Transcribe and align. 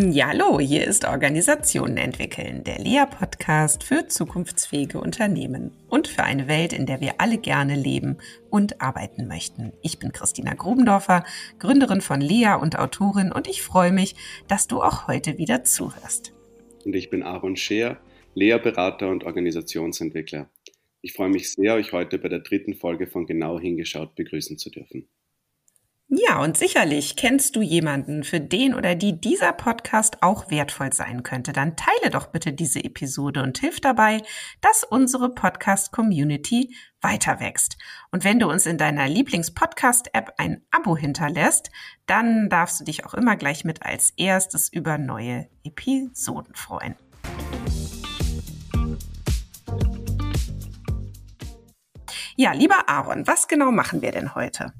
Ja, 0.00 0.28
hallo, 0.28 0.60
hier 0.60 0.86
ist 0.86 1.08
Organisationen 1.08 1.96
entwickeln, 1.96 2.62
der 2.62 2.78
LEA-Podcast 2.78 3.82
für 3.82 4.06
zukunftsfähige 4.06 5.00
Unternehmen 5.00 5.72
und 5.88 6.06
für 6.06 6.22
eine 6.22 6.46
Welt, 6.46 6.72
in 6.72 6.86
der 6.86 7.00
wir 7.00 7.20
alle 7.20 7.36
gerne 7.36 7.74
leben 7.74 8.16
und 8.48 8.80
arbeiten 8.80 9.26
möchten. 9.26 9.72
Ich 9.82 9.98
bin 9.98 10.12
Christina 10.12 10.54
Grubendorfer, 10.54 11.24
Gründerin 11.58 12.00
von 12.00 12.20
LEA 12.20 12.54
und 12.54 12.78
Autorin 12.78 13.32
und 13.32 13.48
ich 13.48 13.60
freue 13.60 13.90
mich, 13.90 14.14
dass 14.46 14.68
du 14.68 14.82
auch 14.82 15.08
heute 15.08 15.36
wieder 15.36 15.64
zuhörst. 15.64 16.32
Und 16.84 16.94
ich 16.94 17.10
bin 17.10 17.24
Aaron 17.24 17.56
Scheer, 17.56 17.98
LEA-Berater 18.34 19.08
und 19.08 19.24
Organisationsentwickler. 19.24 20.48
Ich 21.00 21.12
freue 21.12 21.30
mich 21.30 21.50
sehr, 21.50 21.74
euch 21.74 21.90
heute 21.90 22.20
bei 22.20 22.28
der 22.28 22.40
dritten 22.40 22.74
Folge 22.74 23.08
von 23.08 23.26
Genau 23.26 23.58
hingeschaut 23.58 24.14
begrüßen 24.14 24.58
zu 24.58 24.70
dürfen. 24.70 25.08
Ja, 26.10 26.40
und 26.40 26.56
sicherlich 26.56 27.16
kennst 27.16 27.54
du 27.54 27.60
jemanden, 27.60 28.24
für 28.24 28.40
den 28.40 28.74
oder 28.74 28.94
die 28.94 29.20
dieser 29.20 29.52
Podcast 29.52 30.22
auch 30.22 30.50
wertvoll 30.50 30.90
sein 30.94 31.22
könnte. 31.22 31.52
Dann 31.52 31.76
teile 31.76 32.10
doch 32.10 32.28
bitte 32.28 32.54
diese 32.54 32.82
Episode 32.82 33.42
und 33.42 33.58
hilf 33.58 33.82
dabei, 33.82 34.22
dass 34.62 34.84
unsere 34.84 35.34
Podcast-Community 35.34 36.74
weiter 37.02 37.40
wächst. 37.40 37.76
Und 38.10 38.24
wenn 38.24 38.38
du 38.38 38.48
uns 38.48 38.64
in 38.64 38.78
deiner 38.78 39.06
Lieblings-Podcast-App 39.06 40.32
ein 40.38 40.62
Abo 40.70 40.96
hinterlässt, 40.96 41.70
dann 42.06 42.48
darfst 42.48 42.80
du 42.80 42.84
dich 42.84 43.04
auch 43.04 43.12
immer 43.12 43.36
gleich 43.36 43.66
mit 43.66 43.82
als 43.82 44.14
erstes 44.16 44.70
über 44.72 44.96
neue 44.96 45.50
Episoden 45.62 46.54
freuen. 46.54 46.96
Ja, 52.34 52.52
lieber 52.52 52.88
Aaron, 52.88 53.26
was 53.26 53.46
genau 53.46 53.70
machen 53.70 54.00
wir 54.00 54.12
denn 54.12 54.34
heute? 54.34 54.72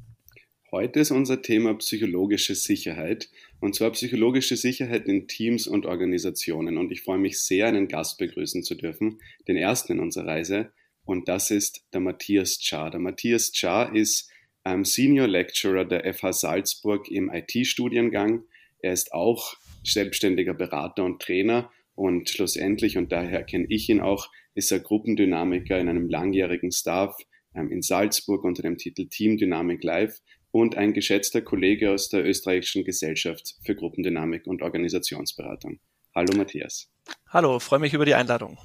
Heute 0.70 1.00
ist 1.00 1.10
unser 1.10 1.40
Thema 1.40 1.72
psychologische 1.78 2.54
Sicherheit 2.54 3.30
und 3.58 3.74
zwar 3.74 3.90
psychologische 3.92 4.54
Sicherheit 4.54 5.06
in 5.06 5.26
Teams 5.26 5.66
und 5.66 5.86
Organisationen. 5.86 6.76
Und 6.76 6.92
ich 6.92 7.00
freue 7.00 7.16
mich 7.16 7.40
sehr, 7.40 7.68
einen 7.68 7.88
Gast 7.88 8.18
begrüßen 8.18 8.62
zu 8.62 8.74
dürfen, 8.74 9.18
den 9.48 9.56
ersten 9.56 9.92
in 9.92 10.00
unserer 10.00 10.26
Reise. 10.26 10.70
Und 11.06 11.26
das 11.26 11.50
ist 11.50 11.86
der 11.94 12.00
Matthias 12.00 12.58
Czar. 12.60 12.90
Der 12.90 13.00
Matthias 13.00 13.50
Czar 13.52 13.94
ist 13.94 14.30
ähm, 14.66 14.84
Senior 14.84 15.26
Lecturer 15.26 15.86
der 15.86 16.12
FH 16.12 16.34
Salzburg 16.34 17.10
im 17.10 17.30
IT-Studiengang. 17.32 18.42
Er 18.80 18.92
ist 18.92 19.14
auch 19.14 19.56
selbstständiger 19.84 20.52
Berater 20.52 21.02
und 21.02 21.22
Trainer 21.22 21.72
und 21.94 22.28
schlussendlich, 22.28 22.98
und 22.98 23.10
daher 23.10 23.42
kenne 23.42 23.64
ich 23.70 23.88
ihn 23.88 24.00
auch, 24.00 24.30
ist 24.54 24.70
er 24.70 24.80
Gruppendynamiker 24.80 25.78
in 25.78 25.88
einem 25.88 26.10
langjährigen 26.10 26.72
Staff 26.72 27.16
ähm, 27.54 27.72
in 27.72 27.80
Salzburg 27.80 28.44
unter 28.44 28.62
dem 28.62 28.76
Titel 28.76 29.08
Team 29.08 29.38
Dynamic 29.38 29.82
Live 29.82 30.20
und 30.50 30.76
ein 30.76 30.92
geschätzter 30.92 31.42
Kollege 31.42 31.90
aus 31.92 32.08
der 32.08 32.24
österreichischen 32.24 32.84
Gesellschaft 32.84 33.56
für 33.64 33.74
Gruppendynamik 33.74 34.46
und 34.46 34.62
Organisationsberatung. 34.62 35.80
Hallo 36.14 36.36
Matthias. 36.36 36.90
Hallo, 37.28 37.58
freue 37.58 37.80
mich 37.80 37.94
über 37.94 38.04
die 38.04 38.14
Einladung. 38.14 38.58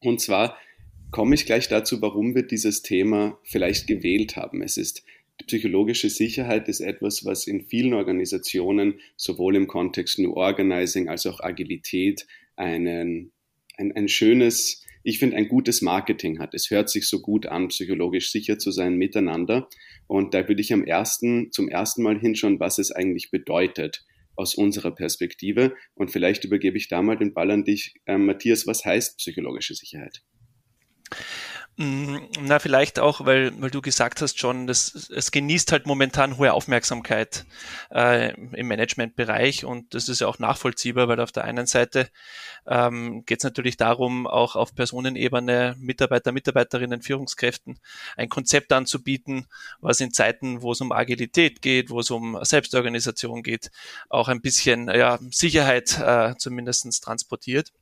Und 0.00 0.20
zwar 0.20 0.56
komme 1.10 1.34
ich 1.34 1.46
gleich 1.46 1.68
dazu, 1.68 2.00
warum 2.00 2.34
wir 2.34 2.42
dieses 2.42 2.82
Thema 2.82 3.38
vielleicht 3.44 3.86
gewählt 3.86 4.36
haben. 4.36 4.62
Es 4.62 4.76
ist 4.76 5.02
die 5.40 5.44
psychologische 5.44 6.10
Sicherheit 6.10 6.68
ist 6.68 6.80
etwas, 6.80 7.24
was 7.24 7.46
in 7.46 7.62
vielen 7.62 7.94
Organisationen 7.94 9.00
sowohl 9.16 9.56
im 9.56 9.68
Kontext 9.68 10.18
New 10.18 10.34
Organizing 10.34 11.08
als 11.08 11.24
auch 11.26 11.40
Agilität 11.40 12.26
einen, 12.56 13.32
ein, 13.78 13.92
ein 13.96 14.08
schönes, 14.08 14.84
ich 15.02 15.18
finde, 15.18 15.36
ein 15.36 15.48
gutes 15.48 15.82
Marketing 15.82 16.38
hat. 16.38 16.54
Es 16.54 16.70
hört 16.70 16.90
sich 16.90 17.08
so 17.08 17.20
gut 17.20 17.46
an, 17.46 17.68
psychologisch 17.68 18.30
sicher 18.30 18.58
zu 18.58 18.70
sein 18.70 18.96
miteinander. 18.96 19.68
Und 20.06 20.34
da 20.34 20.46
würde 20.46 20.60
ich 20.60 20.72
am 20.72 20.84
ersten, 20.84 21.50
zum 21.52 21.68
ersten 21.68 22.02
Mal 22.02 22.18
hinschauen, 22.18 22.60
was 22.60 22.78
es 22.78 22.90
eigentlich 22.92 23.30
bedeutet 23.30 24.04
aus 24.36 24.54
unserer 24.54 24.94
Perspektive. 24.94 25.74
Und 25.94 26.10
vielleicht 26.10 26.44
übergebe 26.44 26.76
ich 26.76 26.88
da 26.88 27.02
mal 27.02 27.16
den 27.16 27.34
Ball 27.34 27.50
an 27.50 27.64
dich, 27.64 27.94
äh, 28.06 28.18
Matthias. 28.18 28.66
Was 28.66 28.84
heißt 28.84 29.18
psychologische 29.18 29.74
Sicherheit? 29.74 30.22
Mm, 31.80 32.18
na, 32.42 32.58
vielleicht 32.58 32.98
auch, 32.98 33.24
weil, 33.24 33.58
weil 33.58 33.70
du 33.70 33.80
gesagt 33.80 34.20
hast 34.20 34.38
schon, 34.38 34.66
das, 34.66 35.08
es 35.16 35.30
genießt 35.30 35.72
halt 35.72 35.86
momentan 35.86 36.36
hohe 36.36 36.52
Aufmerksamkeit 36.52 37.46
äh, 37.90 38.34
im 38.34 38.68
Managementbereich 38.68 39.64
und 39.64 39.94
das 39.94 40.10
ist 40.10 40.20
ja 40.20 40.26
auch 40.26 40.38
nachvollziehbar, 40.38 41.08
weil 41.08 41.20
auf 41.20 41.32
der 41.32 41.44
einen 41.44 41.66
Seite 41.66 42.10
ähm, 42.66 43.24
geht 43.24 43.38
es 43.38 43.44
natürlich 43.44 43.78
darum, 43.78 44.26
auch 44.26 44.56
auf 44.56 44.74
Personenebene 44.74 45.74
Mitarbeiter, 45.78 46.32
Mitarbeiterinnen, 46.32 47.00
Führungskräften 47.00 47.80
ein 48.14 48.28
Konzept 48.28 48.74
anzubieten, 48.74 49.46
was 49.80 50.02
in 50.02 50.12
Zeiten, 50.12 50.60
wo 50.60 50.72
es 50.72 50.82
um 50.82 50.92
Agilität 50.92 51.62
geht, 51.62 51.88
wo 51.88 52.00
es 52.00 52.10
um 52.10 52.38
Selbstorganisation 52.44 53.42
geht, 53.42 53.70
auch 54.10 54.28
ein 54.28 54.42
bisschen 54.42 54.88
ja, 54.88 55.18
Sicherheit 55.30 55.98
äh, 55.98 56.34
zumindest 56.36 57.02
transportiert. 57.02 57.72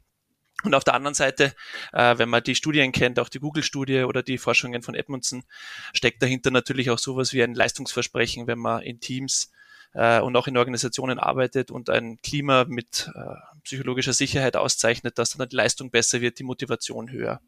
Und 0.64 0.74
auf 0.74 0.82
der 0.82 0.94
anderen 0.94 1.14
Seite, 1.14 1.54
äh, 1.92 2.18
wenn 2.18 2.28
man 2.28 2.42
die 2.42 2.56
Studien 2.56 2.90
kennt, 2.90 3.20
auch 3.20 3.28
die 3.28 3.38
Google-Studie 3.38 4.02
oder 4.02 4.24
die 4.24 4.38
Forschungen 4.38 4.82
von 4.82 4.96
Edmundson, 4.96 5.44
steckt 5.92 6.20
dahinter 6.20 6.50
natürlich 6.50 6.90
auch 6.90 6.98
sowas 6.98 7.32
wie 7.32 7.42
ein 7.42 7.54
Leistungsversprechen, 7.54 8.48
wenn 8.48 8.58
man 8.58 8.82
in 8.82 8.98
Teams 8.98 9.52
äh, 9.94 10.20
und 10.20 10.34
auch 10.36 10.48
in 10.48 10.56
Organisationen 10.56 11.18
arbeitet 11.18 11.70
und 11.70 11.90
ein 11.90 12.20
Klima 12.22 12.64
mit 12.66 13.10
äh, 13.14 13.34
psychologischer 13.62 14.12
Sicherheit 14.12 14.56
auszeichnet, 14.56 15.18
dass 15.18 15.30
dann 15.30 15.48
die 15.48 15.56
Leistung 15.56 15.90
besser 15.90 16.20
wird, 16.20 16.40
die 16.40 16.44
Motivation 16.44 17.10
höher. 17.10 17.40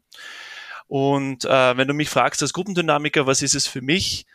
Und 0.87 1.45
äh, 1.45 1.77
wenn 1.77 1.87
du 1.87 1.93
mich 1.93 2.09
fragst 2.09 2.41
als 2.41 2.53
Gruppendynamiker, 2.53 3.27
was 3.27 3.41
ist 3.41 3.55
es 3.55 3.67
für 3.67 3.81
mich? 3.81 4.25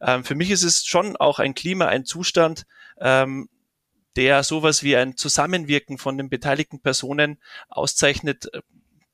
Ähm, 0.00 0.24
für 0.24 0.34
mich 0.34 0.50
ist 0.50 0.62
es 0.62 0.84
schon 0.86 1.16
auch 1.16 1.38
ein 1.38 1.54
Klima, 1.54 1.86
ein 1.86 2.04
Zustand, 2.04 2.66
ähm, 3.00 3.48
der 4.18 4.42
sowas 4.42 4.82
wie 4.82 4.96
ein 4.96 5.16
Zusammenwirken 5.16 5.96
von 5.96 6.18
den 6.18 6.28
beteiligten 6.28 6.80
Personen 6.80 7.38
auszeichnet, 7.68 8.52
äh, 8.52 8.62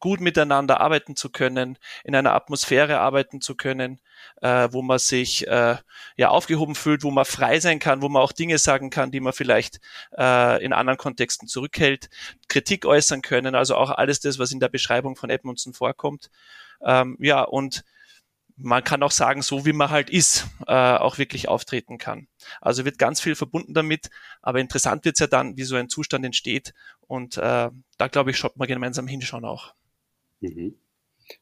gut 0.00 0.20
miteinander 0.20 0.80
arbeiten 0.80 1.14
zu 1.14 1.30
können, 1.30 1.78
in 2.04 2.14
einer 2.14 2.34
Atmosphäre 2.34 3.00
arbeiten 3.00 3.40
zu 3.40 3.54
können, 3.54 4.00
äh, 4.40 4.68
wo 4.70 4.80
man 4.80 4.98
sich 4.98 5.46
äh, 5.46 5.76
ja 6.16 6.28
aufgehoben 6.28 6.74
fühlt, 6.74 7.04
wo 7.04 7.10
man 7.10 7.26
frei 7.26 7.60
sein 7.60 7.78
kann, 7.78 8.00
wo 8.00 8.08
man 8.08 8.22
auch 8.22 8.32
Dinge 8.32 8.56
sagen 8.58 8.88
kann, 8.88 9.10
die 9.10 9.20
man 9.20 9.34
vielleicht 9.34 9.80
äh, 10.16 10.64
in 10.64 10.72
anderen 10.72 10.98
Kontexten 10.98 11.48
zurückhält, 11.48 12.08
Kritik 12.48 12.86
äußern 12.86 13.20
können, 13.20 13.54
also 13.54 13.76
auch 13.76 13.90
alles 13.90 14.20
das, 14.20 14.38
was 14.38 14.52
in 14.52 14.60
der 14.60 14.68
Beschreibung 14.68 15.16
von 15.16 15.30
Edmundson 15.30 15.74
vorkommt. 15.74 16.30
Ähm, 16.82 17.16
ja, 17.20 17.42
und 17.42 17.84
man 18.56 18.84
kann 18.84 19.02
auch 19.02 19.10
sagen, 19.10 19.42
so 19.42 19.66
wie 19.66 19.72
man 19.72 19.90
halt 19.90 20.10
ist, 20.10 20.46
äh, 20.66 20.72
auch 20.72 21.18
wirklich 21.18 21.48
auftreten 21.48 21.98
kann. 21.98 22.28
Also 22.60 22.84
wird 22.84 22.98
ganz 22.98 23.20
viel 23.20 23.34
verbunden 23.34 23.74
damit, 23.74 24.10
aber 24.42 24.60
interessant 24.60 25.04
wird 25.04 25.16
es 25.16 25.20
ja 25.20 25.26
dann, 25.26 25.56
wie 25.56 25.64
so 25.64 25.76
ein 25.76 25.88
Zustand 25.88 26.24
entsteht. 26.24 26.72
Und 27.00 27.36
äh, 27.36 27.70
da 27.98 28.08
glaube 28.10 28.30
ich, 28.30 28.38
schaut 28.38 28.56
man 28.56 28.68
gemeinsam 28.68 29.08
hinschauen 29.08 29.44
auch. 29.44 29.74
Mhm. 30.40 30.74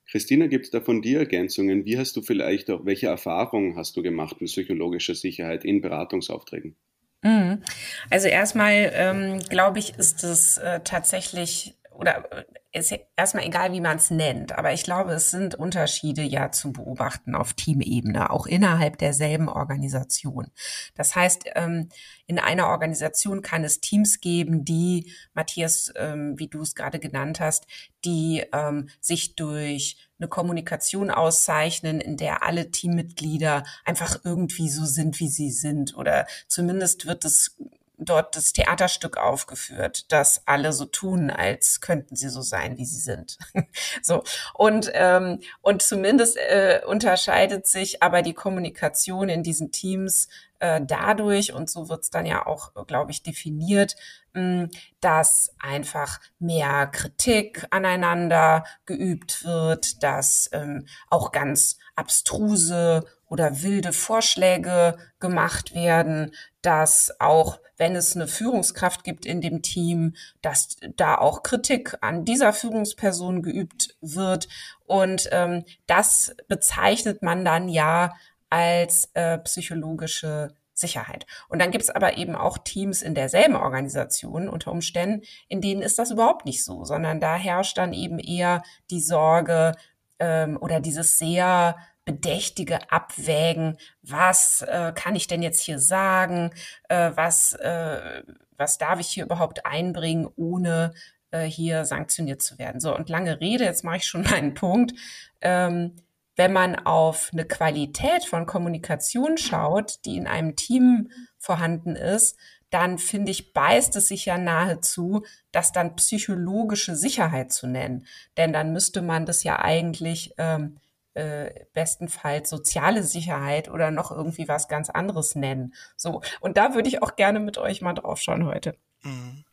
Christina, 0.06 0.46
gibt 0.46 0.66
es 0.66 0.70
da 0.70 0.80
von 0.80 1.02
dir 1.02 1.18
Ergänzungen? 1.18 1.84
Wie 1.84 1.98
hast 1.98 2.16
du 2.16 2.22
vielleicht 2.22 2.70
auch, 2.70 2.84
welche 2.84 3.08
Erfahrungen 3.08 3.76
hast 3.76 3.96
du 3.96 4.02
gemacht 4.02 4.40
mit 4.40 4.48
psychologischer 4.48 5.14
Sicherheit 5.14 5.64
in 5.64 5.80
Beratungsaufträgen? 5.80 6.76
Mhm. 7.22 7.62
Also 8.10 8.28
erstmal 8.28 8.92
ähm, 8.94 9.38
glaube 9.48 9.78
ich, 9.78 9.98
ist 9.98 10.24
es 10.24 10.58
äh, 10.58 10.80
tatsächlich 10.84 11.74
oder 12.02 12.30
äh, 12.32 12.44
ist 12.72 12.92
erstmal 13.16 13.44
egal, 13.44 13.72
wie 13.72 13.80
man 13.80 13.96
es 13.96 14.10
nennt, 14.10 14.52
aber 14.52 14.72
ich 14.72 14.82
glaube, 14.82 15.12
es 15.12 15.30
sind 15.30 15.54
Unterschiede 15.54 16.22
ja 16.22 16.50
zu 16.50 16.72
beobachten 16.72 17.34
auf 17.34 17.54
Teamebene, 17.54 18.30
auch 18.30 18.46
innerhalb 18.46 18.98
derselben 18.98 19.48
Organisation. 19.48 20.50
Das 20.94 21.14
heißt, 21.14 21.44
ähm, 21.54 21.88
in 22.26 22.38
einer 22.38 22.68
Organisation 22.68 23.42
kann 23.42 23.62
es 23.62 23.80
Teams 23.80 24.20
geben, 24.20 24.64
die, 24.64 25.12
Matthias, 25.32 25.92
ähm, 25.96 26.38
wie 26.38 26.48
du 26.48 26.62
es 26.62 26.74
gerade 26.74 26.98
genannt 26.98 27.40
hast, 27.40 27.66
die 28.04 28.44
ähm, 28.52 28.88
sich 29.00 29.36
durch 29.36 29.96
eine 30.18 30.28
Kommunikation 30.28 31.10
auszeichnen, 31.10 32.00
in 32.00 32.16
der 32.16 32.42
alle 32.42 32.70
Teammitglieder 32.70 33.64
einfach 33.84 34.20
irgendwie 34.24 34.68
so 34.68 34.84
sind, 34.84 35.20
wie 35.20 35.28
sie 35.28 35.50
sind. 35.50 35.96
Oder 35.96 36.26
zumindest 36.48 37.06
wird 37.06 37.24
es 37.24 37.56
dort 38.04 38.36
das 38.36 38.52
Theaterstück 38.52 39.16
aufgeführt, 39.16 40.10
dass 40.12 40.46
alle 40.46 40.72
so 40.72 40.84
tun, 40.84 41.30
als 41.30 41.80
könnten 41.80 42.16
sie 42.16 42.28
so 42.28 42.42
sein, 42.42 42.78
wie 42.78 42.84
sie 42.84 43.00
sind. 43.00 43.38
so 44.02 44.22
und 44.54 44.90
ähm, 44.94 45.40
und 45.60 45.82
zumindest 45.82 46.36
äh, 46.36 46.80
unterscheidet 46.86 47.66
sich 47.66 48.02
aber 48.02 48.22
die 48.22 48.34
Kommunikation 48.34 49.28
in 49.28 49.42
diesen 49.42 49.72
Teams 49.72 50.28
äh, 50.62 50.80
dadurch 50.80 51.52
und 51.52 51.68
so 51.68 51.88
wird's 51.88 52.10
dann 52.10 52.24
ja 52.24 52.46
auch, 52.46 52.72
glaube 52.86 53.10
ich, 53.10 53.24
definiert, 53.24 53.96
mh, 54.32 54.68
dass 55.00 55.52
einfach 55.58 56.20
mehr 56.38 56.86
Kritik 56.86 57.66
aneinander 57.70 58.64
geübt 58.86 59.44
wird, 59.44 60.02
dass 60.04 60.48
ähm, 60.52 60.86
auch 61.10 61.32
ganz 61.32 61.78
abstruse 61.96 63.04
oder 63.26 63.62
wilde 63.62 63.92
Vorschläge 63.92 64.96
gemacht 65.18 65.74
werden, 65.74 66.32
dass 66.60 67.12
auch 67.18 67.58
wenn 67.82 67.96
es 67.96 68.14
eine 68.14 68.28
Führungskraft 68.28 69.02
gibt 69.02 69.26
in 69.26 69.40
dem 69.40 69.60
Team, 69.60 70.14
dass 70.40 70.76
da 70.96 71.16
auch 71.16 71.42
Kritik 71.42 71.96
an 72.00 72.24
dieser 72.24 72.52
Führungsperson 72.52 73.42
geübt 73.42 73.96
wird. 74.00 74.46
Und 74.86 75.28
ähm, 75.32 75.64
das 75.88 76.32
bezeichnet 76.46 77.24
man 77.24 77.44
dann 77.44 77.68
ja 77.68 78.14
als 78.50 79.10
äh, 79.14 79.36
psychologische 79.38 80.54
Sicherheit. 80.74 81.26
Und 81.48 81.60
dann 81.60 81.72
gibt 81.72 81.82
es 81.82 81.90
aber 81.90 82.18
eben 82.18 82.36
auch 82.36 82.56
Teams 82.56 83.02
in 83.02 83.16
derselben 83.16 83.56
Organisation 83.56 84.48
unter 84.48 84.70
Umständen, 84.70 85.26
in 85.48 85.60
denen 85.60 85.82
ist 85.82 85.98
das 85.98 86.12
überhaupt 86.12 86.46
nicht 86.46 86.62
so, 86.62 86.84
sondern 86.84 87.18
da 87.18 87.34
herrscht 87.34 87.78
dann 87.78 87.92
eben 87.92 88.20
eher 88.20 88.62
die 88.90 89.00
Sorge 89.00 89.72
ähm, 90.20 90.56
oder 90.60 90.78
dieses 90.78 91.18
sehr 91.18 91.76
bedächtige 92.12 92.90
Abwägen, 92.90 93.78
was 94.02 94.62
äh, 94.62 94.92
kann 94.94 95.16
ich 95.16 95.26
denn 95.26 95.42
jetzt 95.42 95.60
hier 95.60 95.78
sagen, 95.78 96.52
äh, 96.88 97.10
was, 97.14 97.54
äh, 97.54 98.22
was 98.56 98.78
darf 98.78 99.00
ich 99.00 99.08
hier 99.08 99.24
überhaupt 99.24 99.64
einbringen, 99.66 100.28
ohne 100.36 100.92
äh, 101.30 101.44
hier 101.44 101.84
sanktioniert 101.84 102.42
zu 102.42 102.58
werden. 102.58 102.80
So, 102.80 102.94
und 102.94 103.08
lange 103.08 103.40
Rede, 103.40 103.64
jetzt 103.64 103.84
mache 103.84 103.96
ich 103.96 104.04
schon 104.04 104.22
meinen 104.30 104.54
Punkt. 104.54 104.92
Ähm, 105.40 105.96
wenn 106.36 106.52
man 106.52 106.76
auf 106.76 107.30
eine 107.32 107.44
Qualität 107.44 108.24
von 108.24 108.46
Kommunikation 108.46 109.36
schaut, 109.36 110.04
die 110.06 110.16
in 110.16 110.26
einem 110.26 110.56
Team 110.56 111.10
vorhanden 111.38 111.94
ist, 111.94 112.38
dann 112.70 112.96
finde 112.96 113.30
ich, 113.30 113.52
beißt 113.52 113.96
es 113.96 114.08
sich 114.08 114.24
ja 114.24 114.38
nahezu, 114.38 115.24
das 115.50 115.72
dann 115.72 115.94
psychologische 115.96 116.96
Sicherheit 116.96 117.52
zu 117.52 117.66
nennen. 117.66 118.06
Denn 118.38 118.54
dann 118.54 118.72
müsste 118.72 119.02
man 119.02 119.26
das 119.26 119.44
ja 119.44 119.58
eigentlich 119.58 120.34
ähm, 120.38 120.78
äh, 121.14 121.50
bestenfalls 121.74 122.48
soziale 122.48 123.02
Sicherheit 123.02 123.68
oder 123.68 123.90
noch 123.90 124.10
irgendwie 124.10 124.48
was 124.48 124.68
ganz 124.68 124.90
anderes 124.90 125.34
nennen. 125.34 125.74
So, 125.96 126.22
und 126.40 126.56
da 126.56 126.74
würde 126.74 126.88
ich 126.88 127.02
auch 127.02 127.16
gerne 127.16 127.40
mit 127.40 127.58
euch 127.58 127.82
mal 127.82 127.92
drauf 127.92 128.20
schauen 128.20 128.46
heute. 128.46 128.76
Mhm. 129.02 129.44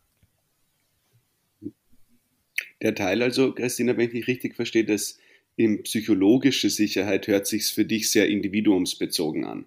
Der 2.81 2.95
Teil 2.95 3.21
also, 3.21 3.53
Christina, 3.53 3.97
wenn 3.97 4.05
ich 4.05 4.11
dich 4.11 4.27
richtig 4.27 4.55
verstehe, 4.55 4.85
dass 4.85 5.17
in 5.57 5.83
psychologische 5.83 6.69
Sicherheit 6.69 7.27
hört 7.27 7.45
sich's 7.45 7.69
für 7.69 7.83
dich 7.83 8.09
sehr 8.11 8.29
individuumsbezogen 8.29 9.43
an. 9.43 9.65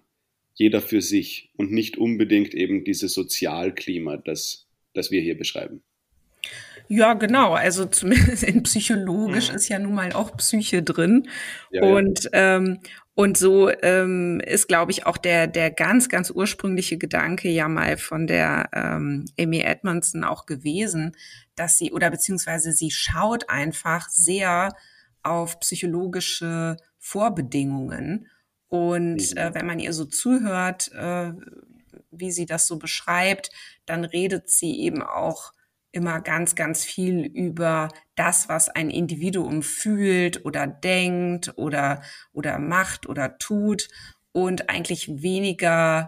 Jeder 0.55 0.81
für 0.81 1.01
sich 1.01 1.51
und 1.55 1.71
nicht 1.71 1.97
unbedingt 1.97 2.55
eben 2.55 2.83
dieses 2.83 3.13
Sozialklima, 3.13 4.17
das, 4.17 4.67
das 4.93 5.11
wir 5.11 5.21
hier 5.21 5.37
beschreiben. 5.37 5.83
Ja, 6.87 7.13
genau. 7.13 7.53
Also 7.53 7.85
zumindest 7.85 8.43
in 8.43 8.63
psychologisch 8.63 9.49
mhm. 9.49 9.55
ist 9.55 9.69
ja 9.69 9.79
nun 9.79 9.93
mal 9.93 10.13
auch 10.13 10.35
Psyche 10.37 10.83
drin. 10.83 11.27
Ja, 11.71 11.83
und, 11.83 12.25
ja. 12.25 12.57
Ähm, 12.57 12.79
und 13.15 13.37
so 13.37 13.69
ähm, 13.69 14.41
ist, 14.45 14.67
glaube 14.67 14.91
ich, 14.91 15.05
auch 15.05 15.17
der, 15.17 15.47
der 15.47 15.69
ganz, 15.69 16.09
ganz 16.09 16.31
ursprüngliche 16.31 16.97
Gedanke 16.97 17.49
ja 17.49 17.67
mal 17.67 17.97
von 17.97 18.25
der 18.25 18.69
ähm, 18.73 19.25
Amy 19.39 19.59
Edmondson 19.59 20.23
auch 20.23 20.45
gewesen, 20.45 21.15
dass 21.55 21.77
sie, 21.77 21.91
oder 21.91 22.09
beziehungsweise 22.09 22.71
sie 22.71 22.89
schaut 22.89 23.49
einfach 23.49 24.09
sehr 24.09 24.75
auf 25.21 25.59
psychologische 25.59 26.77
Vorbedingungen. 26.97 28.27
Und 28.67 29.31
mhm. 29.31 29.37
äh, 29.37 29.53
wenn 29.53 29.67
man 29.67 29.79
ihr 29.79 29.93
so 29.93 30.05
zuhört, 30.05 30.91
äh, 30.93 31.33
wie 32.09 32.31
sie 32.31 32.45
das 32.45 32.67
so 32.67 32.77
beschreibt, 32.77 33.51
dann 33.85 34.05
redet 34.05 34.49
sie 34.49 34.79
eben 34.79 35.01
auch 35.03 35.53
immer 35.93 36.19
ganz, 36.19 36.55
ganz 36.55 36.83
viel 36.83 37.23
über 37.23 37.89
das, 38.15 38.49
was 38.49 38.67
ein 38.67 38.89
Individuum 38.89 39.61
fühlt 39.61 40.43
oder 40.43 40.67
denkt 40.67 41.53
oder, 41.55 42.01
oder 42.33 42.59
macht 42.59 43.07
oder 43.07 43.37
tut 43.37 43.87
und 44.31 44.69
eigentlich 44.69 45.21
weniger 45.21 46.07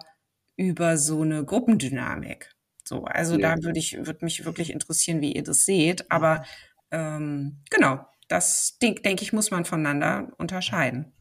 über 0.58 0.98
so 0.98 1.22
eine 1.22 1.46
Gruppendynamik. 1.46 2.52
So, 2.84 3.06
also 3.06 3.38
ja. 3.38 3.56
da 3.56 3.64
würde 3.64 3.80
ich, 3.80 3.96
würde 3.98 4.26
mich 4.26 4.44
wirklich 4.44 4.72
interessieren, 4.72 5.22
wie 5.22 5.34
ihr 5.34 5.44
das 5.44 5.66
seht. 5.66 6.12
Aber 6.12 6.44
ähm, 6.92 7.62
genau, 7.70 8.06
das 8.28 8.78
denke 8.82 9.02
denk 9.04 9.22
ich, 9.22 9.34
muss 9.34 9.52
man 9.52 9.66
voneinander 9.66 10.32
unterscheiden. 10.38 11.15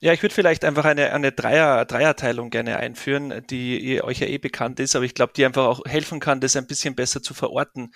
Ja, 0.00 0.12
ich 0.12 0.22
würde 0.22 0.34
vielleicht 0.34 0.64
einfach 0.64 0.84
eine, 0.84 1.12
eine 1.12 1.32
Dreier, 1.32 1.84
Dreierteilung 1.86 2.50
gerne 2.50 2.76
einführen, 2.76 3.42
die 3.48 4.02
euch 4.02 4.20
ja 4.20 4.26
eh 4.26 4.38
bekannt 4.38 4.78
ist, 4.78 4.94
aber 4.94 5.04
ich 5.04 5.14
glaube, 5.14 5.32
die 5.34 5.44
einfach 5.44 5.64
auch 5.64 5.80
helfen 5.86 6.20
kann, 6.20 6.40
das 6.40 6.56
ein 6.56 6.66
bisschen 6.66 6.94
besser 6.94 7.22
zu 7.22 7.34
verorten. 7.34 7.92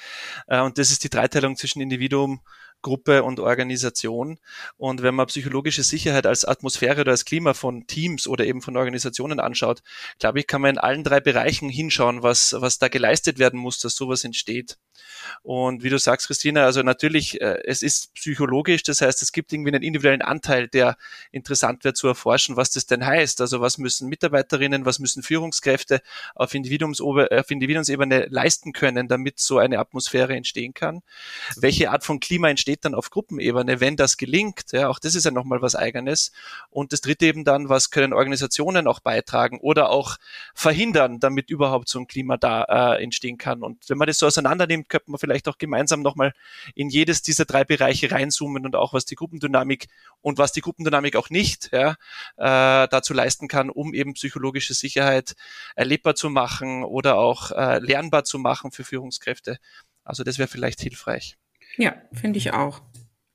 Äh, 0.47 0.61
und 0.61 0.79
das 0.79 0.91
ist 0.91 1.05
die 1.05 1.11
Dreiteilung 1.11 1.57
zwischen 1.57 1.81
Individuum, 1.83 2.41
Gruppe 2.83 3.23
und 3.23 3.41
Organisation. 3.41 4.39
Und 4.77 5.03
wenn 5.03 5.15
man 5.15 5.27
psychologische 5.27 5.83
Sicherheit 5.83 6.27
als 6.27 6.45
Atmosphäre 6.45 7.03
oder 7.03 7.13
als 7.13 7.25
Klima 7.25 7.55
von 7.55 7.87
Teams 7.87 8.27
oder 8.27 8.45
eben 8.45 8.63
von 8.63 8.77
Organisationen 8.77 9.41
anschaut, 9.41 9.83
glaube 10.19 10.41
ich, 10.41 10.47
kann 10.47 10.63
man 10.63 10.73
in 10.73 10.79
allen 10.79 11.05
drei 11.05 11.21
Bereichen 11.21 11.69
hinschauen, 11.69 12.23
was, 12.23 12.55
was 12.59 12.79
da 12.79 12.89
geleistet 12.89 13.39
werden 13.39 13.59
muss, 13.59 13.79
dass 13.79 13.95
sowas 13.95 14.25
entsteht. 14.25 14.79
Und 15.43 15.83
wie 15.83 15.91
du 15.91 15.99
sagst, 15.99 16.27
Christina, 16.27 16.65
also 16.65 16.83
natürlich, 16.83 17.41
äh, 17.41 17.63
es 17.65 17.83
ist 17.83 18.15
psychologisch, 18.15 18.83
das 18.83 19.01
heißt, 19.01 19.23
es 19.23 19.33
gibt 19.33 19.53
irgendwie 19.53 19.73
einen 19.73 19.83
individuellen 19.83 20.23
Anteil, 20.23 20.69
der 20.69 20.97
interessant 21.31 21.85
wird 21.85 21.97
zu 21.97 22.09
erforschen, 22.09 22.57
was 22.57 22.71
das 22.71 22.87
denn 22.87 23.05
heißt. 23.05 23.41
Also 23.41 23.61
was 23.61 23.79
müssen 23.79 24.09
Mitarbeiterinnen, 24.09 24.85
was 24.85 24.99
müssen 24.99 25.23
Führungskräfte 25.23 26.01
auf, 26.35 26.51
auf 26.51 27.51
Individuumsebene 27.51 28.27
leisten 28.31 28.73
können, 28.73 29.09
damit 29.09 29.39
so 29.39 29.59
eine 29.59 29.79
Atmosphäre 29.79 30.35
entstehen 30.35 30.75
kann. 30.75 31.03
Welche 31.57 31.91
Art 31.91 32.05
von 32.05 32.21
Klima 32.21 32.49
entsteht 32.49 32.70
dann 32.81 32.95
auf 32.95 33.11
Gruppenebene, 33.11 33.81
wenn 33.81 33.97
das 33.97 34.17
gelingt? 34.17 34.73
Ja, 34.73 34.89
auch 34.89 34.99
das 34.99 35.15
ist 35.15 35.25
ja 35.25 35.31
nochmal 35.31 35.63
was 35.63 35.75
Eigenes. 35.75 36.33
Und 36.71 36.93
das 36.93 37.01
dritte 37.01 37.27
eben 37.27 37.45
dann, 37.45 37.69
was 37.69 37.91
können 37.91 38.13
Organisationen 38.13 38.87
auch 38.87 39.01
beitragen 39.01 39.59
oder 39.61 39.91
auch 39.91 40.17
verhindern, 40.55 41.21
damit 41.21 41.51
überhaupt 41.51 41.89
so 41.89 41.99
ein 41.99 42.07
Klima 42.07 42.37
da 42.37 42.65
äh, 42.97 43.03
entstehen 43.03 43.39
kann. 43.39 43.63
Und 43.63 43.89
wenn 43.89 43.99
man 43.99 44.07
das 44.07 44.19
so 44.19 44.27
auseinander 44.27 44.67
nimmt, 44.67 44.89
könnte 44.89 45.11
man 45.11 45.19
vielleicht 45.19 45.49
auch 45.49 45.59
gemeinsam 45.59 46.03
nochmal 46.03 46.33
in 46.75 46.89
jedes 46.89 47.23
dieser 47.23 47.45
drei 47.45 47.65
Bereiche 47.65 48.11
reinzoomen 48.11 48.65
und 48.65 48.77
auch 48.77 48.93
was 48.93 49.05
die 49.05 49.15
Gruppendynamik 49.15 49.89
und 50.21 50.39
was 50.39 50.53
die 50.53 50.61
Gruppendynamik 50.61 51.17
auch 51.17 51.31
nicht 51.31 51.71
ja, 51.73 51.93
äh, 52.37 52.89
dazu 52.89 53.15
leisten 53.15 53.49
kann, 53.49 53.71
um 53.71 53.95
eben 53.95 54.15
psychologische 54.15 54.75
Sicherheit 54.75 55.35
erlebbar 55.75 56.15
zu 56.15 56.31
machen 56.31 56.85
oder 56.85 57.17
auch 57.17 57.51
äh, 57.53 57.79
lernbar 57.79 58.25
zu 58.25 58.39
machen 58.39 58.71
für 58.71 58.85
Führungskräfte. 58.85 59.59
Also 60.05 60.25
das 60.25 60.39
wäre 60.39 60.49
vielleicht 60.49 60.81
hilfreich. 60.81 61.37
Ja, 61.77 62.01
finde 62.13 62.39
ich 62.39 62.53
auch. 62.53 62.83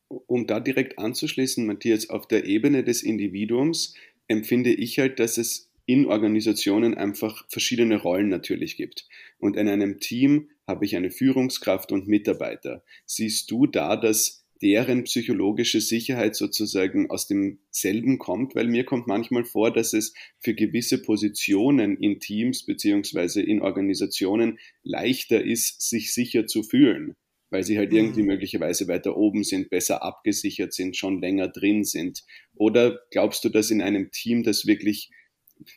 Um 0.07 0.47
da 0.47 0.59
direkt 0.59 0.99
anzuschließen, 0.99 1.65
Matthias, 1.65 2.09
auf 2.09 2.27
der 2.27 2.45
Ebene 2.45 2.83
des 2.83 3.03
Individuums 3.03 3.95
empfinde 4.27 4.73
ich 4.73 4.99
halt, 4.99 5.19
dass 5.19 5.37
es 5.37 5.71
in 5.85 6.05
Organisationen 6.07 6.95
einfach 6.95 7.45
verschiedene 7.49 8.01
Rollen 8.01 8.29
natürlich 8.29 8.77
gibt. 8.77 9.07
Und 9.37 9.55
in 9.55 9.67
einem 9.67 9.99
Team 9.99 10.49
habe 10.67 10.85
ich 10.85 10.95
eine 10.95 11.11
Führungskraft 11.11 11.91
und 11.91 12.07
Mitarbeiter. 12.07 12.83
Siehst 13.05 13.51
du 13.51 13.67
da, 13.67 13.95
dass 13.95 14.45
deren 14.61 15.03
psychologische 15.03 15.81
Sicherheit 15.81 16.35
sozusagen 16.35 17.09
aus 17.09 17.27
demselben 17.27 18.17
kommt, 18.17 18.55
weil 18.55 18.67
mir 18.67 18.85
kommt 18.85 19.05
manchmal 19.05 19.43
vor, 19.43 19.71
dass 19.71 19.93
es 19.93 20.13
für 20.39 20.55
gewisse 20.55 21.01
Positionen 21.01 21.97
in 21.97 22.19
Teams 22.19 22.65
beziehungsweise 22.65 23.41
in 23.41 23.61
Organisationen 23.61 24.57
leichter 24.81 25.43
ist, 25.43 25.87
sich 25.87 26.13
sicher 26.13 26.47
zu 26.47 26.63
fühlen, 26.63 27.15
weil 27.49 27.63
sie 27.63 27.77
halt 27.77 27.93
irgendwie 27.93 28.21
mhm. 28.21 28.27
möglicherweise 28.27 28.87
weiter 28.87 29.15
oben 29.15 29.43
sind, 29.43 29.69
besser 29.69 30.03
abgesichert 30.03 30.73
sind, 30.73 30.97
schon 30.97 31.21
länger 31.21 31.47
drin 31.47 31.83
sind. 31.83 32.23
Oder 32.55 32.99
glaubst 33.11 33.43
du, 33.43 33.49
dass 33.49 33.71
in 33.71 33.81
einem 33.81 34.11
Team 34.11 34.43
das 34.43 34.65
wirklich 34.65 35.11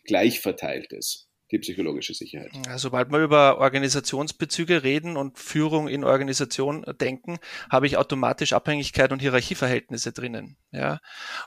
gleich 0.04 0.40
verteilt 0.40 0.92
ist? 0.92 1.27
Die 1.50 1.58
psychologische 1.58 2.14
Sicherheit. 2.14 2.50
Sobald 2.76 3.10
wir 3.10 3.20
über 3.20 3.58
Organisationsbezüge 3.58 4.82
reden 4.82 5.16
und 5.16 5.38
Führung 5.38 5.88
in 5.88 6.04
Organisation 6.04 6.84
denken, 7.00 7.38
habe 7.70 7.86
ich 7.86 7.96
automatisch 7.96 8.52
Abhängigkeit 8.52 9.12
und 9.12 9.20
Hierarchieverhältnisse 9.20 10.12
drinnen. 10.12 10.56
Ja, 10.70 11.00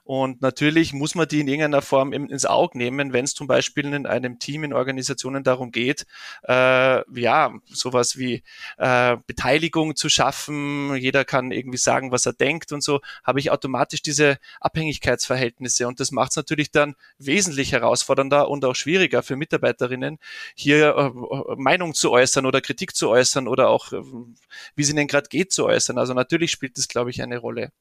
und 0.03 0.41
natürlich 0.41 0.93
muss 0.93 1.13
man 1.13 1.27
die 1.27 1.41
in 1.41 1.47
irgendeiner 1.47 1.83
Form 1.83 2.11
ins 2.11 2.45
Auge 2.45 2.77
nehmen, 2.77 3.13
wenn 3.13 3.25
es 3.25 3.35
zum 3.35 3.45
Beispiel 3.45 3.93
in 3.93 4.07
einem 4.07 4.39
Team 4.39 4.63
in 4.63 4.73
Organisationen 4.73 5.43
darum 5.43 5.71
geht, 5.71 6.07
äh, 6.47 7.19
ja, 7.19 7.53
sowas 7.65 8.17
wie 8.17 8.41
äh, 8.79 9.17
Beteiligung 9.27 9.95
zu 9.95 10.09
schaffen. 10.09 10.95
Jeder 10.95 11.23
kann 11.23 11.51
irgendwie 11.51 11.77
sagen, 11.77 12.11
was 12.11 12.25
er 12.25 12.33
denkt 12.33 12.71
und 12.71 12.81
so. 12.81 13.01
Habe 13.23 13.39
ich 13.39 13.51
automatisch 13.51 14.01
diese 14.01 14.39
Abhängigkeitsverhältnisse 14.59 15.87
und 15.87 15.99
das 15.99 16.11
macht 16.11 16.31
es 16.31 16.37
natürlich 16.37 16.71
dann 16.71 16.95
wesentlich 17.19 17.73
herausfordernder 17.73 18.49
und 18.49 18.65
auch 18.65 18.75
schwieriger 18.75 19.21
für 19.21 19.35
Mitarbeiter 19.35 19.90
Mitarbeiterinnen, 19.91 20.19
hier 20.55 20.95
äh, 20.95 21.55
Meinung 21.57 21.93
zu 21.93 22.11
äußern 22.11 22.45
oder 22.45 22.61
Kritik 22.61 22.95
zu 22.95 23.09
äußern 23.09 23.47
oder 23.47 23.69
auch, 23.69 23.91
äh, 23.91 24.01
wie 24.75 24.81
es 24.81 24.89
ihnen 24.89 25.07
gerade 25.07 25.29
geht, 25.29 25.51
zu 25.51 25.65
äußern. 25.65 25.97
Also 25.97 26.13
natürlich 26.13 26.51
spielt 26.51 26.77
das, 26.77 26.87
glaube 26.87 27.09
ich, 27.09 27.21
eine 27.21 27.37
Rolle. 27.37 27.71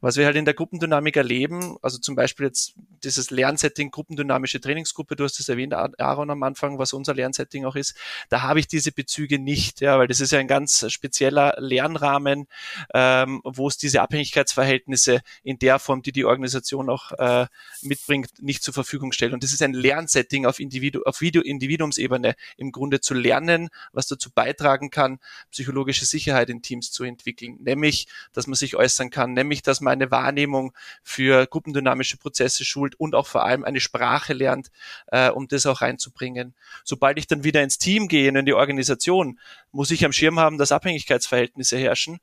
Was 0.00 0.16
wir 0.16 0.24
halt 0.24 0.36
in 0.36 0.44
der 0.44 0.54
Gruppendynamik 0.54 1.16
erleben, 1.16 1.76
also 1.82 1.98
zum 1.98 2.14
Beispiel 2.14 2.46
jetzt 2.46 2.74
dieses 3.04 3.30
Lernsetting, 3.30 3.90
gruppendynamische 3.90 4.60
Trainingsgruppe, 4.60 5.16
du 5.16 5.24
hast 5.24 5.38
es 5.40 5.48
erwähnt, 5.48 5.74
Aaron 5.74 6.30
am 6.30 6.42
Anfang, 6.42 6.78
was 6.78 6.92
unser 6.92 7.14
Lernsetting 7.14 7.64
auch 7.64 7.76
ist, 7.76 7.94
da 8.30 8.42
habe 8.42 8.60
ich 8.60 8.66
diese 8.66 8.92
Bezüge 8.92 9.38
nicht, 9.38 9.80
ja, 9.80 9.98
weil 9.98 10.08
das 10.08 10.20
ist 10.20 10.32
ja 10.32 10.38
ein 10.38 10.48
ganz 10.48 10.90
spezieller 10.90 11.54
Lernrahmen, 11.58 12.46
ähm, 12.94 13.40
wo 13.44 13.68
es 13.68 13.76
diese 13.76 14.00
Abhängigkeitsverhältnisse 14.00 15.20
in 15.42 15.58
der 15.58 15.78
Form, 15.78 16.02
die 16.02 16.12
die 16.12 16.24
Organisation 16.24 16.88
auch 16.88 17.12
äh, 17.12 17.46
mitbringt, 17.82 18.30
nicht 18.40 18.62
zur 18.62 18.74
Verfügung 18.74 19.12
stellt. 19.12 19.34
Und 19.34 19.42
das 19.42 19.52
ist 19.52 19.62
ein 19.62 19.74
Lernsetting 19.74 20.46
auf, 20.46 20.60
Individu 20.60 21.02
auf 21.04 21.20
Video 21.20 21.41
Individuumsebene 21.42 22.34
im 22.56 22.72
Grunde 22.72 23.00
zu 23.00 23.14
lernen, 23.14 23.68
was 23.92 24.06
dazu 24.06 24.30
beitragen 24.30 24.90
kann, 24.90 25.18
psychologische 25.50 26.06
Sicherheit 26.06 26.50
in 26.50 26.62
Teams 26.62 26.90
zu 26.92 27.04
entwickeln, 27.04 27.58
nämlich, 27.60 28.06
dass 28.32 28.46
man 28.46 28.54
sich 28.54 28.76
äußern 28.76 29.10
kann, 29.10 29.32
nämlich, 29.32 29.62
dass 29.62 29.80
man 29.80 29.92
eine 29.92 30.10
Wahrnehmung 30.10 30.72
für 31.02 31.46
gruppendynamische 31.46 32.16
Prozesse 32.16 32.64
schult 32.64 32.94
und 32.96 33.14
auch 33.14 33.26
vor 33.26 33.44
allem 33.44 33.64
eine 33.64 33.80
Sprache 33.80 34.32
lernt, 34.32 34.70
äh, 35.08 35.30
um 35.30 35.48
das 35.48 35.66
auch 35.66 35.80
reinzubringen. 35.80 36.54
Sobald 36.84 37.18
ich 37.18 37.26
dann 37.26 37.44
wieder 37.44 37.62
ins 37.62 37.78
Team 37.78 38.08
gehe, 38.08 38.28
in 38.28 38.44
die 38.46 38.54
Organisation, 38.54 39.38
muss 39.70 39.90
ich 39.90 40.04
am 40.04 40.12
Schirm 40.12 40.38
haben, 40.38 40.58
dass 40.58 40.72
Abhängigkeitsverhältnisse 40.72 41.76
herrschen. 41.76 42.18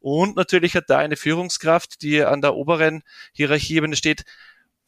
Und 0.00 0.34
natürlich 0.34 0.74
hat 0.74 0.90
da 0.90 0.98
eine 0.98 1.16
Führungskraft, 1.16 2.02
die 2.02 2.24
an 2.24 2.40
der 2.40 2.54
oberen 2.54 3.04
Hierarchieebene 3.32 3.94
steht, 3.94 4.24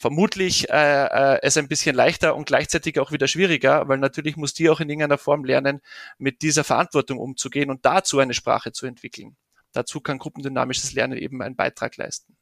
vermutlich 0.04 0.68
äh, 0.68 1.06
äh, 1.06 1.38
es 1.40 1.56
ein 1.56 1.66
bisschen 1.66 1.96
leichter 1.96 2.36
und 2.36 2.44
gleichzeitig 2.44 2.98
auch 2.98 3.10
wieder 3.10 3.26
schwieriger, 3.26 3.88
weil 3.88 3.96
natürlich 3.96 4.36
muss 4.36 4.52
die 4.52 4.68
auch 4.68 4.80
in 4.80 4.90
irgendeiner 4.90 5.16
Form 5.16 5.46
lernen, 5.46 5.80
mit 6.18 6.42
dieser 6.42 6.62
Verantwortung 6.62 7.18
umzugehen 7.18 7.70
und 7.70 7.86
dazu 7.86 8.18
eine 8.18 8.34
Sprache 8.34 8.70
zu 8.72 8.84
entwickeln. 8.84 9.34
Dazu 9.72 10.02
kann 10.02 10.18
gruppendynamisches 10.18 10.92
Lernen 10.92 11.16
eben 11.16 11.40
einen 11.40 11.56
Beitrag 11.56 11.96
leisten. 11.96 12.36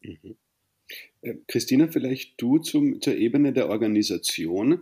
Mhm. 0.00 0.34
Äh, 1.22 1.34
Christina, 1.46 1.86
vielleicht 1.86 2.42
du 2.42 2.58
zum, 2.58 3.00
zur 3.00 3.14
Ebene 3.14 3.52
der 3.52 3.68
Organisation. 3.68 4.80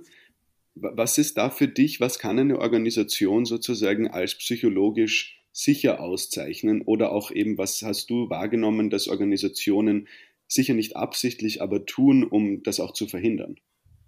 Was 0.75 1.19
ist 1.19 1.37
da 1.37 1.51
für 1.51 1.69
dich, 1.69 2.01
was 2.01 2.19
kann 2.19 2.39
eine 2.39 2.61
Organisation 2.61 3.45
sozusagen 3.45 4.09
als 4.09 4.37
psychologisch 4.39 5.39
sicher 5.53 6.01
auszeichnen? 6.01 6.81
Oder 6.81 7.13
auch 7.13 7.31
eben, 7.31 7.59
was 7.59 7.83
hast 7.83 8.09
du 8.09 8.31
wahrgenommen, 8.31 8.89
dass 8.89 9.07
Organisationen 9.07 10.09
sicher 10.55 10.75
nicht 10.75 10.97
absichtlich, 10.97 11.63
aber 11.63 11.87
tun, 11.87 12.25
um 12.25 12.63
das 12.63 12.81
auch 12.81 12.93
zu 12.93 13.07
verhindern? 13.07 13.57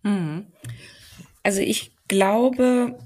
Mhm. 0.02 0.46
Also 1.42 1.60
ich 1.60 1.92
glaube, 2.08 2.98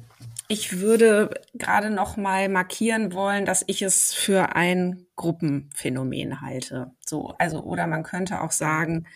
ich 0.49 0.79
würde 0.79 1.31
gerade 1.55 1.91
noch 1.91 2.17
mal 2.17 2.49
markieren 2.49 3.13
wollen, 3.13 3.45
dass 3.45 3.65
ich 3.67 3.83
es 3.83 4.15
für 4.15 4.57
ein 4.57 5.07
Gruppenphänomen 5.17 6.41
halte. 6.41 6.93
So, 7.05 7.35
also 7.39 7.63
oder 7.63 7.87
man 7.87 8.03
könnte 8.03 8.41
auch 8.41 8.53
sagen, 8.53 9.07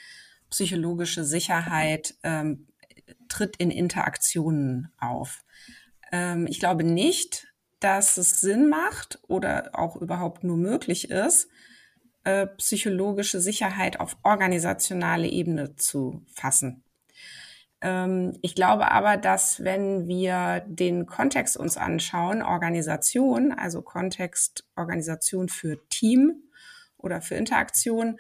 psychologische 0.51 1.25
Sicherheit 1.25 2.15
ähm, 2.23 2.67
tritt 3.29 3.57
in 3.57 3.71
Interaktionen 3.71 4.93
auf. 4.99 5.45
Ähm, 6.13 6.47
ich 6.47 6.61
glaube 6.61 6.85
nicht, 6.85 7.49
dass 7.81 8.19
es 8.19 8.41
Sinn 8.41 8.69
macht 8.69 9.19
oder 9.27 9.71
auch 9.73 9.97
überhaupt 9.97 10.45
nur 10.45 10.57
möglich 10.57 11.11
ist, 11.11 11.49
äh, 12.25 12.47
psychologische 12.47 13.41
Sicherheit 13.41 14.01
auf 14.01 14.17
organisationale 14.23 15.29
Ebene 15.29 15.77
zu 15.77 16.23
fassen. 16.35 16.85
Ähm, 17.81 18.39
ich 18.43 18.55
glaube 18.55 18.91
aber, 18.91 19.17
dass 19.17 19.63
wenn 19.65 20.07
wir 20.07 20.65
den 20.67 21.07
Kontext 21.07 21.57
uns 21.57 21.77
anschauen, 21.77 22.43
Organisation, 22.43 23.53
also 23.53 23.83
Kontext 23.83 24.65
Organisation 24.77 25.49
für 25.49 25.79
Team 25.89 26.45
oder 26.97 27.21
für 27.21 27.35
Interaktion, 27.35 28.19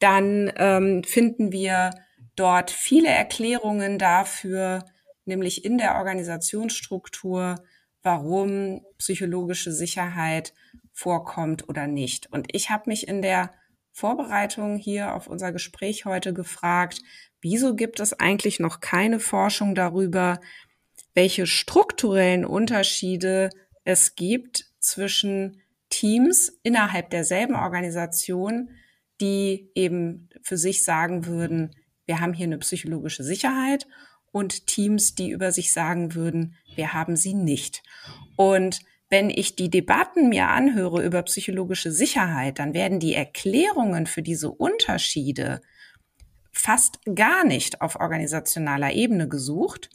dann 0.00 0.52
ähm, 0.56 1.04
finden 1.04 1.52
wir 1.52 1.90
dort 2.36 2.70
viele 2.70 3.08
Erklärungen 3.08 3.98
dafür, 3.98 4.84
nämlich 5.24 5.64
in 5.64 5.78
der 5.78 5.94
Organisationsstruktur, 5.94 7.54
warum 8.04 8.82
psychologische 8.98 9.72
Sicherheit 9.72 10.54
vorkommt 10.92 11.68
oder 11.68 11.88
nicht. 11.88 12.30
Und 12.30 12.54
ich 12.54 12.70
habe 12.70 12.84
mich 12.86 13.08
in 13.08 13.22
der 13.22 13.52
Vorbereitung 13.92 14.76
hier 14.76 15.14
auf 15.14 15.26
unser 15.26 15.52
Gespräch 15.52 16.04
heute 16.04 16.32
gefragt, 16.32 17.00
wieso 17.40 17.74
gibt 17.74 18.00
es 18.00 18.12
eigentlich 18.12 18.60
noch 18.60 18.80
keine 18.80 19.20
Forschung 19.20 19.74
darüber, 19.74 20.40
welche 21.14 21.46
strukturellen 21.46 22.44
Unterschiede 22.44 23.50
es 23.84 24.14
gibt 24.14 24.66
zwischen 24.80 25.62
Teams 25.88 26.58
innerhalb 26.62 27.10
derselben 27.10 27.54
Organisation, 27.54 28.70
die 29.20 29.70
eben 29.74 30.28
für 30.42 30.56
sich 30.58 30.84
sagen 30.84 31.26
würden, 31.26 31.74
wir 32.06 32.20
haben 32.20 32.34
hier 32.34 32.46
eine 32.46 32.58
psychologische 32.58 33.22
Sicherheit 33.22 33.86
und 34.34 34.66
Teams, 34.66 35.14
die 35.14 35.30
über 35.30 35.52
sich 35.52 35.72
sagen 35.72 36.16
würden, 36.16 36.56
wir 36.74 36.92
haben 36.92 37.14
sie 37.14 37.34
nicht. 37.34 37.84
Und 38.34 38.80
wenn 39.08 39.30
ich 39.30 39.54
die 39.54 39.70
Debatten 39.70 40.28
mir 40.28 40.48
anhöre 40.48 41.04
über 41.04 41.22
psychologische 41.22 41.92
Sicherheit, 41.92 42.58
dann 42.58 42.74
werden 42.74 42.98
die 42.98 43.14
Erklärungen 43.14 44.08
für 44.08 44.22
diese 44.22 44.50
Unterschiede 44.50 45.60
fast 46.50 46.98
gar 47.14 47.44
nicht 47.44 47.80
auf 47.80 47.94
organisationaler 47.94 48.92
Ebene 48.92 49.28
gesucht, 49.28 49.88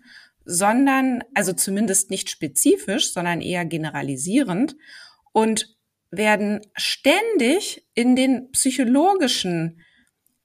sondern, 0.45 1.21
also 1.33 1.51
zumindest 1.51 2.09
nicht 2.09 2.29
spezifisch, 2.29 3.11
sondern 3.11 3.41
eher 3.41 3.65
generalisierend 3.65 4.77
und 5.33 5.75
werden 6.11 6.61
ständig 6.77 7.85
in 7.93 8.15
den 8.15 8.51
psychologischen 8.53 9.81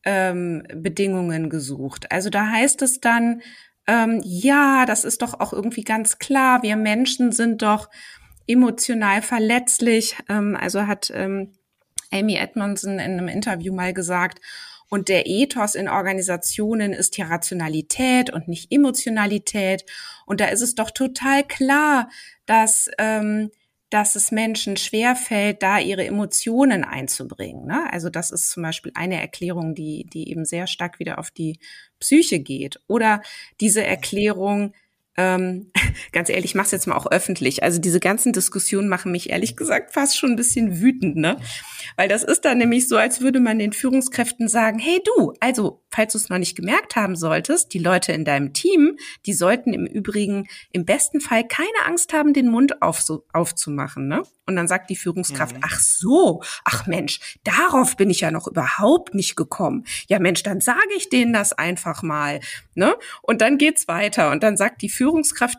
ähm, 0.04 0.64
Bedingungen 0.74 1.48
gesucht. 1.48 2.10
Also 2.10 2.28
da 2.28 2.50
heißt 2.50 2.82
es 2.82 3.00
dann, 3.00 3.40
ähm, 3.87 4.21
ja, 4.25 4.87
das 4.87 5.05
ist 5.05 5.23
doch 5.23 5.41
auch 5.41 5.53
irgendwie 5.53 5.85
ganz 5.85 6.19
klar, 6.19 6.62
wir 6.62 6.76
Menschen 6.76 7.33
sind 7.33 7.62
doch 7.62 7.91
emotional 8.47 9.23
verletzlich. 9.23 10.17
Ähm, 10.29 10.57
also 10.59 10.87
hat 10.87 11.11
ähm, 11.14 11.53
Amy 12.11 12.37
Edmondson 12.37 12.95
in 12.95 13.00
einem 13.00 13.29
Interview 13.29 13.75
mal 13.75 13.93
gesagt, 13.93 14.41
und 14.91 15.09
der 15.09 15.26
Ethos 15.26 15.75
in 15.75 15.88
Organisationen 15.88 16.93
ist 16.93 17.17
die 17.17 17.23
Rationalität 17.23 18.31
und 18.31 18.47
nicht 18.47 18.71
Emotionalität. 18.71 19.85
Und 20.25 20.41
da 20.41 20.47
ist 20.47 20.61
es 20.61 20.76
doch 20.76 20.91
total 20.91 21.43
klar, 21.43 22.09
dass, 22.47 22.88
ähm, 22.99 23.50
dass 23.91 24.14
es 24.17 24.33
Menschen 24.33 24.76
schwerfällt, 24.76 25.62
da 25.62 25.79
ihre 25.79 26.05
Emotionen 26.05 26.85
einzubringen. 26.85 27.67
Ne? 27.67 27.87
Also 27.93 28.11
das 28.11 28.31
ist 28.31 28.50
zum 28.50 28.62
Beispiel 28.62 28.93
eine 28.95 29.21
Erklärung, 29.21 29.75
die, 29.75 30.05
die 30.12 30.31
eben 30.31 30.45
sehr 30.45 30.67
stark 30.67 30.99
wieder 30.99 31.19
auf 31.19 31.31
die 31.31 31.59
Psyche 32.00 32.41
geht. 32.41 32.81
Oder 32.87 33.23
diese 33.61 33.85
Erklärung, 33.85 34.75
ähm, 35.16 35.71
ganz 36.12 36.28
ehrlich, 36.28 36.47
ich 36.47 36.54
mache 36.54 36.66
es 36.66 36.73
jetzt 36.73 36.87
mal 36.87 36.97
auch 36.97 37.11
öffentlich. 37.11 37.62
Also 37.62 37.80
diese 37.80 38.00
ganzen 38.00 38.33
Diskussionen 38.33 38.88
machen 38.88 39.12
mich 39.12 39.30
ehrlich 39.30 39.56
gesagt 39.56 39.92
fast 39.92 40.18
schon 40.18 40.30
ein 40.30 40.37
bisschen 40.37 40.80
wütend, 40.80 41.16
ne? 41.16 41.37
Weil 41.97 42.09
das 42.09 42.25
ist 42.25 42.44
dann 42.44 42.59
nämlich 42.59 42.88
so, 42.88 42.97
als 42.97 43.21
würde 43.21 43.40
man 43.40 43.59
den 43.59 43.73
Führungskräften 43.73 44.49
sagen, 44.49 44.78
hey 44.78 45.00
du, 45.04 45.35
also 45.40 45.83
falls 45.90 46.12
du 46.12 46.18
es 46.18 46.28
noch 46.28 46.38
nicht 46.38 46.56
gemerkt 46.56 46.97
haben 46.97 47.14
solltest, 47.14 47.73
die 47.73 47.78
Leute 47.78 48.12
in 48.12 48.25
deinem 48.25 48.52
Team, 48.52 48.97
die 49.26 49.33
sollten 49.33 49.73
im 49.73 49.87
Übrigen 49.87 50.49
im 50.73 50.85
besten 50.85 51.21
Fall 51.21 51.47
keine 51.47 51.68
Angst 51.87 52.12
haben, 52.12 52.33
den 52.33 52.49
Mund 52.49 52.83
auf, 52.83 53.04
aufzumachen. 53.33 54.09
Ne? 54.09 54.23
Und 54.47 54.56
dann 54.56 54.68
sagt 54.68 54.90
die 54.90 54.97
Führungskraft, 54.97 55.56
mhm. 55.56 55.62
ach 55.64 55.80
so, 55.80 56.42
ach 56.64 56.87
Mensch, 56.87 57.38
darauf 57.44 57.97
bin 57.97 58.11
ich 58.11 58.21
ja 58.21 58.30
noch 58.30 58.47
überhaupt 58.47 59.14
nicht 59.14 59.37
gekommen. 59.37 59.85
Ja 60.09 60.18
Mensch, 60.18 60.42
dann 60.42 60.61
sage 60.61 60.94
ich 60.97 61.09
denen 61.09 61.33
das 61.33 61.52
einfach 61.52 62.02
mal. 62.02 62.40
Ne? 62.75 62.94
Und 63.23 63.40
dann 63.40 63.56
geht's 63.56 63.88
weiter. 63.88 64.30
Und 64.30 64.42
dann 64.42 64.56
sagt 64.56 64.83
die 64.83 64.90
Führungskraft 64.90 65.03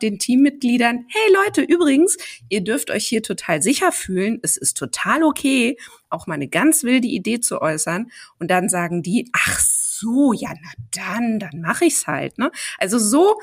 den 0.02 0.20
Teammitgliedern, 0.20 1.06
hey 1.08 1.34
Leute, 1.34 1.62
übrigens, 1.62 2.18
ihr 2.50 2.64
dürft 2.64 2.92
euch 2.92 3.08
hier 3.08 3.24
total 3.24 3.62
sicher 3.62 3.92
fühlen. 3.92 4.40
Es 4.42 4.58
ist 4.58 4.78
total 4.78 5.24
okay, 5.24 5.78
auch 6.10 6.28
mal 6.28 6.36
eine 6.36 6.48
ganz 6.48 6.84
wilde 6.84 7.08
Idee 7.08 7.40
zu 7.40 7.62
äußern. 7.62 8.12
Und 8.40 8.52
dann 8.52 8.70
sagen 8.70 9.04
die, 9.04 9.30
ach 9.34 9.60
so, 9.60 10.34
ja, 10.34 10.50
na 10.54 10.72
dann, 10.92 11.40
dann 11.40 11.62
mache 11.62 11.86
ich's 11.86 12.08
halt. 12.08 12.38
Ne? 12.38 12.52
Also 12.78 13.00
so 13.00 13.40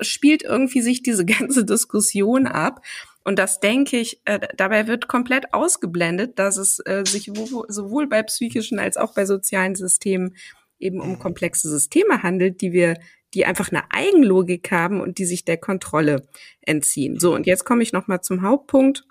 spielt 0.00 0.42
irgendwie 0.42 0.82
sich 0.82 1.02
diese 1.02 1.24
ganze 1.26 1.64
Diskussion 1.64 2.46
ab. 2.46 2.84
Und 3.24 3.38
das 3.38 3.60
denke 3.60 3.98
ich, 3.98 4.20
äh, 4.24 4.40
dabei 4.56 4.88
wird 4.88 5.06
komplett 5.06 5.54
ausgeblendet, 5.54 6.38
dass 6.38 6.56
es 6.56 6.80
äh, 6.80 7.04
sich 7.06 7.30
sowohl 7.68 8.08
bei 8.08 8.22
psychischen 8.24 8.80
als 8.80 8.96
auch 8.96 9.14
bei 9.14 9.26
sozialen 9.26 9.76
Systemen 9.76 10.34
eben 10.80 11.00
um 11.00 11.20
komplexe 11.20 11.70
Systeme 11.70 12.24
handelt, 12.24 12.60
die 12.60 12.72
wir, 12.72 12.98
die 13.34 13.46
einfach 13.46 13.70
eine 13.70 13.90
Eigenlogik 13.90 14.70
haben 14.70 15.00
und 15.00 15.18
die 15.18 15.24
sich 15.24 15.44
der 15.44 15.56
Kontrolle 15.56 16.26
entziehen. 16.60 17.18
So, 17.18 17.34
und 17.34 17.46
jetzt 17.46 17.64
komme 17.64 17.82
ich 17.82 17.92
nochmal 17.92 18.20
zum 18.20 18.42
Hauptpunkt. 18.42 19.04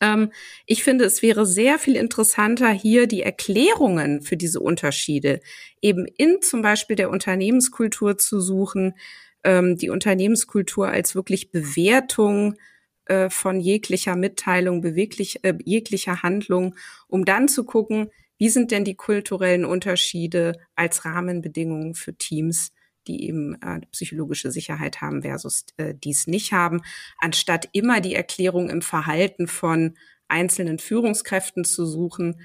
Ähm, 0.00 0.32
ich 0.66 0.84
finde, 0.84 1.04
es 1.04 1.22
wäre 1.22 1.46
sehr 1.46 1.78
viel 1.78 1.96
interessanter, 1.96 2.70
hier 2.70 3.06
die 3.06 3.22
Erklärungen 3.22 4.22
für 4.22 4.36
diese 4.36 4.60
Unterschiede 4.60 5.40
eben 5.80 6.06
in 6.16 6.42
zum 6.42 6.62
Beispiel 6.62 6.96
der 6.96 7.10
Unternehmenskultur 7.10 8.18
zu 8.18 8.40
suchen, 8.40 8.94
ähm, 9.44 9.76
die 9.76 9.90
Unternehmenskultur 9.90 10.88
als 10.88 11.14
wirklich 11.14 11.50
Bewertung 11.50 12.56
äh, 13.06 13.30
von 13.30 13.60
jeglicher 13.60 14.16
Mitteilung, 14.16 14.80
beweglich, 14.80 15.44
äh, 15.44 15.54
jeglicher 15.64 16.22
Handlung, 16.22 16.74
um 17.08 17.24
dann 17.24 17.48
zu 17.48 17.64
gucken, 17.64 18.10
wie 18.38 18.50
sind 18.50 18.70
denn 18.70 18.84
die 18.84 18.96
kulturellen 18.96 19.64
Unterschiede 19.64 20.58
als 20.74 21.04
Rahmenbedingungen 21.04 21.94
für 21.94 22.14
Teams 22.14 22.72
die 23.06 23.26
eben 23.26 23.60
äh, 23.62 23.80
psychologische 23.92 24.50
Sicherheit 24.50 25.00
haben 25.00 25.22
versus 25.22 25.66
äh, 25.76 25.94
dies 25.94 26.26
nicht 26.26 26.52
haben, 26.52 26.82
anstatt 27.18 27.68
immer 27.72 28.00
die 28.00 28.14
Erklärung 28.14 28.70
im 28.70 28.82
Verhalten 28.82 29.46
von 29.46 29.96
einzelnen 30.28 30.78
Führungskräften 30.78 31.64
zu 31.64 31.86
suchen, 31.86 32.40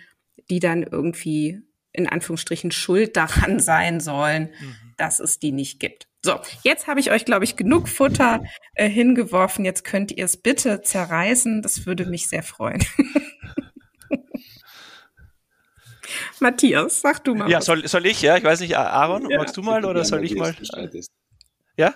die 0.49 0.59
dann 0.59 0.83
irgendwie 0.83 1.61
in 1.93 2.07
Anführungsstrichen 2.07 2.71
schuld 2.71 3.17
daran 3.17 3.59
sein 3.61 3.99
sollen, 3.99 4.51
mhm. 4.59 4.75
dass 4.97 5.19
es 5.19 5.39
die 5.39 5.51
nicht 5.51 5.79
gibt. 5.79 6.07
So, 6.23 6.39
jetzt 6.63 6.85
habe 6.85 6.99
ich 6.99 7.11
euch, 7.11 7.25
glaube 7.25 7.45
ich, 7.45 7.55
genug 7.55 7.89
Futter 7.89 8.43
äh, 8.75 8.87
hingeworfen. 8.87 9.65
Jetzt 9.65 9.83
könnt 9.83 10.11
ihr 10.11 10.25
es 10.25 10.37
bitte 10.37 10.81
zerreißen. 10.81 11.63
Das 11.63 11.87
würde 11.87 12.05
mich 12.05 12.29
sehr 12.29 12.43
freuen. 12.43 12.83
Matthias, 16.41 17.01
sag 17.01 17.23
du 17.23 17.35
mal. 17.35 17.49
Ja, 17.49 17.61
soll, 17.61 17.87
soll 17.87 18.05
ich? 18.05 18.21
Ja, 18.21 18.37
ich 18.37 18.43
weiß 18.43 18.59
nicht, 18.59 18.77
Aaron, 18.77 19.29
ja. 19.29 19.37
magst 19.37 19.55
du 19.57 19.61
mal 19.61 19.85
oder 19.85 20.03
soll 20.03 20.23
ich 20.23 20.35
mal? 20.35 20.55
Ja. 21.77 21.93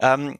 Ähm, 0.00 0.38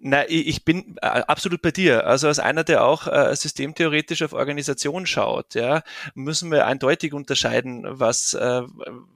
na, 0.00 0.28
ich 0.28 0.64
bin 0.64 0.96
absolut 1.00 1.60
bei 1.60 1.72
dir. 1.72 2.06
Also 2.06 2.28
als 2.28 2.38
einer, 2.38 2.62
der 2.62 2.84
auch 2.84 3.08
äh, 3.08 3.34
systemtheoretisch 3.34 4.22
auf 4.22 4.32
Organisation 4.32 5.06
schaut, 5.06 5.54
ja, 5.54 5.82
müssen 6.14 6.52
wir 6.52 6.66
eindeutig 6.66 7.12
unterscheiden, 7.12 7.84
was, 7.84 8.34
äh, 8.34 8.62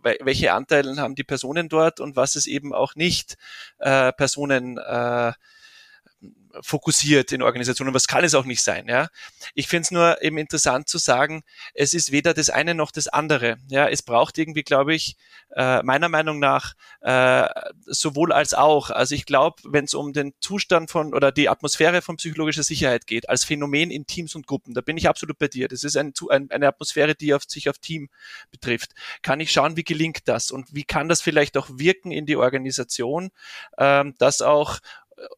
welche 0.02 0.52
Anteile 0.52 0.96
haben 0.96 1.14
die 1.14 1.22
Personen 1.22 1.68
dort 1.68 2.00
und 2.00 2.16
was 2.16 2.34
ist 2.34 2.48
eben 2.48 2.74
auch 2.74 2.96
nicht 2.96 3.36
äh, 3.78 4.12
Personen 4.12 4.76
äh, 4.76 5.32
fokussiert 6.60 7.32
in 7.32 7.42
Organisationen. 7.42 7.94
Was 7.94 8.06
kann 8.06 8.24
es 8.24 8.34
auch 8.34 8.44
nicht 8.44 8.62
sein? 8.62 8.86
Ja, 8.88 9.08
ich 9.54 9.68
finde 9.68 9.82
es 9.82 9.90
nur 9.90 10.22
eben 10.22 10.38
interessant 10.38 10.88
zu 10.88 10.98
sagen, 10.98 11.42
es 11.74 11.94
ist 11.94 12.12
weder 12.12 12.34
das 12.34 12.50
eine 12.50 12.74
noch 12.74 12.90
das 12.90 13.08
andere. 13.08 13.56
Ja, 13.68 13.88
es 13.88 14.02
braucht 14.02 14.38
irgendwie, 14.38 14.62
glaube 14.62 14.94
ich, 14.94 15.16
äh, 15.54 15.82
meiner 15.82 16.08
Meinung 16.08 16.38
nach 16.38 16.74
äh, 17.00 17.48
sowohl 17.86 18.32
als 18.32 18.54
auch. 18.54 18.90
Also 18.90 19.14
ich 19.14 19.26
glaube, 19.26 19.62
wenn 19.64 19.84
es 19.84 19.94
um 19.94 20.12
den 20.12 20.34
Zustand 20.40 20.90
von 20.90 21.14
oder 21.14 21.32
die 21.32 21.48
Atmosphäre 21.48 22.02
von 22.02 22.16
psychologischer 22.16 22.62
Sicherheit 22.62 23.06
geht, 23.06 23.28
als 23.28 23.44
Phänomen 23.44 23.90
in 23.90 24.06
Teams 24.06 24.34
und 24.34 24.46
Gruppen, 24.46 24.74
da 24.74 24.80
bin 24.80 24.96
ich 24.96 25.08
absolut 25.08 25.38
bei 25.38 25.48
dir. 25.48 25.68
Das 25.68 25.84
ist 25.84 25.96
ein, 25.96 26.12
ein, 26.30 26.50
eine 26.50 26.68
Atmosphäre, 26.68 27.14
die 27.14 27.34
auf, 27.34 27.44
sich 27.46 27.68
auf 27.68 27.78
Team 27.78 28.08
betrifft. 28.50 28.92
Kann 29.22 29.40
ich 29.40 29.52
schauen, 29.52 29.76
wie 29.76 29.84
gelingt 29.84 30.28
das 30.28 30.50
und 30.50 30.74
wie 30.74 30.84
kann 30.84 31.08
das 31.08 31.20
vielleicht 31.20 31.56
auch 31.56 31.68
wirken 31.72 32.12
in 32.12 32.26
die 32.26 32.36
Organisation, 32.36 33.30
ähm, 33.78 34.14
dass 34.18 34.42
auch 34.42 34.78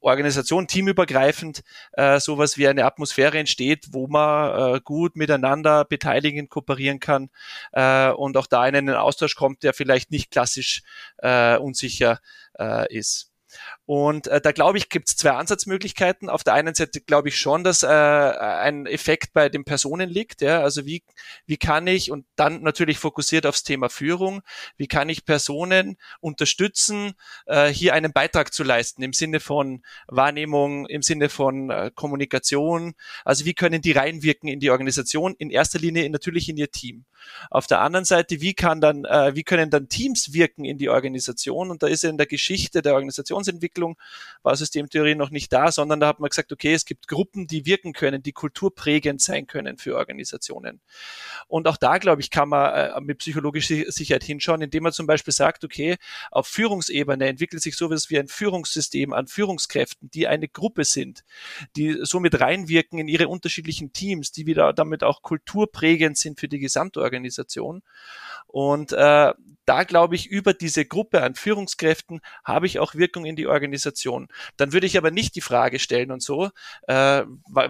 Organisation 0.00 0.66
teamübergreifend 0.66 1.62
äh, 1.92 2.20
sowas 2.20 2.56
wie 2.56 2.68
eine 2.68 2.84
Atmosphäre 2.84 3.38
entsteht, 3.38 3.86
wo 3.90 4.06
man 4.06 4.76
äh, 4.76 4.80
gut 4.82 5.16
miteinander 5.16 5.84
beteiligen, 5.84 6.48
kooperieren 6.48 7.00
kann 7.00 7.30
äh, 7.72 8.10
und 8.10 8.36
auch 8.36 8.46
da 8.46 8.66
in 8.66 8.76
einen 8.76 8.94
Austausch 8.94 9.34
kommt, 9.34 9.62
der 9.62 9.74
vielleicht 9.74 10.10
nicht 10.10 10.30
klassisch 10.30 10.82
äh, 11.18 11.56
unsicher 11.56 12.20
äh, 12.58 12.92
ist. 12.94 13.33
Und 13.86 14.26
äh, 14.28 14.40
da 14.40 14.52
glaube 14.52 14.78
ich, 14.78 14.88
gibt 14.88 15.08
es 15.08 15.16
zwei 15.16 15.32
Ansatzmöglichkeiten. 15.32 16.28
Auf 16.28 16.44
der 16.44 16.54
einen 16.54 16.74
Seite 16.74 17.00
glaube 17.00 17.28
ich 17.28 17.38
schon, 17.38 17.64
dass 17.64 17.82
äh, 17.82 17.86
ein 17.86 18.86
Effekt 18.86 19.32
bei 19.32 19.48
den 19.48 19.64
Personen 19.64 20.08
liegt. 20.08 20.40
Ja? 20.40 20.62
Also 20.62 20.86
wie, 20.86 21.02
wie 21.46 21.56
kann 21.56 21.86
ich, 21.86 22.10
und 22.10 22.26
dann 22.36 22.62
natürlich 22.62 22.98
fokussiert 22.98 23.46
aufs 23.46 23.62
Thema 23.62 23.88
Führung, 23.88 24.42
wie 24.76 24.86
kann 24.86 25.08
ich 25.08 25.24
Personen 25.24 25.96
unterstützen, 26.20 27.14
äh, 27.46 27.68
hier 27.68 27.94
einen 27.94 28.12
Beitrag 28.12 28.52
zu 28.52 28.64
leisten 28.64 29.02
im 29.02 29.12
Sinne 29.12 29.40
von 29.40 29.82
Wahrnehmung, 30.06 30.86
im 30.86 31.02
Sinne 31.02 31.28
von 31.28 31.70
äh, 31.70 31.90
Kommunikation. 31.94 32.94
Also 33.24 33.44
wie 33.44 33.54
können 33.54 33.82
die 33.82 33.92
reinwirken 33.92 34.48
in 34.48 34.60
die 34.60 34.70
Organisation, 34.70 35.34
in 35.38 35.50
erster 35.50 35.78
Linie 35.78 36.08
natürlich 36.10 36.48
in 36.48 36.56
ihr 36.56 36.70
Team. 36.70 37.04
Auf 37.50 37.66
der 37.66 37.80
anderen 37.80 38.04
Seite, 38.04 38.40
wie 38.40 38.54
kann 38.54 38.80
dann, 38.80 39.04
äh, 39.04 39.34
wie 39.34 39.44
können 39.44 39.70
dann 39.70 39.88
Teams 39.88 40.32
wirken 40.32 40.64
in 40.64 40.78
die 40.78 40.88
Organisation? 40.88 41.70
Und 41.70 41.82
da 41.82 41.86
ist 41.86 42.02
ja 42.02 42.10
in 42.10 42.18
der 42.18 42.26
Geschichte 42.26 42.82
der 42.82 42.94
Organisationsentwicklung 42.94 43.96
war 44.42 44.56
Systemtheorie 44.56 45.14
noch 45.14 45.30
nicht 45.30 45.52
da, 45.52 45.72
sondern 45.72 46.00
da 46.00 46.08
hat 46.08 46.20
man 46.20 46.30
gesagt, 46.30 46.52
okay, 46.52 46.74
es 46.74 46.84
gibt 46.84 47.08
Gruppen, 47.08 47.46
die 47.46 47.66
wirken 47.66 47.92
können, 47.92 48.22
die 48.22 48.32
kulturprägend 48.32 49.20
sein 49.20 49.46
können 49.46 49.78
für 49.78 49.96
Organisationen. 49.96 50.80
Und 51.48 51.68
auch 51.68 51.76
da, 51.76 51.98
glaube 51.98 52.20
ich, 52.20 52.30
kann 52.30 52.48
man 52.48 52.74
äh, 52.74 53.00
mit 53.00 53.18
psychologischer 53.18 53.90
Sicherheit 53.90 54.24
hinschauen, 54.24 54.62
indem 54.62 54.84
man 54.84 54.92
zum 54.92 55.06
Beispiel 55.06 55.32
sagt, 55.32 55.64
okay, 55.64 55.96
auf 56.30 56.46
Führungsebene 56.46 57.26
entwickelt 57.26 57.62
sich 57.62 57.76
sowas 57.76 58.10
wie 58.10 58.18
ein 58.18 58.28
Führungssystem 58.28 59.12
an 59.12 59.26
Führungskräften, 59.26 60.10
die 60.10 60.26
eine 60.26 60.48
Gruppe 60.48 60.84
sind, 60.84 61.24
die 61.76 61.98
somit 62.02 62.40
reinwirken 62.40 62.98
in 62.98 63.08
ihre 63.08 63.28
unterschiedlichen 63.28 63.92
Teams, 63.92 64.32
die 64.32 64.46
wieder 64.46 64.72
damit 64.72 65.02
auch 65.02 65.22
kulturprägend 65.22 66.18
sind 66.18 66.40
für 66.40 66.48
die 66.48 66.58
Gesamtorganisation. 66.58 67.13
Organisation. 67.14 67.82
Und 68.46 68.92
äh, 68.92 69.32
da 69.66 69.84
glaube 69.84 70.14
ich, 70.14 70.26
über 70.26 70.54
diese 70.54 70.84
Gruppe 70.84 71.22
an 71.22 71.34
Führungskräften 71.34 72.20
habe 72.44 72.66
ich 72.66 72.78
auch 72.78 72.94
Wirkung 72.94 73.24
in 73.24 73.36
die 73.36 73.46
Organisation. 73.46 74.28
Dann 74.56 74.72
würde 74.72 74.86
ich 74.86 74.98
aber 74.98 75.10
nicht 75.10 75.34
die 75.34 75.40
Frage 75.40 75.78
stellen 75.78 76.10
und 76.10 76.22
so, 76.22 76.50
äh, 76.86 77.22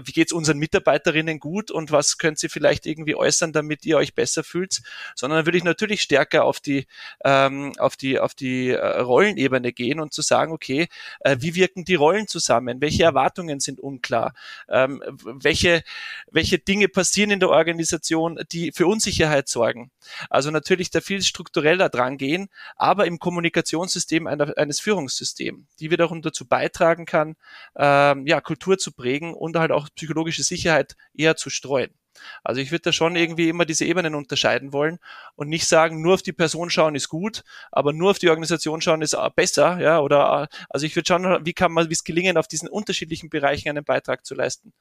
wie 0.04 0.12
geht 0.12 0.28
es 0.28 0.32
unseren 0.32 0.58
Mitarbeiterinnen 0.58 1.38
gut 1.38 1.70
und 1.70 1.92
was 1.92 2.18
könnt 2.18 2.42
ihr 2.42 2.50
vielleicht 2.50 2.86
irgendwie 2.86 3.14
äußern, 3.14 3.52
damit 3.52 3.84
ihr 3.84 3.96
euch 3.96 4.14
besser 4.14 4.44
fühlt, 4.44 4.82
sondern 5.14 5.38
dann 5.38 5.46
würde 5.46 5.58
ich 5.58 5.64
natürlich 5.64 6.02
stärker 6.02 6.44
auf 6.44 6.60
die, 6.60 6.86
ähm, 7.24 7.72
auf 7.78 7.96
die, 7.96 8.18
auf 8.18 8.34
die 8.34 8.70
äh, 8.70 9.00
Rollenebene 9.00 9.72
gehen 9.72 10.00
und 10.00 10.12
zu 10.12 10.22
sagen, 10.22 10.52
okay, 10.52 10.88
äh, 11.20 11.36
wie 11.40 11.54
wirken 11.54 11.84
die 11.84 11.94
Rollen 11.94 12.26
zusammen? 12.26 12.80
Welche 12.80 13.04
Erwartungen 13.04 13.60
sind 13.60 13.80
unklar? 13.80 14.34
Ähm, 14.68 15.02
welche, 15.24 15.82
welche 16.30 16.58
Dinge 16.58 16.88
passieren 16.88 17.30
in 17.30 17.40
der 17.40 17.50
Organisation, 17.50 18.40
die 18.50 18.72
für 18.72 18.86
Unsicherheit 18.86 19.48
sorgen? 19.48 19.90
Also 20.28 20.50
natürlich 20.50 20.90
da 20.90 21.00
viel 21.00 21.22
struktureller 21.22 21.83
dran 21.88 22.18
gehen, 22.18 22.48
aber 22.76 23.06
im 23.06 23.18
Kommunikationssystem 23.18 24.26
einer, 24.26 24.56
eines 24.56 24.80
Führungssystems, 24.80 25.66
die 25.80 25.90
wiederum 25.90 26.22
dazu 26.22 26.46
beitragen 26.46 27.06
kann, 27.06 27.36
ähm, 27.76 28.26
ja, 28.26 28.40
Kultur 28.40 28.78
zu 28.78 28.92
prägen 28.92 29.34
und 29.34 29.56
halt 29.56 29.72
auch 29.72 29.88
psychologische 29.94 30.42
Sicherheit 30.42 30.96
eher 31.14 31.36
zu 31.36 31.50
streuen. 31.50 31.94
Also 32.42 32.60
ich 32.60 32.70
würde 32.70 32.82
da 32.82 32.92
schon 32.92 33.16
irgendwie 33.16 33.48
immer 33.48 33.64
diese 33.64 33.84
Ebenen 33.84 34.14
unterscheiden 34.14 34.72
wollen 34.72 34.98
und 35.34 35.48
nicht 35.48 35.66
sagen, 35.66 36.00
nur 36.00 36.14
auf 36.14 36.22
die 36.22 36.32
Person 36.32 36.70
schauen 36.70 36.94
ist 36.94 37.08
gut, 37.08 37.42
aber 37.72 37.92
nur 37.92 38.10
auf 38.10 38.18
die 38.18 38.30
Organisation 38.30 38.80
schauen 38.80 39.02
ist 39.02 39.16
besser, 39.34 39.80
ja, 39.80 40.00
oder 40.00 40.48
also 40.68 40.86
ich 40.86 40.94
würde 40.96 41.06
schauen, 41.08 41.44
wie 41.44 41.52
kann 41.52 41.72
man, 41.72 41.88
wie 41.88 41.94
es 41.94 42.04
gelingen, 42.04 42.36
auf 42.36 42.48
diesen 42.48 42.68
unterschiedlichen 42.68 43.30
Bereichen 43.30 43.68
einen 43.68 43.84
Beitrag 43.84 44.24
zu 44.24 44.34
leisten. 44.34 44.72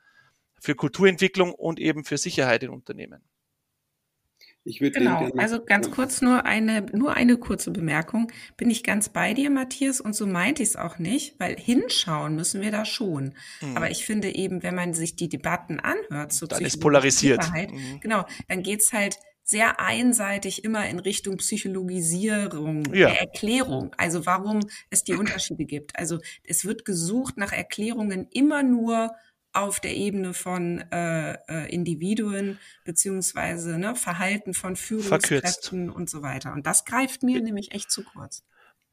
Für 0.60 0.76
Kulturentwicklung 0.76 1.54
und 1.54 1.80
eben 1.80 2.06
für 2.06 2.18
Sicherheit 2.18 2.64
in 2.64 2.70
Unternehmen. 2.70 3.24
Ich 4.66 4.80
würde 4.80 5.00
genau, 5.00 5.30
also 5.38 5.64
ganz 5.64 5.92
kurz 5.92 6.22
nur 6.22 6.46
eine, 6.46 6.86
nur 6.94 7.16
eine 7.16 7.38
kurze 7.38 7.72
Bemerkung. 7.72 8.32
Bin 8.56 8.70
ich 8.70 8.84
ganz 8.84 9.10
bei 9.10 9.34
dir, 9.34 9.50
Matthias, 9.50 10.00
und 10.00 10.16
so 10.16 10.26
meinte 10.26 10.64
ich 10.64 10.70
es 10.70 10.76
auch 10.78 11.00
nicht, 11.00 11.38
weil 11.38 11.58
hinschauen 11.58 12.36
müssen 12.36 12.62
wir 12.62 12.72
da 12.72 12.86
schon. 12.86 13.34
Mhm. 13.62 13.76
Aber 13.76 13.92
ich 13.92 14.06
finde 14.06 14.34
eben, 14.34 14.64
wenn 14.64 14.76
man 14.76 14.94
sich 14.94 15.18
die 15.18 15.28
Debatten 15.28 15.82
anhört, 15.82 16.32
so 16.32 16.48
dann 16.48 16.64
ist 16.64 16.80
polarisiert. 16.80 17.46
Mhm. 17.54 18.00
Genau, 18.00 18.26
dann 18.48 18.64
geht's 18.64 18.94
halt 18.94 19.18
sehr 19.44 19.82
einseitig 19.82 20.64
immer 20.64 20.88
in 20.88 21.00
Richtung 21.00 21.38
Psychologisierung, 21.38 22.86
ja. 22.94 23.10
der 23.10 23.20
Erklärung, 23.20 23.94
also 23.98 24.26
warum 24.26 24.62
es 24.90 25.04
die 25.04 25.16
Unterschiede 25.16 25.66
gibt. 25.66 26.00
Also 26.00 26.20
es 26.46 26.64
wird 26.64 26.86
gesucht 26.86 27.36
nach 27.36 27.52
Erklärungen 27.52 28.28
immer 28.32 28.64
nur 28.64 29.12
auf 29.54 29.80
der 29.80 29.96
Ebene 29.96 30.34
von 30.34 30.80
äh, 30.92 31.34
äh, 31.48 31.72
Individuen 31.72 32.60
beziehungsweise 32.84 33.78
ne, 33.78 33.96
Verhalten 33.96 34.54
von 34.54 34.76
Führungskräften 34.76 35.42
Verkürzt. 35.42 35.96
und 35.96 36.10
so 36.10 36.22
weiter. 36.22 36.54
Und 36.54 36.66
das 36.66 36.86
greift 36.86 37.24
mir 37.24 37.42
nämlich 37.42 37.72
echt 37.72 37.92
zu 37.92 38.04
kurz 38.04 38.44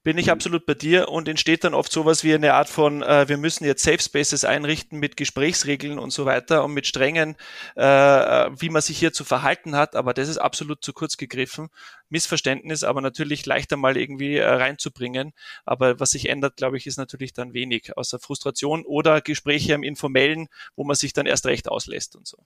bin 0.03 0.17
ich 0.17 0.31
absolut 0.31 0.65
bei 0.65 0.75
dir 0.75 1.09
und 1.09 1.29
entsteht 1.29 1.65
dann 1.65 1.75
oft 1.75 1.93
sowas 1.93 2.25
wie 2.25 2.35
eine 2.35 2.55
Art 2.55 2.69
von, 2.69 3.03
äh, 3.03 3.29
wir 3.29 3.37
müssen 3.37 3.65
jetzt 3.65 3.83
Safe 3.83 4.01
Spaces 4.01 4.45
einrichten 4.45 4.99
mit 4.99 5.17
Gesprächsregeln 5.17 5.99
und 5.99 6.11
so 6.13 6.25
weiter 6.25 6.65
und 6.65 6.73
mit 6.73 6.87
strengen, 6.87 7.37
äh, 7.77 7.83
äh, 7.83 8.51
wie 8.59 8.71
man 8.71 8.81
sich 8.81 8.99
hier 8.99 9.13
zu 9.13 9.25
verhalten 9.25 9.77
hat, 9.77 9.97
aber 9.97 10.15
das 10.15 10.29
ist 10.29 10.39
absolut 10.39 10.83
zu 10.83 10.93
kurz 10.93 11.17
gegriffen. 11.17 11.69
Missverständnis, 12.11 12.83
aber 12.85 13.01
natürlich 13.01 13.47
leichter 13.47 13.77
mal 13.77 13.97
irgendwie 13.97 14.37
äh, 14.37 14.45
reinzubringen. 14.45 15.33
Aber 15.65 16.01
was 16.01 16.11
sich 16.11 16.29
ändert, 16.29 16.57
glaube 16.57 16.77
ich, 16.77 16.87
ist 16.87 16.99
natürlich 16.99 17.33
dann 17.33 17.55
wenig, 17.55 17.97
außer 17.97 18.19
Frustration 18.19 18.85
oder 18.85 19.21
Gespräche 19.21 19.75
im 19.75 19.83
Informellen, 19.83 20.49
wo 20.77 20.85
man 20.85 20.97
sich 20.97 21.13
dann 21.13 21.27
erst 21.27 21.47
recht 21.47 21.69
auslässt 21.69 22.17
und 22.17 22.27
so. 22.27 22.39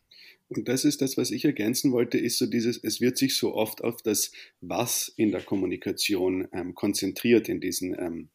Und 0.48 0.68
das 0.68 0.84
ist 0.84 1.00
das, 1.00 1.16
was 1.16 1.30
ich 1.30 1.44
ergänzen 1.44 1.92
wollte, 1.92 2.18
ist 2.18 2.38
so 2.38 2.46
dieses, 2.46 2.76
es 2.82 3.00
wird 3.00 3.16
sich 3.16 3.36
so 3.36 3.54
oft 3.54 3.82
auf 3.82 4.02
das 4.02 4.30
Was 4.60 5.12
in 5.16 5.32
der 5.32 5.42
Kommunikation 5.42 6.46
ähm, 6.52 6.74
konzentriert 6.74 7.43
in 7.48 7.60
diesen 7.60 7.94
ähm, 7.98 8.30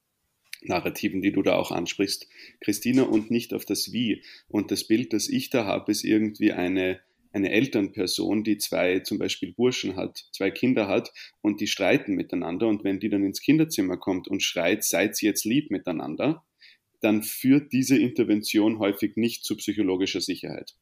Narrativen, 0.62 1.22
die 1.22 1.32
du 1.32 1.42
da 1.42 1.56
auch 1.56 1.72
ansprichst, 1.72 2.28
Christina, 2.62 3.04
und 3.04 3.32
nicht 3.32 3.54
auf 3.54 3.66
das 3.66 3.92
Wie. 3.94 4.24
Und 4.48 4.72
das 4.72 4.88
Bild, 4.88 5.14
das 5.14 5.30
ich 5.30 5.50
da 5.50 5.66
habe, 5.66 5.92
ist 5.92 6.04
irgendwie 6.04 6.52
eine, 6.52 7.00
eine 7.32 7.52
Elternperson, 7.52 8.44
die 8.44 8.58
zwei 8.58 9.00
zum 9.00 9.20
Beispiel 9.20 9.54
Burschen 9.54 9.96
hat, 9.96 10.26
zwei 10.34 10.52
Kinder 10.52 10.88
hat 10.88 11.14
und 11.42 11.62
die 11.62 11.68
streiten 11.68 12.16
miteinander. 12.16 12.68
Und 12.68 12.84
wenn 12.84 13.00
die 13.00 13.10
dann 13.10 13.24
ins 13.24 13.42
Kinderzimmer 13.42 13.98
kommt 13.98 14.28
und 14.28 14.44
schreit, 14.44 14.84
seid 14.84 15.22
jetzt 15.22 15.46
lieb 15.46 15.72
miteinander, 15.72 16.46
dann 17.02 17.24
führt 17.24 17.72
diese 17.72 17.98
Intervention 17.98 18.80
häufig 18.80 19.16
nicht 19.16 19.46
zu 19.46 19.56
psychologischer 19.56 20.22
Sicherheit. 20.22 20.76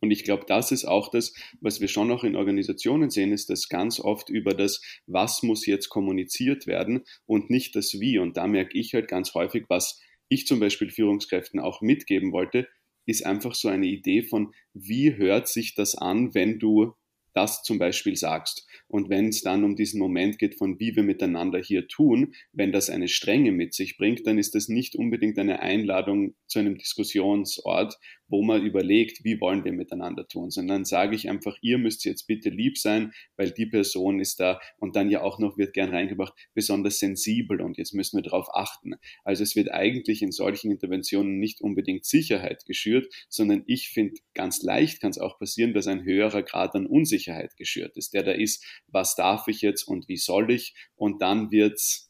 Und 0.00 0.10
ich 0.10 0.24
glaube, 0.24 0.44
das 0.46 0.72
ist 0.72 0.84
auch 0.84 1.10
das, 1.10 1.34
was 1.60 1.80
wir 1.80 1.88
schon 1.88 2.10
auch 2.10 2.24
in 2.24 2.36
Organisationen 2.36 3.10
sehen, 3.10 3.32
ist, 3.32 3.50
dass 3.50 3.68
ganz 3.68 4.00
oft 4.00 4.28
über 4.30 4.54
das, 4.54 4.80
was 5.06 5.42
muss 5.42 5.66
jetzt 5.66 5.88
kommuniziert 5.88 6.66
werden 6.66 7.04
und 7.26 7.50
nicht 7.50 7.74
das 7.74 7.98
Wie. 8.00 8.18
Und 8.18 8.36
da 8.36 8.46
merke 8.46 8.78
ich 8.78 8.94
halt 8.94 9.08
ganz 9.08 9.34
häufig, 9.34 9.64
was 9.68 10.00
ich 10.28 10.46
zum 10.46 10.60
Beispiel 10.60 10.90
Führungskräften 10.90 11.58
auch 11.58 11.80
mitgeben 11.80 12.32
wollte, 12.32 12.68
ist 13.06 13.24
einfach 13.24 13.54
so 13.54 13.68
eine 13.68 13.86
Idee 13.86 14.22
von, 14.22 14.52
wie 14.74 15.16
hört 15.16 15.48
sich 15.48 15.74
das 15.74 15.94
an, 15.94 16.34
wenn 16.34 16.58
du 16.58 16.94
das 17.38 17.62
zum 17.62 17.78
Beispiel 17.78 18.16
sagst. 18.16 18.66
Und 18.88 19.10
wenn 19.10 19.28
es 19.28 19.42
dann 19.42 19.62
um 19.62 19.76
diesen 19.76 20.00
Moment 20.00 20.38
geht, 20.38 20.56
von 20.56 20.80
wie 20.80 20.96
wir 20.96 21.04
miteinander 21.04 21.60
hier 21.60 21.86
tun, 21.86 22.34
wenn 22.52 22.72
das 22.72 22.90
eine 22.90 23.08
Strenge 23.08 23.52
mit 23.52 23.74
sich 23.74 23.96
bringt, 23.96 24.26
dann 24.26 24.38
ist 24.38 24.54
das 24.54 24.68
nicht 24.68 24.96
unbedingt 24.96 25.38
eine 25.38 25.60
Einladung 25.60 26.34
zu 26.46 26.58
einem 26.58 26.76
Diskussionsort, 26.76 27.96
wo 28.28 28.42
man 28.42 28.64
überlegt, 28.64 29.24
wie 29.24 29.40
wollen 29.40 29.64
wir 29.64 29.72
miteinander 29.72 30.26
tun, 30.26 30.50
sondern 30.50 30.84
sage 30.84 31.16
ich 31.16 31.28
einfach, 31.28 31.56
ihr 31.60 31.78
müsst 31.78 32.04
jetzt 32.04 32.26
bitte 32.26 32.50
lieb 32.50 32.78
sein, 32.78 33.12
weil 33.36 33.50
die 33.50 33.66
Person 33.66 34.20
ist 34.20 34.40
da 34.40 34.60
und 34.78 34.96
dann 34.96 35.10
ja 35.10 35.22
auch 35.22 35.38
noch 35.38 35.58
wird 35.58 35.72
gern 35.74 35.90
reingebracht, 35.90 36.34
besonders 36.54 36.98
sensibel 36.98 37.60
und 37.60 37.78
jetzt 37.78 37.94
müssen 37.94 38.18
wir 38.18 38.22
darauf 38.22 38.48
achten. 38.54 38.94
Also 39.24 39.42
es 39.42 39.56
wird 39.56 39.70
eigentlich 39.70 40.22
in 40.22 40.32
solchen 40.32 40.70
Interventionen 40.70 41.38
nicht 41.38 41.60
unbedingt 41.60 42.04
Sicherheit 42.04 42.64
geschürt, 42.66 43.12
sondern 43.28 43.64
ich 43.66 43.90
finde, 43.90 44.20
ganz 44.34 44.62
leicht 44.62 45.00
kann 45.00 45.10
es 45.10 45.18
auch 45.18 45.38
passieren, 45.38 45.74
dass 45.74 45.86
ein 45.86 46.04
höherer 46.04 46.42
Grad 46.42 46.74
an 46.74 46.86
Unsicherheit 46.86 47.56
geschürt 47.56 47.96
ist, 47.96 48.14
der 48.14 48.22
da 48.22 48.32
ist, 48.32 48.64
was 48.86 49.14
darf 49.14 49.48
ich 49.48 49.62
jetzt 49.62 49.84
und 49.84 50.08
wie 50.08 50.16
soll 50.16 50.50
ich 50.50 50.74
und 50.94 51.22
dann 51.22 51.50
wird's 51.50 52.07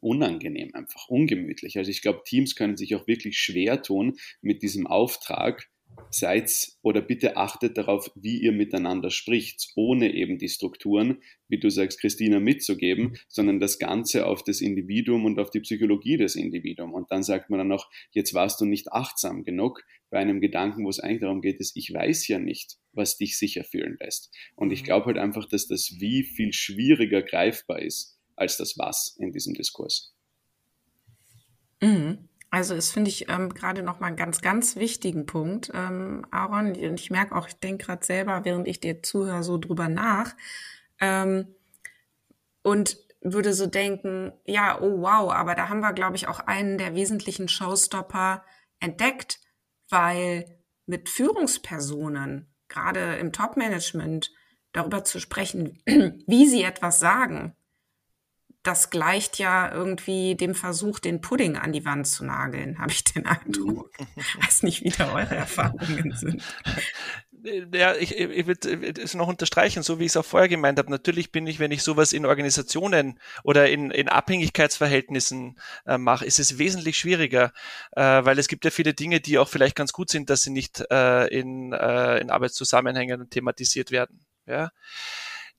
unangenehm, 0.00 0.74
einfach 0.74 1.08
ungemütlich. 1.08 1.78
Also 1.78 1.90
ich 1.90 2.02
glaube, 2.02 2.22
Teams 2.24 2.56
können 2.56 2.76
sich 2.76 2.94
auch 2.94 3.06
wirklich 3.06 3.38
schwer 3.38 3.82
tun 3.82 4.16
mit 4.40 4.62
diesem 4.62 4.86
Auftrag, 4.86 5.68
seid 6.10 6.72
oder 6.82 7.00
bitte 7.00 7.36
achtet 7.36 7.78
darauf, 7.78 8.10
wie 8.14 8.38
ihr 8.38 8.52
miteinander 8.52 9.10
spricht, 9.10 9.72
ohne 9.76 10.12
eben 10.14 10.38
die 10.38 10.48
Strukturen, 10.48 11.22
wie 11.48 11.58
du 11.58 11.70
sagst, 11.70 12.00
Christina, 12.00 12.40
mitzugeben, 12.40 13.16
sondern 13.28 13.60
das 13.60 13.78
Ganze 13.78 14.26
auf 14.26 14.42
das 14.42 14.60
Individuum 14.60 15.24
und 15.24 15.38
auf 15.38 15.50
die 15.50 15.60
Psychologie 15.60 16.16
des 16.16 16.36
Individuums. 16.36 16.94
Und 16.94 17.10
dann 17.10 17.22
sagt 17.22 17.50
man 17.50 17.58
dann 17.58 17.68
noch, 17.68 17.90
jetzt 18.10 18.34
warst 18.34 18.60
du 18.60 18.64
nicht 18.64 18.92
achtsam 18.92 19.44
genug 19.44 19.84
bei 20.10 20.18
einem 20.18 20.40
Gedanken, 20.40 20.84
wo 20.84 20.90
es 20.90 21.00
eigentlich 21.00 21.20
darum 21.20 21.40
geht, 21.40 21.60
dass 21.60 21.72
ich 21.74 21.92
weiß 21.92 22.28
ja 22.28 22.38
nicht, 22.38 22.76
was 22.92 23.16
dich 23.16 23.38
sicher 23.38 23.64
fühlen 23.64 23.96
lässt. 24.00 24.30
Und 24.54 24.70
ich 24.70 24.82
mhm. 24.82 24.86
glaube 24.86 25.06
halt 25.06 25.18
einfach, 25.18 25.46
dass 25.46 25.66
das 25.66 25.96
wie 25.98 26.24
viel 26.24 26.52
schwieriger 26.52 27.22
greifbar 27.22 27.80
ist 27.80 28.18
als 28.36 28.56
das 28.56 28.78
Was 28.78 29.16
in 29.18 29.32
diesem 29.32 29.54
Diskurs. 29.54 30.14
Mhm. 31.80 32.28
Also 32.50 32.74
das 32.74 32.90
finde 32.90 33.08
ich 33.08 33.30
ähm, 33.30 33.54
gerade 33.54 33.82
noch 33.82 33.98
mal 33.98 34.08
einen 34.08 34.16
ganz, 34.16 34.42
ganz 34.42 34.76
wichtigen 34.76 35.24
Punkt, 35.24 35.70
ähm, 35.72 36.26
Aaron. 36.30 36.76
Und 36.76 37.00
ich 37.00 37.10
merke 37.10 37.34
auch, 37.34 37.48
ich 37.48 37.54
denke 37.54 37.86
gerade 37.86 38.04
selber, 38.04 38.44
während 38.44 38.68
ich 38.68 38.78
dir 38.78 39.02
zuhöre, 39.02 39.42
so 39.42 39.56
drüber 39.56 39.88
nach. 39.88 40.36
Ähm, 41.00 41.54
und 42.62 42.98
würde 43.22 43.54
so 43.54 43.66
denken, 43.66 44.32
ja, 44.44 44.80
oh 44.80 45.00
wow, 45.00 45.32
aber 45.32 45.54
da 45.54 45.68
haben 45.70 45.80
wir, 45.80 45.94
glaube 45.94 46.16
ich, 46.16 46.28
auch 46.28 46.40
einen 46.40 46.76
der 46.76 46.94
wesentlichen 46.94 47.48
Showstopper 47.48 48.44
entdeckt, 48.80 49.40
weil 49.88 50.58
mit 50.86 51.08
Führungspersonen, 51.08 52.52
gerade 52.68 53.16
im 53.16 53.32
Top-Management, 53.32 54.30
darüber 54.72 55.04
zu 55.04 55.20
sprechen, 55.20 55.82
wie 55.86 56.46
sie 56.46 56.64
etwas 56.64 56.98
sagen, 56.98 57.56
das 58.62 58.90
gleicht 58.90 59.38
ja 59.38 59.72
irgendwie 59.72 60.36
dem 60.36 60.54
Versuch, 60.54 61.00
den 61.00 61.20
Pudding 61.20 61.56
an 61.56 61.72
die 61.72 61.84
Wand 61.84 62.06
zu 62.06 62.24
nageln, 62.24 62.78
habe 62.78 62.92
ich 62.92 63.04
den 63.04 63.26
Eindruck. 63.26 63.90
Ich 64.16 64.36
weiß 64.42 64.62
nicht, 64.62 64.82
wie 64.82 64.90
da 64.90 65.12
eure 65.12 65.34
Erfahrungen 65.34 66.12
sind. 66.12 66.42
Ja, 67.74 67.96
ich, 67.96 68.16
ich 68.16 68.46
würde 68.46 69.02
es 69.02 69.14
noch 69.14 69.26
unterstreichen, 69.26 69.82
so 69.82 69.98
wie 69.98 70.04
ich 70.04 70.12
es 70.12 70.16
auch 70.16 70.24
vorher 70.24 70.48
gemeint 70.48 70.78
habe. 70.78 70.92
Natürlich 70.92 71.32
bin 71.32 71.44
ich, 71.48 71.58
wenn 71.58 71.72
ich 71.72 71.82
sowas 71.82 72.12
in 72.12 72.24
Organisationen 72.24 73.18
oder 73.42 73.68
in, 73.68 73.90
in 73.90 74.08
Abhängigkeitsverhältnissen 74.08 75.58
äh, 75.84 75.98
mache, 75.98 76.24
ist 76.24 76.38
es 76.38 76.58
wesentlich 76.58 76.96
schwieriger, 76.98 77.52
äh, 77.96 78.24
weil 78.24 78.38
es 78.38 78.46
gibt 78.46 78.64
ja 78.64 78.70
viele 78.70 78.94
Dinge, 78.94 79.20
die 79.20 79.38
auch 79.38 79.48
vielleicht 79.48 79.74
ganz 79.74 79.92
gut 79.92 80.08
sind, 80.08 80.30
dass 80.30 80.42
sie 80.42 80.50
nicht 80.50 80.84
äh, 80.88 81.26
in, 81.36 81.72
äh, 81.72 82.18
in 82.18 82.30
Arbeitszusammenhängen 82.30 83.28
thematisiert 83.28 83.90
werden. 83.90 84.20
Ja 84.46 84.70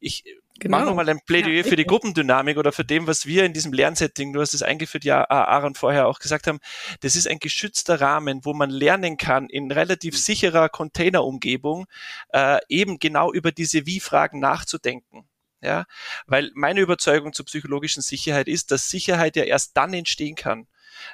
ich 0.04 0.24
genau. 0.60 0.78
mache 0.78 0.88
nochmal 0.88 1.10
ein 1.10 1.22
Plädoyer 1.26 1.58
ja, 1.58 1.64
für 1.64 1.76
die 1.76 1.86
Gruppendynamik 1.86 2.58
oder 2.58 2.72
für 2.72 2.86
dem, 2.86 3.08
was 3.08 3.26
wir 3.26 3.46
in 3.46 3.54
diesem 3.54 3.74
Lernsetting, 3.74 4.34
du 4.34 4.42
hast 4.42 4.54
es 4.54 4.62
eingeführt, 4.62 5.04
ja, 5.04 5.30
Aaron 5.30 5.76
vorher 5.76 6.08
auch 6.08 6.20
gesagt 6.20 6.48
haben, 6.48 6.60
das 7.02 7.16
ist 7.16 7.28
ein 7.28 7.40
geschützter 7.40 8.02
Rahmen, 8.02 8.46
wo 8.46 8.54
man 8.54 8.70
lernen 8.70 9.18
kann, 9.18 9.48
in 9.48 9.72
relativ 9.72 10.18
sicherer 10.18 10.70
Containerumgebung 10.70 11.86
äh, 12.30 12.60
eben 12.70 13.00
genau 13.00 13.32
über 13.32 13.52
diese 13.52 13.86
Wie-Fragen 13.86 14.40
nachzudenken. 14.40 15.28
Ja, 15.62 15.86
weil 16.28 16.52
meine 16.56 16.82
Überzeugung 16.82 17.32
zur 17.32 17.46
psychologischen 17.46 18.04
Sicherheit 18.04 18.50
ist, 18.50 18.72
dass 18.72 18.90
Sicherheit 18.90 19.38
ja 19.38 19.44
erst 19.44 19.78
dann 19.78 19.94
entstehen 19.94 20.36
kann, 20.36 20.68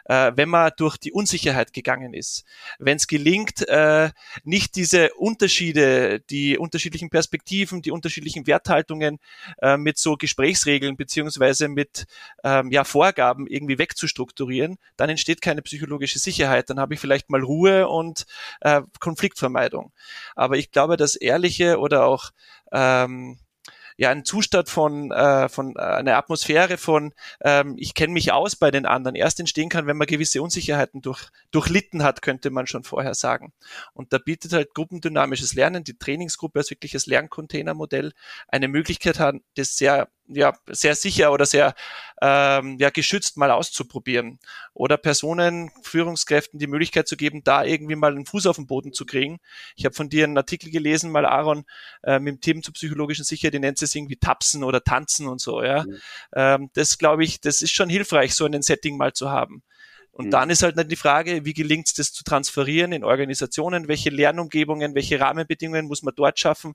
äh, 0.05 0.31
wenn 0.35 0.49
man 0.49 0.71
durch 0.77 0.97
die 0.97 1.11
Unsicherheit 1.11 1.73
gegangen 1.73 2.13
ist. 2.13 2.43
Wenn 2.77 2.97
es 2.97 3.07
gelingt, 3.07 3.67
äh, 3.67 4.11
nicht 4.43 4.75
diese 4.75 5.13
Unterschiede, 5.15 6.19
die 6.19 6.57
unterschiedlichen 6.57 7.09
Perspektiven, 7.09 7.81
die 7.81 7.91
unterschiedlichen 7.91 8.47
Werthaltungen 8.47 9.19
äh, 9.61 9.77
mit 9.77 9.97
so 9.97 10.15
Gesprächsregeln 10.15 10.97
beziehungsweise 10.97 11.67
mit 11.67 12.05
ähm, 12.43 12.71
ja, 12.71 12.83
Vorgaben 12.83 13.47
irgendwie 13.47 13.77
wegzustrukturieren, 13.77 14.77
dann 14.97 15.09
entsteht 15.09 15.41
keine 15.41 15.61
psychologische 15.61 16.19
Sicherheit. 16.19 16.69
Dann 16.69 16.79
habe 16.79 16.93
ich 16.93 16.99
vielleicht 16.99 17.29
mal 17.29 17.43
Ruhe 17.43 17.87
und 17.87 18.25
äh, 18.61 18.81
Konfliktvermeidung. 18.99 19.91
Aber 20.35 20.57
ich 20.57 20.71
glaube, 20.71 20.97
dass 20.97 21.15
ehrliche 21.15 21.79
oder 21.79 22.05
auch 22.05 22.31
ähm, 22.71 23.39
ja 23.99 24.11
ein 24.11 24.23
Zustand 24.23 24.69
von, 24.69 25.11
äh, 25.11 25.49
von 25.49 25.75
äh, 25.75 25.81
einer 25.81 26.15
Atmosphäre 26.15 26.77
von 26.77 27.13
ähm, 27.41 27.75
ich 27.77 27.93
kenne 27.93 28.13
mich 28.13 28.31
aus 28.31 28.55
bei 28.55 28.71
den 28.71 28.85
anderen 28.85 29.13
erst 29.13 29.41
entstehen 29.41 29.67
kann, 29.67 29.87
wenn 29.87 29.97
man 29.97 30.07
gewisse 30.07 30.41
Unsicherheiten 30.41 31.01
durch, 31.01 31.27
durchlitten 31.51 32.01
hat, 32.01 32.21
könnte 32.21 32.49
man 32.49 32.65
schon 32.65 32.85
vorher 32.85 33.13
sagen. 33.13 33.51
Und 33.93 34.13
da 34.13 34.17
bietet 34.17 34.53
halt 34.53 34.73
gruppendynamisches 34.73 35.53
Lernen, 35.53 35.83
die 35.83 35.97
Trainingsgruppe 35.97 36.59
als 36.59 36.69
wirkliches 36.69 37.07
Lerncontainermodell 37.07 38.13
eine 38.47 38.69
Möglichkeit 38.69 39.19
hat, 39.19 39.35
das 39.55 39.75
sehr 39.75 40.07
ja, 40.29 40.53
sehr 40.67 40.95
sicher 40.95 41.31
oder 41.31 41.45
sehr 41.45 41.73
ähm, 42.21 42.77
ja, 42.79 42.89
geschützt 42.89 43.37
mal 43.37 43.51
auszuprobieren. 43.51 44.39
Oder 44.73 44.97
Personen, 44.97 45.71
Führungskräften 45.81 46.59
die 46.59 46.67
Möglichkeit 46.67 47.07
zu 47.07 47.17
geben, 47.17 47.43
da 47.43 47.63
irgendwie 47.63 47.95
mal 47.95 48.11
einen 48.11 48.25
Fuß 48.25 48.47
auf 48.47 48.57
den 48.57 48.67
Boden 48.67 48.93
zu 48.93 49.05
kriegen. 49.05 49.39
Ich 49.75 49.85
habe 49.85 49.95
von 49.95 50.09
dir 50.09 50.25
einen 50.25 50.37
Artikel 50.37 50.71
gelesen, 50.71 51.11
mal 51.11 51.25
Aaron, 51.25 51.65
äh, 52.03 52.19
mit 52.19 52.35
dem 52.35 52.41
Team 52.41 52.63
zur 52.63 52.73
psychologischen 52.73 53.25
Sicherheit, 53.25 53.53
die 53.53 53.59
nennt 53.59 53.81
es 53.81 53.95
irgendwie 53.95 54.17
Tapsen 54.17 54.63
oder 54.63 54.83
Tanzen 54.83 55.27
und 55.27 55.41
so. 55.41 55.63
Ja, 55.63 55.83
mhm. 55.83 55.97
ähm, 56.35 56.69
Das 56.73 56.97
glaube 56.97 57.23
ich, 57.23 57.41
das 57.41 57.61
ist 57.61 57.71
schon 57.71 57.89
hilfreich, 57.89 58.35
so 58.35 58.45
ein 58.45 58.61
Setting 58.61 58.97
mal 58.97 59.13
zu 59.13 59.29
haben. 59.29 59.63
Und 60.11 60.25
mhm. 60.25 60.31
dann 60.31 60.49
ist 60.49 60.63
halt 60.63 60.91
die 60.91 60.95
Frage, 60.97 61.45
wie 61.45 61.53
gelingt 61.53 61.87
es 61.87 61.93
das 61.93 62.11
zu 62.11 62.25
transferieren 62.25 62.91
in 62.91 63.05
Organisationen? 63.05 63.87
Welche 63.87 64.09
Lernumgebungen, 64.09 64.93
welche 64.93 65.17
Rahmenbedingungen 65.19 65.85
muss 65.85 66.03
man 66.03 66.13
dort 66.13 66.37
schaffen, 66.37 66.73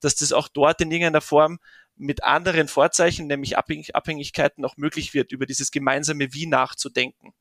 dass 0.00 0.14
das 0.14 0.32
auch 0.32 0.48
dort 0.48 0.80
in 0.80 0.90
irgendeiner 0.90 1.20
Form 1.20 1.58
mit 1.96 2.22
anderen 2.24 2.68
Vorzeichen, 2.68 3.26
nämlich 3.26 3.56
Abhängigkeiten, 3.56 4.64
auch 4.64 4.76
möglich 4.76 5.14
wird, 5.14 5.32
über 5.32 5.46
dieses 5.46 5.70
gemeinsame 5.70 6.32
Wie 6.32 6.46
nachzudenken. 6.46 7.32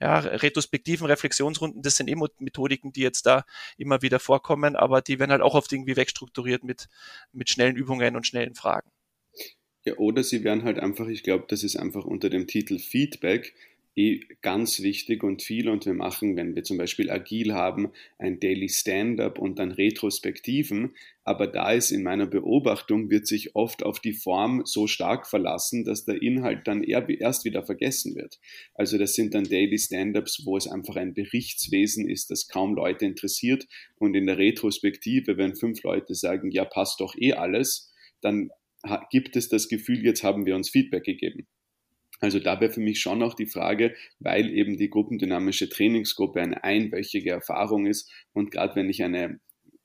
Ja, 0.00 0.18
Retrospektiven, 0.18 1.06
Reflexionsrunden, 1.06 1.82
das 1.82 1.96
sind 1.96 2.08
eh 2.08 2.16
Methodiken, 2.38 2.92
die 2.92 3.00
jetzt 3.00 3.26
da 3.26 3.44
immer 3.78 4.02
wieder 4.02 4.20
vorkommen, 4.20 4.76
aber 4.76 5.00
die 5.00 5.18
werden 5.18 5.30
halt 5.30 5.42
auch 5.42 5.54
oft 5.54 5.72
irgendwie 5.72 5.96
wegstrukturiert 5.96 6.64
mit, 6.64 6.88
mit 7.32 7.48
schnellen 7.48 7.76
Übungen 7.76 8.16
und 8.16 8.26
schnellen 8.26 8.54
Fragen. 8.54 8.90
Ja, 9.84 9.94
oder 9.96 10.22
sie 10.22 10.44
werden 10.44 10.64
halt 10.64 10.78
einfach, 10.78 11.08
ich 11.08 11.22
glaube, 11.22 11.44
das 11.48 11.62
ist 11.62 11.76
einfach 11.76 12.04
unter 12.04 12.30
dem 12.30 12.46
Titel 12.46 12.78
Feedback, 12.78 13.54
eh 13.96 14.20
ganz 14.42 14.82
wichtig 14.82 15.22
und 15.22 15.42
viel 15.42 15.68
und 15.68 15.86
wir 15.86 15.94
machen, 15.94 16.36
wenn 16.36 16.54
wir 16.54 16.64
zum 16.64 16.78
Beispiel 16.78 17.10
agil 17.10 17.54
haben, 17.54 17.92
ein 18.18 18.40
Daily 18.40 18.68
Stand-up 18.68 19.38
und 19.38 19.58
dann 19.58 19.70
Retrospektiven, 19.70 20.94
aber 21.22 21.46
da 21.46 21.72
ist 21.72 21.90
in 21.90 22.02
meiner 22.02 22.26
Beobachtung, 22.26 23.10
wird 23.10 23.26
sich 23.26 23.54
oft 23.54 23.82
auf 23.82 24.00
die 24.00 24.12
Form 24.12 24.62
so 24.64 24.86
stark 24.86 25.26
verlassen, 25.26 25.84
dass 25.84 26.04
der 26.04 26.20
Inhalt 26.20 26.66
dann 26.66 26.82
erst 26.82 27.44
wieder 27.44 27.62
vergessen 27.62 28.14
wird. 28.14 28.40
Also 28.74 28.98
das 28.98 29.14
sind 29.14 29.34
dann 29.34 29.44
Daily 29.44 29.78
Stand-ups, 29.78 30.42
wo 30.44 30.56
es 30.56 30.66
einfach 30.66 30.96
ein 30.96 31.14
Berichtswesen 31.14 32.08
ist, 32.08 32.30
das 32.30 32.48
kaum 32.48 32.74
Leute 32.74 33.04
interessiert 33.04 33.66
und 33.96 34.14
in 34.14 34.26
der 34.26 34.38
Retrospektive, 34.38 35.38
wenn 35.38 35.56
fünf 35.56 35.82
Leute 35.82 36.14
sagen, 36.14 36.50
ja, 36.50 36.64
passt 36.64 37.00
doch 37.00 37.14
eh 37.16 37.34
alles, 37.34 37.92
dann 38.20 38.50
gibt 39.10 39.36
es 39.36 39.48
das 39.48 39.68
Gefühl, 39.68 40.04
jetzt 40.04 40.22
haben 40.24 40.44
wir 40.46 40.56
uns 40.56 40.68
Feedback 40.68 41.04
gegeben. 41.04 41.46
Also 42.24 42.40
da 42.40 42.58
wäre 42.60 42.72
für 42.72 42.80
mich 42.80 43.00
schon 43.00 43.22
auch 43.22 43.34
die 43.34 43.46
Frage, 43.46 43.94
weil 44.18 44.50
eben 44.50 44.78
die 44.78 44.88
gruppendynamische 44.88 45.68
Trainingsgruppe 45.68 46.40
eine 46.40 46.64
einwöchige 46.64 47.30
Erfahrung 47.30 47.86
ist 47.86 48.10
und 48.32 48.50
gerade 48.50 48.76
wenn 48.76 48.88
ich 48.88 49.02
eine 49.02 49.40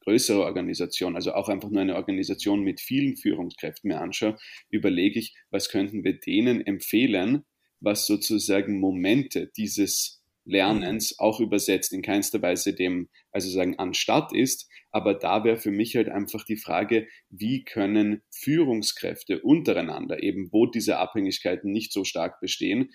größere 0.06 0.43
Organisation, 0.43 1.15
also 1.15 1.34
auch 1.34 1.49
einfach 1.49 1.69
nur 1.69 1.82
eine 1.82 1.97
Organisation 1.97 2.62
mit 2.62 2.80
vielen 2.80 3.17
Führungskräften 3.17 3.89
mir 3.89 3.99
anschaue, 3.99 4.38
überlege 4.69 5.19
ich, 5.19 5.36
was 5.52 5.69
könnten 5.69 6.06
wir 6.06 6.17
denen 6.17 6.65
empfehlen, 6.65 7.43
was 7.82 8.08
sozusagen 8.08 8.80
Momente 8.80 9.52
dieses 9.58 10.23
Lernens 10.45 11.19
auch 11.19 11.41
übersetzt 11.41 11.93
in 11.93 12.02
keinster 12.02 12.41
Weise 12.41 12.73
dem, 12.73 13.10
also 13.45 13.56
sagen, 13.56 13.78
anstatt 13.78 14.34
ist. 14.34 14.69
Aber 14.91 15.13
da 15.13 15.43
wäre 15.43 15.58
für 15.58 15.71
mich 15.71 15.95
halt 15.95 16.10
einfach 16.10 16.43
die 16.43 16.58
Frage, 16.58 17.08
wie 17.30 17.63
können 17.63 18.21
Führungskräfte 18.32 19.41
untereinander, 19.41 20.23
eben 20.23 20.49
wo 20.52 20.65
diese 20.65 20.97
Abhängigkeiten 20.97 21.71
nicht 21.71 21.93
so 21.93 22.04
stark 22.04 22.39
bestehen, 22.39 22.91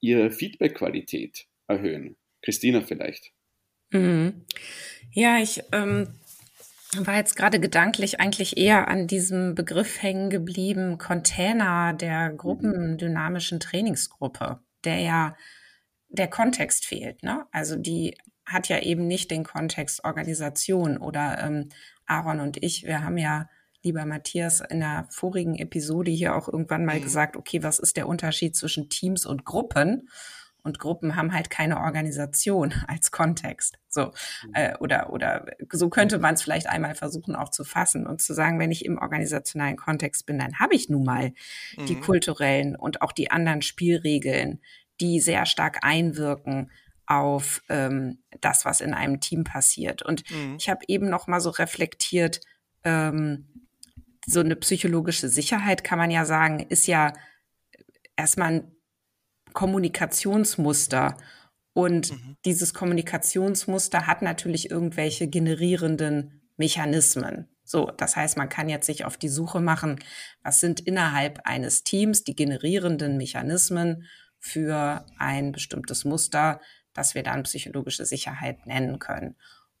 ihre 0.00 0.30
Feedback-Qualität 0.30 1.46
erhöhen? 1.66 2.16
Christina 2.42 2.82
vielleicht. 2.82 3.32
Mhm. 3.90 4.44
Ja, 5.12 5.38
ich 5.38 5.62
ähm, 5.72 6.08
war 6.96 7.16
jetzt 7.16 7.36
gerade 7.36 7.60
gedanklich 7.60 8.20
eigentlich 8.20 8.56
eher 8.56 8.88
an 8.88 9.06
diesem 9.06 9.54
Begriff 9.54 10.02
hängen 10.02 10.30
geblieben, 10.30 10.98
Container 10.98 11.92
der 11.92 12.30
mhm. 12.30 12.36
gruppendynamischen 12.36 13.60
Trainingsgruppe, 13.60 14.60
der 14.84 15.00
ja 15.00 15.36
der 16.08 16.28
Kontext 16.28 16.86
fehlt. 16.86 17.22
Ne? 17.22 17.46
Also 17.50 17.76
die 17.76 18.16
hat 18.46 18.68
ja 18.68 18.80
eben 18.80 19.06
nicht 19.06 19.30
den 19.30 19.44
Kontext 19.44 20.04
Organisation 20.04 20.98
oder 20.98 21.38
ähm, 21.42 21.68
Aaron 22.06 22.40
und 22.40 22.62
ich, 22.62 22.84
wir 22.84 23.02
haben 23.02 23.18
ja 23.18 23.48
lieber 23.84 24.06
Matthias, 24.06 24.60
in 24.60 24.80
der 24.80 25.06
vorigen 25.10 25.56
Episode 25.56 26.10
hier 26.10 26.34
auch 26.34 26.48
irgendwann 26.48 26.84
mal 26.84 26.98
mhm. 26.98 27.02
gesagt, 27.02 27.36
okay, 27.36 27.62
was 27.62 27.78
ist 27.78 27.96
der 27.96 28.08
Unterschied 28.08 28.56
zwischen 28.56 28.88
Teams 28.88 29.26
und 29.26 29.44
Gruppen? 29.44 30.08
Und 30.62 30.78
Gruppen 30.78 31.14
haben 31.14 31.34
halt 31.34 31.50
keine 31.50 31.78
Organisation 31.78 32.72
als 32.88 33.10
Kontext. 33.10 33.76
So, 33.88 34.06
mhm. 34.06 34.54
äh, 34.54 34.76
oder, 34.78 35.12
oder 35.12 35.44
so 35.70 35.90
könnte 35.90 36.18
man 36.18 36.34
es 36.34 36.42
vielleicht 36.42 36.66
einmal 36.66 36.94
versuchen 36.94 37.36
auch 37.36 37.50
zu 37.50 37.64
fassen 37.64 38.06
und 38.06 38.22
zu 38.22 38.32
sagen, 38.32 38.58
wenn 38.58 38.72
ich 38.72 38.84
im 38.84 38.98
organisationalen 38.98 39.76
Kontext 39.76 40.24
bin, 40.24 40.38
dann 40.38 40.58
habe 40.58 40.74
ich 40.74 40.88
nun 40.88 41.04
mal 41.04 41.34
mhm. 41.76 41.86
die 41.86 42.00
kulturellen 42.00 42.74
und 42.74 43.02
auch 43.02 43.12
die 43.12 43.30
anderen 43.30 43.60
Spielregeln, 43.60 44.62
die 45.00 45.20
sehr 45.20 45.44
stark 45.44 45.78
einwirken 45.82 46.70
auf 47.06 47.62
ähm, 47.68 48.22
das, 48.40 48.64
was 48.64 48.80
in 48.80 48.94
einem 48.94 49.20
Team 49.20 49.44
passiert. 49.44 50.02
Und 50.02 50.28
mhm. 50.30 50.56
ich 50.58 50.68
habe 50.68 50.84
eben 50.88 51.08
noch 51.08 51.26
mal 51.26 51.40
so 51.40 51.50
reflektiert, 51.50 52.40
ähm, 52.84 53.48
so 54.26 54.40
eine 54.40 54.56
psychologische 54.56 55.28
Sicherheit 55.28 55.84
kann 55.84 55.98
man 55.98 56.10
ja 56.10 56.24
sagen, 56.24 56.60
ist 56.60 56.86
ja 56.86 57.12
erstmal 58.16 58.52
ein 58.52 58.72
Kommunikationsmuster. 59.52 61.16
Und 61.74 62.12
mhm. 62.12 62.36
dieses 62.44 62.72
Kommunikationsmuster 62.72 64.06
hat 64.06 64.22
natürlich 64.22 64.70
irgendwelche 64.70 65.28
generierenden 65.28 66.42
Mechanismen. 66.56 67.48
So, 67.64 67.90
das 67.96 68.14
heißt, 68.14 68.36
man 68.36 68.48
kann 68.48 68.68
jetzt 68.68 68.86
sich 68.86 69.04
auf 69.04 69.16
die 69.16 69.28
Suche 69.28 69.60
machen, 69.60 69.98
was 70.42 70.60
sind 70.60 70.80
innerhalb 70.80 71.40
eines 71.44 71.82
Teams 71.82 72.22
die 72.22 72.36
generierenden 72.36 73.16
Mechanismen 73.16 74.06
für 74.38 75.06
ein 75.18 75.52
bestimmtes 75.52 76.04
Muster, 76.04 76.60
das 76.94 77.14
wir 77.14 77.22
dann 77.22 77.42
psychologische 77.42 78.06
Sicherheit 78.06 78.66
nennen 78.66 78.98
können. 78.98 79.36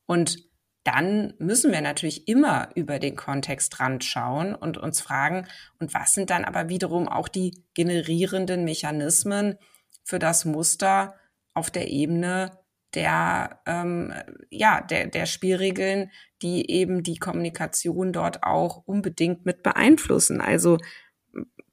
Und 0.06 0.38
dann 0.84 1.32
müssen 1.38 1.72
wir 1.72 1.80
natürlich 1.80 2.28
immer 2.28 2.68
über 2.74 2.98
den 2.98 3.16
Kontextrand 3.16 4.04
schauen 4.04 4.54
und 4.54 4.76
uns 4.76 5.00
fragen, 5.00 5.46
und 5.80 5.94
was 5.94 6.12
sind 6.12 6.28
dann 6.28 6.44
aber 6.44 6.68
wiederum 6.68 7.08
auch 7.08 7.28
die 7.28 7.64
generierenden 7.72 8.64
Mechanismen 8.64 9.56
für 10.04 10.18
das 10.18 10.44
Muster 10.44 11.14
auf 11.54 11.70
der 11.70 11.88
Ebene 11.88 12.58
der, 12.94 13.60
ähm, 13.66 14.12
ja, 14.50 14.80
der, 14.80 15.06
der 15.06 15.26
Spielregeln, 15.26 16.10
die 16.42 16.70
eben 16.70 17.02
die 17.02 17.16
Kommunikation 17.16 18.12
dort 18.12 18.42
auch 18.44 18.82
unbedingt 18.86 19.46
mit 19.46 19.62
beeinflussen. 19.62 20.40
Also 20.40 20.78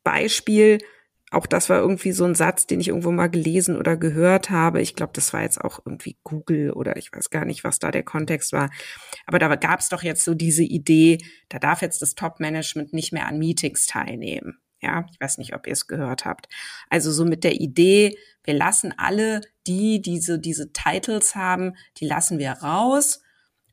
Beispiel, 0.04 0.80
auch 1.32 1.48
das 1.48 1.70
war 1.70 1.80
irgendwie 1.80 2.12
so 2.12 2.26
ein 2.26 2.36
Satz, 2.36 2.68
den 2.68 2.82
ich 2.82 2.90
irgendwo 2.90 3.12
mal 3.12 3.30
gelesen 3.30 3.78
oder 3.78 3.96
gehört 3.96 4.50
habe. 4.50 4.82
Ich 4.82 4.96
glaube, 4.96 5.14
das 5.16 5.32
war 5.32 5.42
jetzt 5.42 5.62
auch 5.62 5.80
irgendwie 5.86 6.18
Google 6.24 6.72
oder 6.72 6.98
ich 6.98 7.12
weiß 7.14 7.30
gar 7.30 7.46
nicht, 7.46 7.64
was 7.64 7.80
da 7.80 7.90
der 7.90 8.04
Kontext 8.04 8.52
war. 8.52 8.70
Aber 9.26 9.40
da 9.40 9.56
gab 9.56 9.80
es 9.80 9.88
doch 9.88 10.04
jetzt 10.04 10.26
so 10.26 10.34
diese 10.34 10.64
Idee, 10.64 11.20
da 11.48 11.58
darf 11.58 11.82
jetzt 11.82 12.02
das 12.02 12.16
Top-Management 12.16 12.92
nicht 12.92 13.14
mehr 13.14 13.28
an 13.28 13.40
Meetings 13.40 13.86
teilnehmen. 13.86 14.60
Ja, 14.82 15.06
ich 15.12 15.22
weiß 15.22 15.38
nicht, 15.38 15.56
ob 15.56 15.68
ihr 15.68 15.74
es 15.74 15.88
gehört 15.88 16.26
habt. 16.26 16.50
Also 16.90 17.12
so 17.12 17.24
mit 17.24 17.44
der 17.44 17.62
Idee, 17.62 18.18
wir 18.44 18.56
lassen 18.56 18.94
alle, 18.98 19.42
die 19.68 20.02
diese, 20.02 20.38
diese 20.38 20.74
Titles 20.74 21.36
haben, 21.36 21.76
die 21.98 22.08
lassen 22.08 22.40
wir 22.40 22.52
raus 22.52 23.22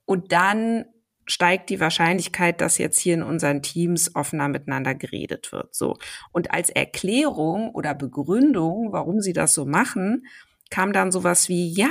und 0.05 0.33
dann 0.33 0.85
steigt 1.29 1.71
die 1.71 1.79
Wahrscheinlichkeit, 1.79 2.61
dass 2.61 2.79
jetzt 2.79 2.99
hier 2.99 3.15
in 3.15 3.23
unseren 3.23 3.63
Teams 3.63 4.17
offener 4.17 4.49
miteinander 4.49 4.95
geredet 4.95 5.53
wird. 5.53 5.75
So. 5.75 5.99
Und 6.33 6.53
als 6.53 6.71
Erklärung 6.71 7.71
oder 7.71 7.95
Begründung, 7.95 8.93
warum 8.93 9.21
sie 9.21 9.35
das 9.35 9.55
so 9.55 9.65
machen, 9.67 10.27
kam 10.71 10.93
dann 10.93 11.13
sowas 11.13 11.49
wie, 11.49 11.71
ja, 11.71 11.91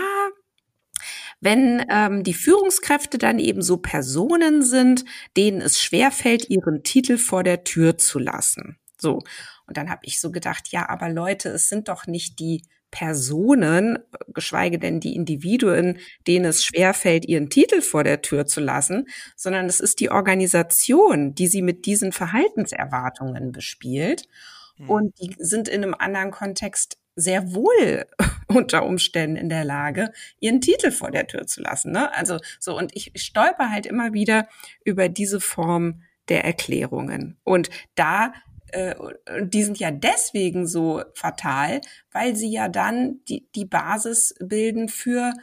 wenn 1.40 1.86
ähm, 1.90 2.24
die 2.24 2.34
Führungskräfte 2.34 3.20
dann 3.20 3.38
eben 3.38 3.62
so 3.62 3.78
Personen 3.78 4.64
sind, 4.64 5.06
denen 5.38 5.62
es 5.62 5.80
schwerfällt, 5.80 6.50
ihren 6.50 6.84
Titel 6.84 7.18
vor 7.18 7.44
der 7.44 7.64
Tür 7.64 7.98
zu 7.98 8.18
lassen. 8.20 8.80
So. 9.00 9.20
Und 9.68 9.78
dann 9.78 9.90
habe 9.90 10.02
ich 10.04 10.20
so 10.20 10.32
gedacht, 10.32 10.70
ja, 10.70 10.90
aber 10.90 11.10
Leute, 11.10 11.50
es 11.50 11.70
sind 11.70 11.90
doch 11.90 12.08
nicht 12.08 12.40
die 12.40 12.64
Personen, 12.92 14.00
geschweige 14.34 14.80
denn 14.80 15.00
die 15.00 15.16
Individuen, 15.16 16.00
denen 16.26 16.46
es 16.46 16.64
schwerfällt, 16.64 17.26
ihren 17.26 17.50
Titel 17.50 17.82
vor 17.82 18.04
der 18.04 18.22
Tür 18.22 18.46
zu 18.46 18.62
lassen, 18.62 19.08
sondern 19.36 19.66
es 19.66 19.80
ist 19.80 20.00
die 20.00 20.10
Organisation, 20.10 21.36
die 21.36 21.48
sie 21.48 21.62
mit 21.62 21.86
diesen 21.86 22.12
Verhaltenserwartungen 22.12 23.52
bespielt. 23.52 24.24
Hm. 24.78 24.90
Und 24.90 25.20
die 25.20 25.36
sind 25.38 25.68
in 25.68 25.84
einem 25.84 25.96
anderen 25.96 26.32
Kontext 26.32 26.98
sehr 27.16 27.54
wohl 27.54 28.06
unter 28.48 28.86
Umständen 28.86 29.36
in 29.36 29.50
der 29.50 29.66
Lage, 29.66 30.14
ihren 30.40 30.62
Titel 30.62 30.92
vor 30.92 31.12
der 31.12 31.28
Tür 31.28 31.46
zu 31.48 31.62
lassen. 31.62 31.92
Ne? 31.92 32.14
Also 32.16 32.40
so, 32.60 32.78
und 32.78 32.96
ich 32.96 33.12
stolper 33.16 33.70
halt 33.70 33.86
immer 33.86 34.14
wieder 34.14 34.48
über 34.86 35.10
diese 35.10 35.42
Form 35.42 36.04
der 36.30 36.46
Erklärungen. 36.46 37.38
Und 37.44 37.70
da 37.96 38.34
äh, 38.72 38.96
die 39.42 39.64
sind 39.64 39.80
ja 39.80 39.92
deswegen 39.92 40.68
so 40.68 41.04
fatal, 41.14 41.82
weil 42.12 42.36
sie 42.36 42.52
ja 42.52 42.70
dann 42.70 43.22
die, 43.28 43.48
die 43.56 43.66
Basis 43.66 44.36
bilden 44.40 44.90
für 44.90 45.34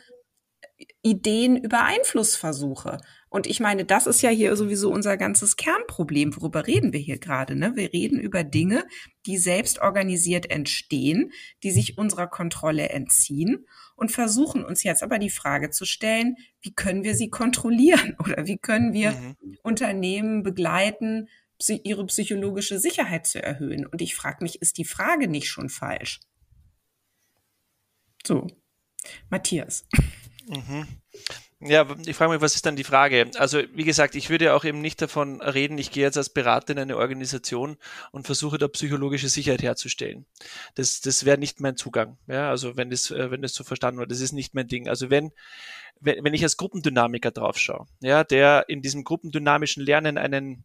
Ideen 1.02 1.56
über 1.56 1.84
Einflussversuche. 1.84 2.98
Und 3.28 3.46
ich 3.46 3.58
meine, 3.58 3.84
das 3.84 4.06
ist 4.06 4.22
ja 4.22 4.30
hier 4.30 4.54
sowieso 4.54 4.92
unser 4.92 5.16
ganzes 5.16 5.56
Kernproblem. 5.56 6.36
Worüber 6.36 6.66
reden 6.66 6.92
wir 6.92 7.00
hier 7.00 7.18
gerade? 7.18 7.56
Ne? 7.56 7.74
Wir 7.74 7.92
reden 7.92 8.20
über 8.20 8.44
Dinge, 8.44 8.84
die 9.26 9.38
selbst 9.38 9.80
organisiert 9.80 10.50
entstehen, 10.50 11.32
die 11.62 11.72
sich 11.72 11.98
unserer 11.98 12.28
Kontrolle 12.28 12.90
entziehen 12.90 13.66
und 13.96 14.12
versuchen 14.12 14.64
uns 14.64 14.82
jetzt 14.82 15.02
aber 15.02 15.18
die 15.18 15.30
Frage 15.30 15.70
zu 15.70 15.84
stellen, 15.84 16.36
wie 16.60 16.74
können 16.74 17.04
wir 17.04 17.14
sie 17.14 17.28
kontrollieren 17.30 18.16
oder 18.24 18.46
wie 18.46 18.58
können 18.58 18.92
wir 18.92 19.12
mhm. 19.12 19.36
Unternehmen 19.62 20.42
begleiten, 20.42 21.28
ihre 21.68 22.06
psychologische 22.06 22.78
Sicherheit 22.78 23.26
zu 23.26 23.42
erhöhen. 23.42 23.86
Und 23.86 24.02
ich 24.02 24.14
frage 24.14 24.42
mich, 24.42 24.60
ist 24.60 24.78
die 24.78 24.84
Frage 24.84 25.28
nicht 25.28 25.48
schon 25.48 25.68
falsch? 25.68 26.20
So, 28.26 28.46
Matthias. 29.28 29.86
Mhm. 30.48 30.86
Ja, 31.66 31.86
ich 32.04 32.14
frage 32.14 32.32
mich, 32.32 32.42
was 32.42 32.56
ist 32.56 32.66
dann 32.66 32.76
die 32.76 32.84
Frage? 32.84 33.30
Also, 33.36 33.62
wie 33.72 33.84
gesagt, 33.84 34.16
ich 34.16 34.28
würde 34.28 34.52
auch 34.52 34.64
eben 34.64 34.82
nicht 34.82 35.00
davon 35.00 35.40
reden, 35.40 35.78
ich 35.78 35.90
gehe 35.90 36.02
jetzt 36.02 36.18
als 36.18 36.28
Berater 36.28 36.74
in 36.74 36.78
eine 36.78 36.98
Organisation 36.98 37.78
und 38.12 38.26
versuche 38.26 38.58
da 38.58 38.68
psychologische 38.68 39.30
Sicherheit 39.30 39.62
herzustellen. 39.62 40.26
Das, 40.74 41.00
das 41.00 41.24
wäre 41.24 41.38
nicht 41.38 41.60
mein 41.60 41.78
Zugang. 41.78 42.18
Ja, 42.26 42.50
also 42.50 42.76
wenn 42.76 42.90
das, 42.90 43.10
äh, 43.10 43.30
wenn 43.30 43.40
das 43.40 43.54
so 43.54 43.64
verstanden 43.64 44.00
wird, 44.00 44.10
das 44.10 44.20
ist 44.20 44.32
nicht 44.32 44.54
mein 44.54 44.68
Ding. 44.68 44.88
Also 44.88 45.08
wenn, 45.08 45.32
wenn, 46.00 46.34
ich 46.34 46.42
als 46.42 46.58
Gruppendynamiker 46.58 47.30
draufschaue, 47.30 47.86
ja, 48.00 48.24
der 48.24 48.66
in 48.68 48.82
diesem 48.82 49.04
gruppendynamischen 49.04 49.82
Lernen 49.82 50.18
einen 50.18 50.64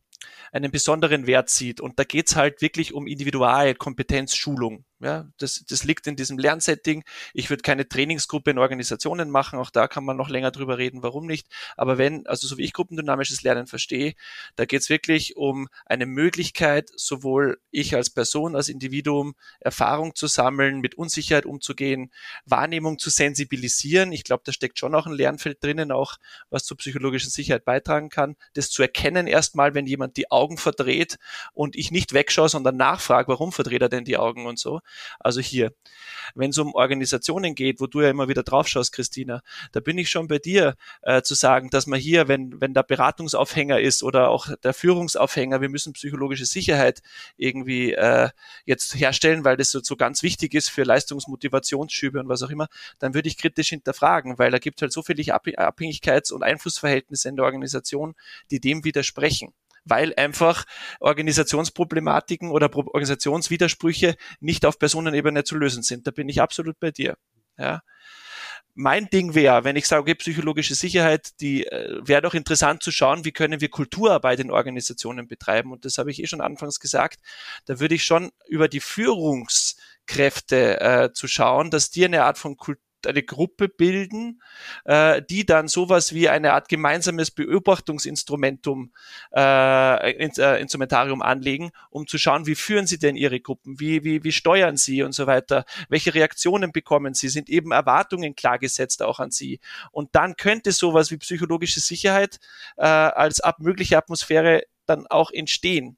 einen 0.51 0.71
besonderen 0.71 1.27
Wert 1.27 1.49
sieht. 1.49 1.81
Und 1.81 1.99
da 1.99 2.03
geht's 2.03 2.35
halt 2.35 2.61
wirklich 2.61 2.93
um 2.93 3.07
Individualkompetenzschulung. 3.07 4.85
Ja, 5.01 5.27
das, 5.37 5.63
das 5.65 5.85
liegt 5.85 6.07
in 6.07 6.17
diesem 6.17 6.37
Lernsetting. 6.37 7.05
Ich 7.33 7.49
würde 7.49 7.61
keine 7.61 7.87
Trainingsgruppe 7.87 8.51
in 8.51 8.57
Organisationen 8.57 9.29
machen. 9.29 9.57
Auch 9.57 9.69
da 9.69 9.87
kann 9.87 10.03
man 10.03 10.17
noch 10.17 10.27
länger 10.27 10.51
drüber 10.51 10.77
reden, 10.77 11.03
warum 11.03 11.25
nicht. 11.25 11.47
Aber 11.77 11.97
wenn, 11.97 12.27
also 12.27 12.47
so 12.47 12.57
wie 12.57 12.63
ich 12.65 12.73
gruppendynamisches 12.73 13.41
Lernen 13.41 13.65
verstehe, 13.65 14.13
da 14.57 14.65
geht 14.65 14.81
es 14.81 14.89
wirklich 14.89 15.37
um 15.37 15.69
eine 15.85 16.05
Möglichkeit, 16.05 16.91
sowohl 16.97 17.61
ich 17.71 17.95
als 17.95 18.09
Person, 18.09 18.57
als 18.57 18.67
Individuum 18.67 19.35
Erfahrung 19.61 20.15
zu 20.15 20.27
sammeln, 20.27 20.81
mit 20.81 20.95
Unsicherheit 20.95 21.45
umzugehen, 21.45 22.11
Wahrnehmung 22.45 22.99
zu 22.99 23.09
sensibilisieren. 23.09 24.11
Ich 24.11 24.25
glaube, 24.25 24.43
da 24.45 24.51
steckt 24.51 24.79
schon 24.79 24.93
auch 24.95 25.05
ein 25.05 25.13
Lernfeld 25.13 25.63
drinnen, 25.63 25.93
auch 25.93 26.17
was 26.49 26.65
zur 26.65 26.75
psychologischen 26.75 27.29
Sicherheit 27.29 27.63
beitragen 27.63 28.09
kann. 28.09 28.35
Das 28.53 28.69
zu 28.69 28.81
erkennen 28.81 29.27
erstmal, 29.27 29.73
wenn 29.75 29.87
jemand 29.87 30.17
die 30.17 30.29
Augen 30.29 30.57
verdreht 30.57 31.19
und 31.53 31.77
ich 31.77 31.89
nicht 31.89 32.11
wegschaue, 32.11 32.49
sondern 32.49 32.75
nachfrage, 32.75 33.29
warum 33.29 33.53
verdreht 33.53 33.81
er 33.81 33.87
denn 33.87 34.03
die 34.03 34.17
Augen 34.17 34.45
und 34.45 34.59
so. 34.59 34.81
Also 35.19 35.41
hier, 35.41 35.73
wenn 36.35 36.51
es 36.51 36.57
um 36.57 36.73
Organisationen 36.73 37.55
geht, 37.55 37.79
wo 37.79 37.87
du 37.87 38.01
ja 38.01 38.09
immer 38.09 38.27
wieder 38.27 38.43
drauf 38.43 38.67
schaust, 38.67 38.93
Christina, 38.93 39.41
da 39.71 39.79
bin 39.79 39.97
ich 39.97 40.09
schon 40.09 40.27
bei 40.27 40.39
dir 40.39 40.75
äh, 41.01 41.21
zu 41.21 41.35
sagen, 41.35 41.69
dass 41.69 41.87
man 41.87 41.99
hier, 41.99 42.27
wenn, 42.27 42.59
wenn 42.61 42.73
der 42.73 42.83
Beratungsaufhänger 42.83 43.79
ist 43.79 44.03
oder 44.03 44.29
auch 44.29 44.47
der 44.63 44.73
Führungsaufhänger, 44.73 45.61
wir 45.61 45.69
müssen 45.69 45.93
psychologische 45.93 46.45
Sicherheit 46.45 47.01
irgendwie 47.37 47.93
äh, 47.93 48.29
jetzt 48.65 48.95
herstellen, 48.95 49.43
weil 49.43 49.57
das 49.57 49.71
so, 49.71 49.79
so 49.81 49.95
ganz 49.95 50.23
wichtig 50.23 50.53
ist 50.53 50.69
für 50.69 50.83
Leistungsmotivationsschübe 50.83 52.19
und 52.19 52.29
was 52.29 52.43
auch 52.43 52.49
immer, 52.49 52.67
dann 52.99 53.13
würde 53.13 53.27
ich 53.27 53.37
kritisch 53.37 53.69
hinterfragen, 53.69 54.37
weil 54.37 54.51
da 54.51 54.59
gibt 54.59 54.81
halt 54.81 54.91
so 54.91 55.01
viele 55.01 55.23
Abhängigkeits- 55.23 56.31
und 56.31 56.43
Einflussverhältnisse 56.43 57.29
in 57.29 57.35
der 57.35 57.45
Organisation, 57.45 58.15
die 58.51 58.59
dem 58.59 58.83
widersprechen 58.83 59.53
weil 59.85 60.13
einfach 60.15 60.65
Organisationsproblematiken 60.99 62.51
oder 62.51 62.75
Organisationswidersprüche 62.75 64.15
nicht 64.39 64.65
auf 64.65 64.79
Personenebene 64.79 65.43
zu 65.43 65.55
lösen 65.55 65.83
sind. 65.83 66.07
Da 66.07 66.11
bin 66.11 66.29
ich 66.29 66.41
absolut 66.41 66.79
bei 66.79 66.91
dir. 66.91 67.17
Ja. 67.57 67.81
Mein 68.75 69.09
Ding 69.09 69.35
wäre, 69.35 69.65
wenn 69.65 69.75
ich 69.75 69.87
sage, 69.87 70.03
okay, 70.03 70.15
psychologische 70.15 70.75
Sicherheit, 70.75 71.41
die 71.41 71.65
äh, 71.65 71.99
wäre 72.01 72.21
doch 72.21 72.33
interessant 72.33 72.81
zu 72.81 72.91
schauen, 72.91 73.25
wie 73.25 73.33
können 73.33 73.59
wir 73.59 73.69
Kulturarbeit 73.69 74.39
in 74.39 74.51
Organisationen 74.51 75.27
betreiben. 75.27 75.73
Und 75.73 75.83
das 75.83 75.97
habe 75.97 76.11
ich 76.11 76.23
eh 76.23 76.27
schon 76.27 76.39
anfangs 76.39 76.79
gesagt. 76.79 77.19
Da 77.65 77.79
würde 77.79 77.95
ich 77.95 78.05
schon 78.05 78.31
über 78.47 78.69
die 78.69 78.79
Führungskräfte 78.79 80.79
äh, 80.79 81.11
zu 81.11 81.27
schauen, 81.27 81.71
dass 81.71 81.89
die 81.89 82.05
eine 82.05 82.23
Art 82.23 82.37
von 82.37 82.55
Kultur 82.55 82.88
eine 83.07 83.23
Gruppe 83.23 83.69
bilden, 83.69 84.41
äh, 84.85 85.21
die 85.29 85.45
dann 85.45 85.67
sowas 85.67 86.13
wie 86.13 86.29
eine 86.29 86.53
Art 86.53 86.69
gemeinsames 86.69 87.31
Beobachtungsinstrumentum, 87.31 88.91
äh, 89.35 90.11
äh, 90.11 90.61
Instrumentarium 90.61 91.21
anlegen, 91.21 91.71
um 91.89 92.07
zu 92.07 92.17
schauen, 92.17 92.45
wie 92.45 92.55
führen 92.55 92.87
sie 92.87 92.99
denn 92.99 93.15
ihre 93.15 93.39
Gruppen, 93.39 93.79
wie, 93.79 94.03
wie, 94.03 94.23
wie 94.23 94.31
steuern 94.31 94.77
sie 94.77 95.03
und 95.03 95.13
so 95.13 95.27
weiter, 95.27 95.65
welche 95.89 96.13
Reaktionen 96.13 96.71
bekommen 96.71 97.13
sie, 97.13 97.29
sind 97.29 97.49
eben 97.49 97.71
Erwartungen 97.71 98.35
klargesetzt 98.35 99.03
auch 99.03 99.19
an 99.19 99.31
sie. 99.31 99.59
Und 99.91 100.09
dann 100.13 100.35
könnte 100.35 100.71
sowas 100.71 101.11
wie 101.11 101.17
psychologische 101.17 101.79
Sicherheit 101.79 102.39
äh, 102.77 102.85
als 102.85 103.39
ab 103.39 103.59
mögliche 103.59 103.97
Atmosphäre 103.97 104.63
dann 104.89 105.07
auch 105.07 105.31
entstehen. 105.31 105.97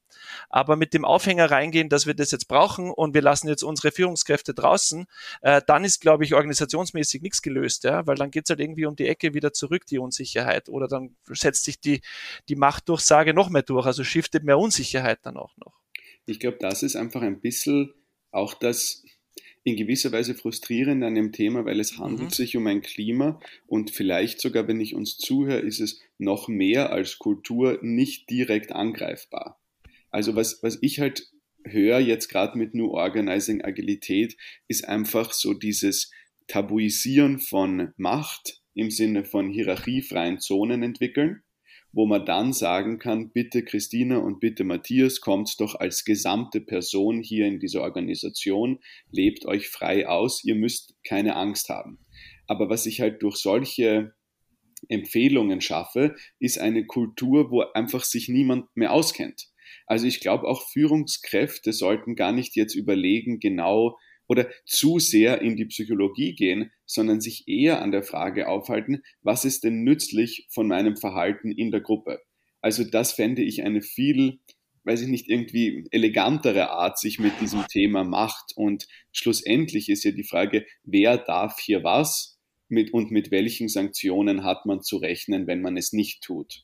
Aber 0.49 0.75
mit 0.75 0.93
dem 0.93 1.05
Aufhänger 1.05 1.49
reingehen, 1.49 1.89
dass 1.89 2.05
wir 2.05 2.13
das 2.13 2.31
jetzt 2.31 2.47
brauchen 2.47 2.91
und 2.91 3.13
wir 3.13 3.21
lassen 3.21 3.47
jetzt 3.47 3.63
unsere 3.63 3.91
Führungskräfte 3.91 4.53
draußen, 4.53 5.05
äh, 5.41 5.61
dann 5.65 5.83
ist, 5.83 5.99
glaube 6.01 6.23
ich, 6.23 6.33
organisationsmäßig 6.33 7.21
nichts 7.21 7.41
gelöst, 7.41 7.83
ja, 7.83 8.05
weil 8.05 8.15
dann 8.15 8.31
geht's 8.31 8.49
halt 8.49 8.59
irgendwie 8.59 8.85
um 8.85 8.95
die 8.95 9.07
Ecke 9.07 9.33
wieder 9.33 9.53
zurück, 9.53 9.85
die 9.87 9.99
Unsicherheit. 9.99 10.69
Oder 10.69 10.87
dann 10.87 11.15
setzt 11.27 11.63
sich 11.63 11.79
die, 11.79 12.01
die 12.49 12.55
Machtdurchsage 12.55 13.33
noch 13.33 13.49
mehr 13.49 13.63
durch, 13.63 13.85
also 13.85 14.03
shiftet 14.03 14.43
mehr 14.43 14.59
Unsicherheit 14.59 15.19
dann 15.23 15.37
auch 15.37 15.55
noch. 15.57 15.79
Ich 16.25 16.39
glaube, 16.39 16.57
das 16.59 16.83
ist 16.83 16.95
einfach 16.95 17.21
ein 17.21 17.41
bisschen 17.41 17.93
auch 18.31 18.53
das 18.53 19.03
in 19.63 19.75
gewisser 19.75 20.11
Weise 20.11 20.33
frustrierend 20.33 21.03
an 21.03 21.15
dem 21.15 21.31
Thema, 21.31 21.65
weil 21.65 21.79
es 21.79 21.97
handelt 21.97 22.29
mhm. 22.29 22.33
sich 22.33 22.57
um 22.57 22.65
ein 22.67 22.81
Klima 22.81 23.39
und 23.67 23.91
vielleicht 23.91 24.41
sogar, 24.41 24.67
wenn 24.67 24.81
ich 24.81 24.95
uns 24.95 25.17
zuhöre, 25.17 25.59
ist 25.59 25.79
es 25.79 25.99
noch 26.17 26.47
mehr 26.47 26.91
als 26.91 27.19
Kultur 27.19 27.79
nicht 27.81 28.29
direkt 28.29 28.71
angreifbar. 28.71 29.59
Also 30.09 30.35
was, 30.35 30.61
was 30.63 30.79
ich 30.81 30.99
halt 30.99 31.31
höre 31.63 31.99
jetzt 31.99 32.27
gerade 32.27 32.57
mit 32.57 32.73
New 32.73 32.89
Organizing 32.89 33.63
Agilität, 33.63 34.35
ist 34.67 34.87
einfach 34.87 35.31
so 35.31 35.53
dieses 35.53 36.11
Tabuisieren 36.47 37.39
von 37.39 37.93
Macht 37.97 38.61
im 38.73 38.89
Sinne 38.89 39.23
von 39.23 39.49
hierarchiefreien 39.49 40.39
Zonen 40.39 40.81
entwickeln, 40.81 41.43
wo 41.93 42.05
man 42.05 42.25
dann 42.25 42.53
sagen 42.53 42.99
kann, 42.99 43.31
bitte 43.31 43.63
Christina 43.63 44.17
und 44.17 44.39
bitte 44.39 44.63
Matthias, 44.63 45.19
kommt 45.19 45.59
doch 45.59 45.75
als 45.75 46.05
gesamte 46.05 46.61
Person 46.61 47.21
hier 47.21 47.45
in 47.47 47.59
dieser 47.59 47.81
Organisation, 47.81 48.79
lebt 49.11 49.45
euch 49.45 49.67
frei 49.67 50.07
aus, 50.07 50.43
ihr 50.43 50.55
müsst 50.55 50.95
keine 51.03 51.35
Angst 51.35 51.69
haben. 51.69 51.99
Aber 52.47 52.69
was 52.69 52.85
ich 52.85 53.01
halt 53.01 53.21
durch 53.21 53.37
solche 53.37 54.13
Empfehlungen 54.87 55.61
schaffe, 55.61 56.15
ist 56.39 56.59
eine 56.59 56.85
Kultur, 56.85 57.51
wo 57.51 57.61
einfach 57.73 58.03
sich 58.03 58.29
niemand 58.29 58.65
mehr 58.75 58.93
auskennt. 58.93 59.47
Also 59.85 60.07
ich 60.07 60.19
glaube, 60.19 60.47
auch 60.47 60.69
Führungskräfte 60.69 61.73
sollten 61.73 62.15
gar 62.15 62.31
nicht 62.31 62.55
jetzt 62.55 62.75
überlegen, 62.75 63.39
genau 63.39 63.97
oder 64.31 64.47
zu 64.65 64.97
sehr 64.97 65.41
in 65.41 65.57
die 65.57 65.65
Psychologie 65.65 66.35
gehen, 66.35 66.71
sondern 66.85 67.19
sich 67.19 67.49
eher 67.49 67.81
an 67.81 67.91
der 67.91 68.01
Frage 68.01 68.47
aufhalten, 68.47 69.01
was 69.21 69.43
ist 69.43 69.65
denn 69.65 69.83
nützlich 69.83 70.47
von 70.49 70.69
meinem 70.69 70.95
Verhalten 70.95 71.51
in 71.51 71.69
der 71.69 71.81
Gruppe? 71.81 72.21
Also 72.61 72.85
das 72.85 73.11
fände 73.11 73.43
ich 73.43 73.61
eine 73.61 73.81
viel, 73.81 74.39
weiß 74.85 75.01
ich 75.01 75.09
nicht, 75.09 75.27
irgendwie 75.27 75.85
elegantere 75.91 76.69
Art, 76.69 76.97
sich 76.97 77.19
mit 77.19 77.33
diesem 77.41 77.67
Thema 77.67 78.05
macht. 78.05 78.53
Und 78.55 78.87
schlussendlich 79.11 79.89
ist 79.89 80.05
ja 80.05 80.11
die 80.11 80.23
Frage, 80.23 80.65
wer 80.85 81.17
darf 81.17 81.59
hier 81.59 81.83
was 81.83 82.39
mit 82.69 82.93
und 82.93 83.11
mit 83.11 83.31
welchen 83.31 83.67
Sanktionen 83.67 84.45
hat 84.45 84.65
man 84.65 84.81
zu 84.81 84.95
rechnen, 84.95 85.45
wenn 85.45 85.61
man 85.61 85.75
es 85.75 85.91
nicht 85.91 86.23
tut. 86.23 86.63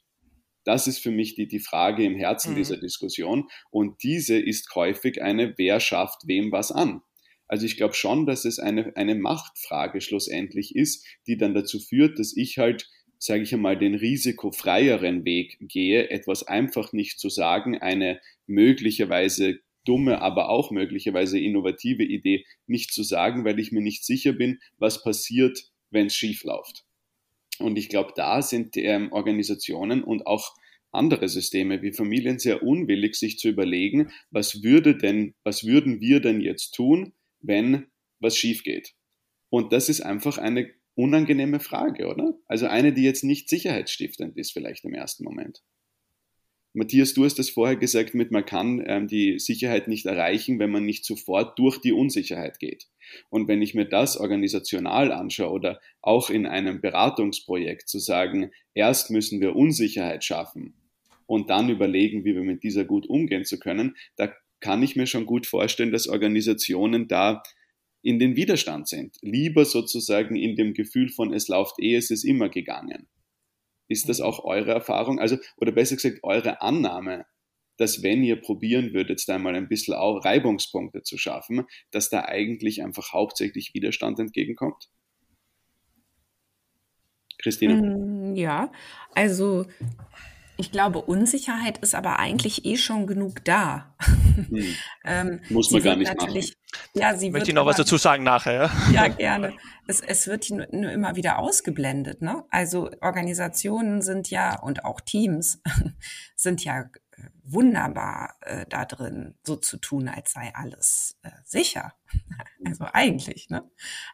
Das 0.63 0.87
ist 0.87 0.99
für 0.99 1.11
mich 1.11 1.35
die, 1.35 1.49
die 1.49 1.59
Frage 1.59 2.05
im 2.05 2.15
Herzen 2.15 2.53
mhm. 2.53 2.57
dieser 2.59 2.77
Diskussion. 2.77 3.49
Und 3.71 4.03
diese 4.03 4.39
ist 4.39 4.73
häufig 4.73 5.21
eine, 5.21 5.53
wer 5.57 5.81
schafft 5.81 6.27
wem 6.27 6.53
was 6.53 6.71
an? 6.71 7.01
Also 7.47 7.65
ich 7.65 7.77
glaube 7.77 7.93
schon, 7.93 8.25
dass 8.25 8.45
es 8.45 8.59
eine, 8.59 8.95
eine 8.95 9.15
Machtfrage 9.15 10.01
schlussendlich 10.01 10.75
ist, 10.75 11.05
die 11.27 11.37
dann 11.37 11.53
dazu 11.53 11.79
führt, 11.79 12.19
dass 12.19 12.35
ich 12.35 12.57
halt, 12.57 12.89
sage 13.19 13.43
ich 13.43 13.53
einmal, 13.53 13.77
den 13.77 13.95
risikofreieren 13.95 15.25
Weg 15.25 15.57
gehe, 15.61 16.09
etwas 16.09 16.43
einfach 16.43 16.91
nicht 16.93 17.19
zu 17.19 17.29
sagen, 17.29 17.77
eine 17.77 18.19
möglicherweise 18.45 19.59
dumme, 19.85 20.21
aber 20.21 20.49
auch 20.49 20.71
möglicherweise 20.71 21.39
innovative 21.39 22.03
Idee 22.03 22.45
nicht 22.65 22.93
zu 22.93 23.03
sagen, 23.03 23.45
weil 23.45 23.59
ich 23.59 23.71
mir 23.71 23.81
nicht 23.81 24.05
sicher 24.05 24.33
bin, 24.33 24.59
was 24.77 25.01
passiert, 25.01 25.71
wenn 25.89 26.07
es 26.07 26.15
schief 26.15 26.43
läuft. 26.43 26.83
Und 27.59 27.77
ich 27.77 27.89
glaube, 27.89 28.11
da 28.15 28.41
sind 28.41 28.75
ähm, 28.77 29.11
Organisationen 29.11 30.03
und 30.03 30.27
auch 30.27 30.53
andere 30.91 31.29
Systeme 31.29 31.81
wie 31.81 31.93
Familien 31.93 32.39
sehr 32.39 32.63
unwillig, 32.63 33.15
sich 33.15 33.39
zu 33.39 33.49
überlegen, 33.49 34.11
was 34.31 34.63
würde 34.63 34.97
denn, 34.97 35.35
was 35.43 35.65
würden 35.65 36.01
wir 36.01 36.19
denn 36.19 36.41
jetzt 36.41 36.71
tun, 36.71 37.13
wenn 37.41 37.87
was 38.19 38.37
schief 38.37 38.63
geht? 38.63 38.93
Und 39.49 39.73
das 39.73 39.89
ist 39.89 40.01
einfach 40.01 40.37
eine 40.37 40.69
unangenehme 40.95 41.59
Frage, 41.59 42.07
oder? 42.07 42.33
Also 42.47 42.67
eine, 42.67 42.91
die 42.91 43.03
jetzt 43.03 43.23
nicht 43.23 43.49
sicherheitsstiftend 43.49 44.35
ist, 44.37 44.51
vielleicht 44.51 44.83
im 44.83 44.93
ersten 44.93 45.23
Moment. 45.23 45.61
Matthias, 46.73 47.13
du 47.15 47.25
hast 47.25 47.39
das 47.39 47.49
vorher 47.49 47.75
gesagt, 47.75 48.13
mit 48.13 48.31
man 48.31 48.45
kann 48.45 48.83
ähm, 48.85 49.07
die 49.07 49.39
Sicherheit 49.39 49.87
nicht 49.87 50.05
erreichen, 50.05 50.59
wenn 50.59 50.69
man 50.69 50.85
nicht 50.85 51.05
sofort 51.05 51.57
durch 51.57 51.79
die 51.79 51.91
Unsicherheit 51.91 52.59
geht. 52.59 52.87
Und 53.29 53.47
wenn 53.47 53.63
ich 53.63 53.73
mir 53.73 53.85
das 53.85 54.17
organisational 54.17 55.11
anschaue 55.11 55.51
oder 55.51 55.81
auch 56.01 56.29
in 56.29 56.45
einem 56.45 56.81
Beratungsprojekt 56.81 57.87
zu 57.89 57.97
sagen, 57.97 58.51
erst 58.75 59.09
müssen 59.09 59.41
wir 59.41 59.55
Unsicherheit 59.55 60.23
schaffen 60.23 60.75
und 61.25 61.49
dann 61.49 61.69
überlegen, 61.69 62.25
wie 62.25 62.35
wir 62.35 62.43
mit 62.43 62.61
dieser 62.61 62.85
gut 62.85 63.07
umgehen 63.07 63.45
zu 63.45 63.59
können, 63.59 63.95
da 64.15 64.31
kann 64.59 64.83
ich 64.83 64.95
mir 64.95 65.07
schon 65.07 65.25
gut 65.25 65.45
vorstellen, 65.45 65.91
dass 65.91 66.07
Organisationen 66.07 67.07
da 67.07 67.43
in 68.01 68.19
den 68.19 68.35
Widerstand 68.35 68.87
sind. 68.87 69.17
Lieber 69.21 69.65
sozusagen 69.65 70.35
in 70.35 70.55
dem 70.55 70.73
Gefühl 70.73 71.09
von, 71.09 71.33
es 71.33 71.47
läuft 71.47 71.79
eh, 71.79 71.95
es 71.95 72.09
ist 72.09 72.23
immer 72.23 72.49
gegangen. 72.49 73.07
Ist 73.87 74.09
das 74.09 74.21
auch 74.21 74.43
eure 74.43 74.71
Erfahrung? 74.71 75.19
Also, 75.19 75.37
oder 75.57 75.71
besser 75.71 75.95
gesagt, 75.95 76.19
eure 76.23 76.61
Annahme, 76.61 77.25
dass 77.77 78.03
wenn 78.03 78.23
ihr 78.23 78.41
probieren 78.41 78.93
würdet, 78.93 79.23
da 79.27 79.37
mal 79.37 79.55
ein 79.55 79.69
bisschen 79.69 79.93
auch 79.93 80.23
Reibungspunkte 80.25 81.03
zu 81.03 81.17
schaffen, 81.17 81.65
dass 81.91 82.09
da 82.09 82.25
eigentlich 82.25 82.83
einfach 82.83 83.13
hauptsächlich 83.13 83.73
Widerstand 83.73 84.19
entgegenkommt? 84.19 84.89
Christine? 87.39 87.75
Mm, 87.75 88.35
ja, 88.35 88.71
also 89.13 89.65
ich 90.57 90.71
glaube, 90.71 91.01
Unsicherheit 91.01 91.77
ist 91.79 91.95
aber 91.95 92.19
eigentlich 92.19 92.65
eh 92.65 92.77
schon 92.77 93.07
genug 93.07 93.45
da. 93.45 93.95
Hm. 94.35 94.65
ähm, 95.05 95.41
Muss 95.49 95.71
man 95.71 95.83
gar 95.83 95.95
nicht 95.95 96.15
machen. 96.15 96.43
Ja, 96.93 97.15
sie 97.15 97.29
Möchte 97.29 97.49
ich 97.49 97.55
noch 97.55 97.61
aber, 97.61 97.71
was 97.71 97.77
dazu 97.77 97.97
sagen 97.97 98.23
nachher? 98.23 98.71
Ja, 98.91 99.07
gerne. 99.07 99.53
Es, 99.87 100.01
es 100.01 100.27
wird 100.27 100.49
nur, 100.49 100.67
nur 100.71 100.91
immer 100.91 101.15
wieder 101.15 101.39
ausgeblendet. 101.39 102.21
Ne? 102.21 102.43
Also 102.49 102.89
Organisationen 103.01 104.01
sind 104.01 104.29
ja 104.29 104.59
und 104.59 104.83
auch 104.83 104.99
Teams 104.99 105.61
sind 106.35 106.63
ja 106.63 106.81
äh, 106.81 106.87
wunderbar 107.43 108.35
äh, 108.41 108.65
da 108.67 108.85
drin, 108.85 109.35
so 109.43 109.55
zu 109.55 109.77
tun, 109.77 110.07
als 110.07 110.33
sei 110.33 110.51
alles 110.53 111.17
äh, 111.23 111.31
sicher. 111.45 111.93
Also 112.65 112.85
eigentlich. 112.91 113.49
Ne? 113.49 113.63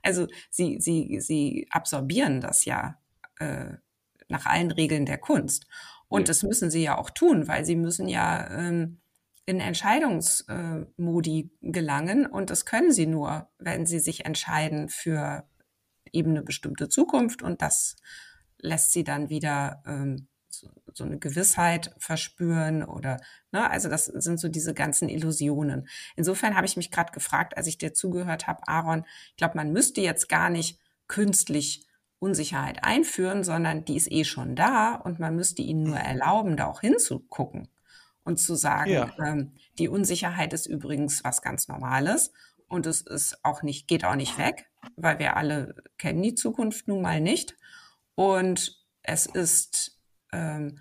Also 0.03 0.27
sie, 0.51 0.77
sie, 0.79 1.21
sie 1.21 1.65
absorbieren 1.71 2.39
das 2.39 2.65
ja 2.65 2.99
äh, 3.39 3.77
nach 4.27 4.45
allen 4.45 4.69
Regeln 4.69 5.05
der 5.05 5.17
Kunst. 5.17 5.65
Und 6.13 6.29
das 6.29 6.43
müssen 6.43 6.69
sie 6.69 6.83
ja 6.83 6.95
auch 6.99 7.09
tun, 7.09 7.47
weil 7.47 7.65
sie 7.65 7.75
müssen 7.75 8.07
ja 8.07 8.47
ähm, 8.51 9.01
in 9.47 9.59
Entscheidungsmodi 9.59 11.49
gelangen. 11.61 12.27
Und 12.27 12.51
das 12.51 12.67
können 12.67 12.91
sie 12.91 13.07
nur, 13.07 13.49
wenn 13.57 13.87
sie 13.87 13.97
sich 13.97 14.23
entscheiden 14.23 14.89
für 14.89 15.49
eben 16.11 16.29
eine 16.29 16.43
bestimmte 16.43 16.87
Zukunft. 16.87 17.41
Und 17.41 17.63
das 17.63 17.95
lässt 18.59 18.91
sie 18.91 19.03
dann 19.03 19.31
wieder 19.31 19.81
ähm, 19.87 20.27
so, 20.49 20.69
so 20.93 21.03
eine 21.03 21.17
Gewissheit 21.17 21.95
verspüren 21.97 22.83
oder, 22.83 23.19
ne, 23.51 23.67
also 23.71 23.89
das 23.89 24.05
sind 24.05 24.39
so 24.39 24.49
diese 24.49 24.75
ganzen 24.75 25.09
Illusionen. 25.09 25.87
Insofern 26.15 26.55
habe 26.55 26.67
ich 26.67 26.77
mich 26.77 26.91
gerade 26.91 27.11
gefragt, 27.11 27.57
als 27.57 27.65
ich 27.65 27.79
dir 27.79 27.95
zugehört 27.95 28.45
habe, 28.45 28.67
Aaron, 28.67 29.03
ich 29.31 29.37
glaube, 29.37 29.57
man 29.57 29.71
müsste 29.71 30.01
jetzt 30.01 30.29
gar 30.29 30.51
nicht 30.51 30.79
künstlich 31.07 31.87
Unsicherheit 32.23 32.83
einführen, 32.83 33.43
sondern 33.43 33.83
die 33.83 33.97
ist 33.97 34.11
eh 34.11 34.23
schon 34.23 34.55
da 34.55 34.95
und 34.95 35.19
man 35.19 35.35
müsste 35.35 35.61
ihnen 35.61 35.83
nur 35.83 35.97
erlauben, 35.97 36.55
da 36.55 36.67
auch 36.67 36.79
hinzugucken 36.79 37.67
und 38.23 38.39
zu 38.39 38.55
sagen, 38.55 38.91
ja. 38.91 39.11
ähm, 39.19 39.51
die 39.77 39.89
Unsicherheit 39.89 40.53
ist 40.53 40.65
übrigens 40.65 41.23
was 41.25 41.41
ganz 41.41 41.67
Normales 41.67 42.31
und 42.69 42.85
es 42.85 43.01
ist 43.01 43.43
auch 43.43 43.61
nicht, 43.61 43.87
geht 43.87 44.05
auch 44.05 44.15
nicht 44.15 44.37
weg, 44.37 44.67
weil 44.95 45.19
wir 45.19 45.35
alle 45.35 45.75
kennen 45.97 46.23
die 46.23 46.33
Zukunft 46.33 46.87
nun 46.87 47.01
mal 47.01 47.19
nicht. 47.19 47.55
Und 48.15 48.83
es 49.01 49.25
ist, 49.25 49.99
ähm, 50.31 50.79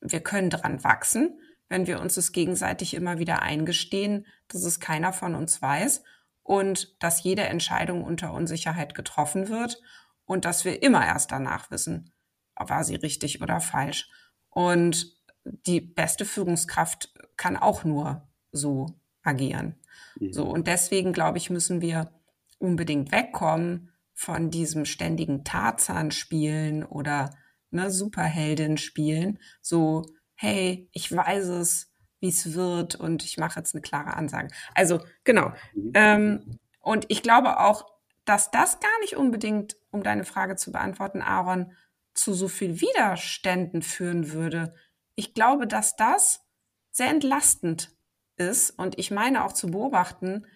wir 0.00 0.20
können 0.20 0.50
dran 0.50 0.82
wachsen, 0.84 1.38
wenn 1.68 1.86
wir 1.86 2.00
uns 2.00 2.16
es 2.16 2.32
gegenseitig 2.32 2.94
immer 2.94 3.18
wieder 3.18 3.42
eingestehen, 3.42 4.26
dass 4.48 4.64
es 4.64 4.80
keiner 4.80 5.12
von 5.12 5.34
uns 5.34 5.60
weiß 5.60 6.02
und 6.42 6.96
dass 7.02 7.22
jede 7.22 7.42
Entscheidung 7.42 8.02
unter 8.02 8.32
Unsicherheit 8.32 8.94
getroffen 8.94 9.48
wird 9.48 9.82
und 10.28 10.44
dass 10.44 10.64
wir 10.64 10.82
immer 10.82 11.04
erst 11.04 11.32
danach 11.32 11.70
wissen, 11.70 12.12
war 12.54 12.84
sie 12.84 12.96
richtig 12.96 13.40
oder 13.40 13.60
falsch. 13.60 14.10
Und 14.50 15.16
die 15.44 15.80
beste 15.80 16.24
Führungskraft 16.24 17.14
kann 17.36 17.56
auch 17.56 17.82
nur 17.82 18.28
so 18.52 19.00
agieren. 19.22 19.76
Mhm. 20.20 20.32
So 20.32 20.44
und 20.44 20.66
deswegen 20.66 21.12
glaube 21.12 21.38
ich, 21.38 21.48
müssen 21.48 21.80
wir 21.80 22.12
unbedingt 22.58 23.10
wegkommen 23.10 23.90
von 24.12 24.50
diesem 24.50 24.84
ständigen 24.84 25.44
Tarzan 25.44 26.10
spielen 26.10 26.84
oder 26.84 27.30
ne, 27.70 27.90
Superheldin 27.90 28.76
spielen. 28.76 29.38
So, 29.62 30.04
hey, 30.34 30.90
ich 30.92 31.10
weiß 31.10 31.46
es, 31.46 31.94
wie 32.20 32.28
es 32.28 32.52
wird 32.52 32.96
und 32.96 33.24
ich 33.24 33.38
mache 33.38 33.60
jetzt 33.60 33.74
eine 33.74 33.82
klare 33.82 34.14
Ansage. 34.14 34.48
Also 34.74 35.00
genau. 35.24 35.52
Mhm. 35.74 35.92
Ähm, 35.94 36.58
und 36.80 37.06
ich 37.08 37.22
glaube 37.22 37.60
auch, 37.60 37.86
dass 38.28 38.50
das 38.50 38.78
gar 38.80 39.00
nicht 39.00 39.16
unbedingt, 39.16 39.77
um 39.90 40.02
deine 40.02 40.24
Frage 40.24 40.56
zu 40.56 40.72
beantworten, 40.72 41.22
Aaron, 41.22 41.72
zu 42.14 42.34
so 42.34 42.48
viel 42.48 42.80
Widerständen 42.80 43.82
führen 43.82 44.32
würde. 44.32 44.74
Ich 45.14 45.34
glaube, 45.34 45.66
dass 45.66 45.96
das 45.96 46.44
sehr 46.90 47.08
entlastend 47.08 47.92
ist 48.36 48.70
und 48.70 48.98
ich 48.98 49.10
meine 49.10 49.44
auch 49.44 49.52
zu 49.52 49.68
beobachten, 49.68 50.46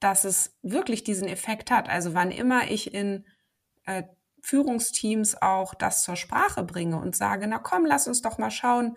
dass 0.00 0.24
es 0.24 0.56
wirklich 0.62 1.04
diesen 1.04 1.28
Effekt 1.28 1.70
hat. 1.70 1.88
Also 1.88 2.14
wann 2.14 2.30
immer 2.30 2.70
ich 2.70 2.92
in 2.92 3.26
äh, 3.84 4.04
Führungsteams 4.42 5.40
auch 5.40 5.74
das 5.74 6.02
zur 6.02 6.16
Sprache 6.16 6.62
bringe 6.62 7.00
und 7.00 7.16
sage, 7.16 7.46
na 7.46 7.58
komm, 7.58 7.86
lass 7.86 8.06
uns 8.06 8.22
doch 8.22 8.38
mal 8.38 8.50
schauen, 8.50 8.96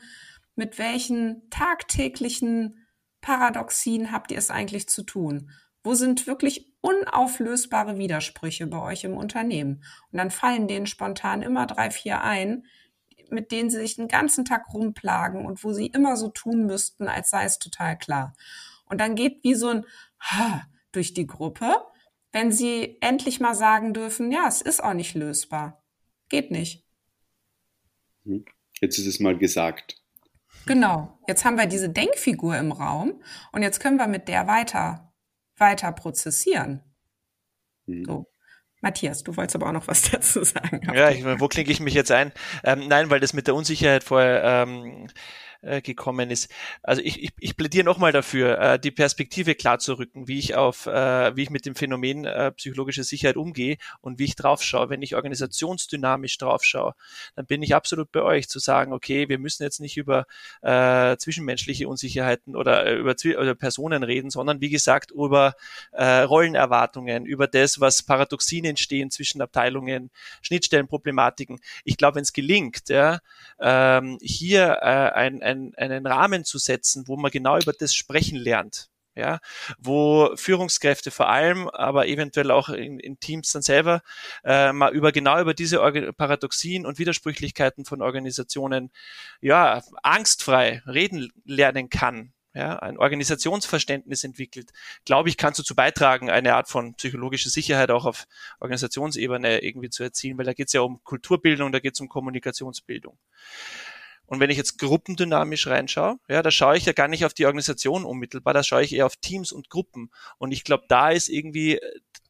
mit 0.55 0.77
welchen 0.77 1.49
tagtäglichen 1.49 2.85
Paradoxien 3.21 4.11
habt 4.11 4.31
ihr 4.31 4.37
es 4.37 4.51
eigentlich 4.51 4.89
zu 4.89 5.03
tun? 5.03 5.51
Wo 5.83 5.93
sind 5.93 6.27
wirklich 6.27 6.68
unauflösbare 6.81 7.97
Widersprüche 7.97 8.67
bei 8.67 8.81
euch 8.81 9.03
im 9.03 9.15
Unternehmen? 9.17 9.83
Und 10.11 10.17
dann 10.17 10.31
fallen 10.31 10.67
denen 10.67 10.87
spontan 10.87 11.41
immer 11.41 11.65
drei, 11.65 11.91
vier 11.91 12.21
ein, 12.21 12.65
mit 13.29 13.51
denen 13.51 13.69
sie 13.69 13.77
sich 13.77 13.95
den 13.95 14.07
ganzen 14.07 14.45
Tag 14.45 14.73
rumplagen 14.73 15.45
und 15.45 15.63
wo 15.63 15.73
sie 15.73 15.87
immer 15.87 16.15
so 16.15 16.29
tun 16.29 16.65
müssten, 16.65 17.07
als 17.07 17.29
sei 17.29 17.43
es 17.45 17.59
total 17.59 17.97
klar. 17.97 18.33
Und 18.85 18.99
dann 18.99 19.15
geht 19.15 19.43
wie 19.43 19.55
so 19.55 19.69
ein 19.69 19.85
Ha 20.19 20.63
durch 20.91 21.13
die 21.13 21.27
Gruppe, 21.27 21.75
wenn 22.31 22.51
sie 22.51 22.97
endlich 23.01 23.39
mal 23.39 23.55
sagen 23.55 23.93
dürfen, 23.93 24.31
ja, 24.31 24.47
es 24.47 24.61
ist 24.61 24.83
auch 24.83 24.93
nicht 24.93 25.15
lösbar. 25.15 25.83
Geht 26.29 26.51
nicht. 26.51 26.85
Hm. 28.25 28.45
Jetzt 28.81 28.97
ist 28.97 29.07
es 29.07 29.19
mal 29.19 29.37
gesagt. 29.37 29.95
Genau. 30.65 31.19
Jetzt 31.27 31.45
haben 31.45 31.57
wir 31.57 31.65
diese 31.65 31.89
Denkfigur 31.89 32.57
im 32.57 32.71
Raum 32.71 33.21
und 33.51 33.61
jetzt 33.61 33.79
können 33.79 33.97
wir 33.97 34.07
mit 34.07 34.27
der 34.27 34.47
weiter, 34.47 35.08
weiter 35.59 35.91
prozessieren. 35.91 36.83
Mhm. 37.85 38.05
So. 38.05 38.25
Matthias, 38.81 39.23
du 39.23 39.35
wolltest 39.35 39.55
aber 39.55 39.67
auch 39.67 39.73
noch 39.73 39.87
was 39.87 40.01
dazu 40.11 40.43
sagen. 40.43 40.81
Ja, 40.93 41.09
ich, 41.09 41.25
wo 41.25 41.47
klinge 41.47 41.71
ich 41.71 41.79
mich 41.79 41.93
jetzt 41.93 42.11
ein? 42.11 42.31
Ähm, 42.63 42.87
nein, 42.87 43.09
weil 43.09 43.19
das 43.19 43.33
mit 43.33 43.47
der 43.47 43.55
Unsicherheit 43.55 44.03
vorher 44.03 44.43
ähm, 44.43 45.07
äh, 45.61 45.81
gekommen 45.81 46.31
ist. 46.31 46.51
Also 46.83 47.01
ich, 47.01 47.21
ich, 47.23 47.31
ich 47.39 47.57
plädiere 47.57 47.85
nochmal 47.85 48.11
dafür, 48.11 48.59
äh, 48.59 48.79
die 48.79 48.91
Perspektive 48.91 49.55
klar 49.55 49.79
zu 49.79 49.97
rücken, 49.97 50.27
wie 50.27 50.39
ich 50.39 50.55
auf, 50.55 50.85
äh, 50.85 51.35
wie 51.35 51.43
ich 51.43 51.49
mit 51.49 51.65
dem 51.65 51.75
Phänomen 51.75 52.25
äh, 52.25 52.51
psychologische 52.53 53.03
Sicherheit 53.03 53.37
umgehe 53.37 53.77
und 54.01 54.19
wie 54.19 54.25
ich 54.25 54.35
drauf 54.35 54.63
schaue. 54.63 54.89
Wenn 54.89 55.01
ich 55.01 55.15
organisationsdynamisch 55.15 56.37
drauf 56.37 56.63
schaue, 56.63 56.93
dann 57.35 57.45
bin 57.45 57.61
ich 57.61 57.75
absolut 57.75 58.11
bei 58.11 58.21
euch 58.21 58.47
zu 58.49 58.59
sagen, 58.59 58.93
okay, 58.93 59.29
wir 59.29 59.39
müssen 59.39 59.63
jetzt 59.63 59.79
nicht 59.79 59.97
über 59.97 60.25
äh, 60.61 61.17
zwischenmenschliche 61.17 61.87
Unsicherheiten 61.87 62.55
oder 62.55 62.85
äh, 62.85 62.95
über, 62.95 63.15
oder 63.37 63.55
Personen 63.55 64.03
reden, 64.03 64.29
sondern 64.29 64.61
wie 64.61 64.69
gesagt 64.69 65.11
über 65.11 65.55
äh, 65.91 66.21
Rollenerwartungen, 66.21 67.25
über 67.25 67.47
das, 67.47 67.79
was 67.79 68.03
Paradoxien 68.03 68.65
entstehen 68.65 69.11
zwischen 69.11 69.41
Abteilungen, 69.41 70.09
Schnittstellenproblematiken. 70.41 71.59
Ich 71.83 71.97
glaube, 71.97 72.15
wenn 72.15 72.23
es 72.23 72.33
gelingt, 72.33 72.89
ja, 72.89 73.19
ähm, 73.59 74.17
hier 74.21 74.79
äh, 74.81 74.85
ein, 74.85 75.41
ein, 75.49 75.73
einen 75.75 76.05
Rahmen 76.05 76.43
zu 76.45 76.57
setzen, 76.57 77.07
wo 77.07 77.17
man 77.17 77.31
genau 77.31 77.57
über 77.57 77.73
das 77.73 77.93
sprechen 77.93 78.37
lernt. 78.37 78.89
Ja, 79.15 79.39
wo 79.77 80.33
Führungskräfte 80.37 81.11
vor 81.11 81.27
allem, 81.27 81.67
aber 81.67 82.07
eventuell 82.07 82.51
auch 82.51 82.69
in, 82.69 82.99
in 82.99 83.19
Teams 83.19 83.51
dann 83.51 83.61
selber 83.61 84.01
äh, 84.45 84.71
mal 84.71 84.93
über 84.93 85.11
genau 85.11 85.41
über 85.41 85.53
diese 85.53 85.81
Organ 85.81 86.13
Paradoxien 86.15 86.85
und 86.85 86.99
Widersprüchlichkeiten 86.99 87.83
von 87.83 88.01
Organisationen 88.01 88.91
ja 89.41 89.83
angstfrei 90.03 90.83
reden 90.85 91.33
lernen 91.43 91.89
kann, 91.89 92.33
ja, 92.53 92.79
ein 92.79 92.97
Organisationsverständnis 92.97 94.23
entwickelt, 94.23 94.71
glaube 95.05 95.29
ich, 95.29 95.37
kannst 95.37 95.59
du 95.59 95.63
dazu 95.63 95.75
beitragen, 95.75 96.29
eine 96.29 96.55
Art 96.55 96.67
von 96.67 96.95
psychologischer 96.95 97.49
Sicherheit 97.49 97.91
auch 97.91 98.05
auf 98.05 98.25
Organisationsebene 98.59 99.59
irgendwie 99.59 99.89
zu 99.89 100.03
erzielen, 100.03 100.37
weil 100.37 100.45
da 100.45 100.53
geht 100.53 100.67
es 100.67 100.73
ja 100.73 100.81
um 100.81 101.03
Kulturbildung, 101.03 101.71
da 101.71 101.79
geht 101.79 101.93
es 101.93 102.01
um 102.01 102.09
Kommunikationsbildung. 102.09 103.17
Und 104.29 104.39
wenn 104.39 104.51
ich 104.51 104.57
jetzt 104.57 104.77
gruppendynamisch 104.77 105.65
reinschaue, 105.65 106.17
ja, 106.27 106.43
da 106.43 106.51
schaue 106.51 106.77
ich 106.77 106.85
ja 106.85 106.93
gar 106.93 107.07
nicht 107.07 107.25
auf 107.25 107.33
die 107.33 107.47
Organisation 107.47 108.05
unmittelbar, 108.05 108.53
da 108.53 108.61
schaue 108.61 108.83
ich 108.83 108.93
eher 108.93 109.07
auf 109.07 109.15
Teams 109.17 109.51
und 109.51 109.71
Gruppen. 109.71 110.11
Und 110.37 110.51
ich 110.51 110.63
glaube, 110.63 110.85
da 110.87 111.09
ist 111.09 111.29
irgendwie 111.29 111.79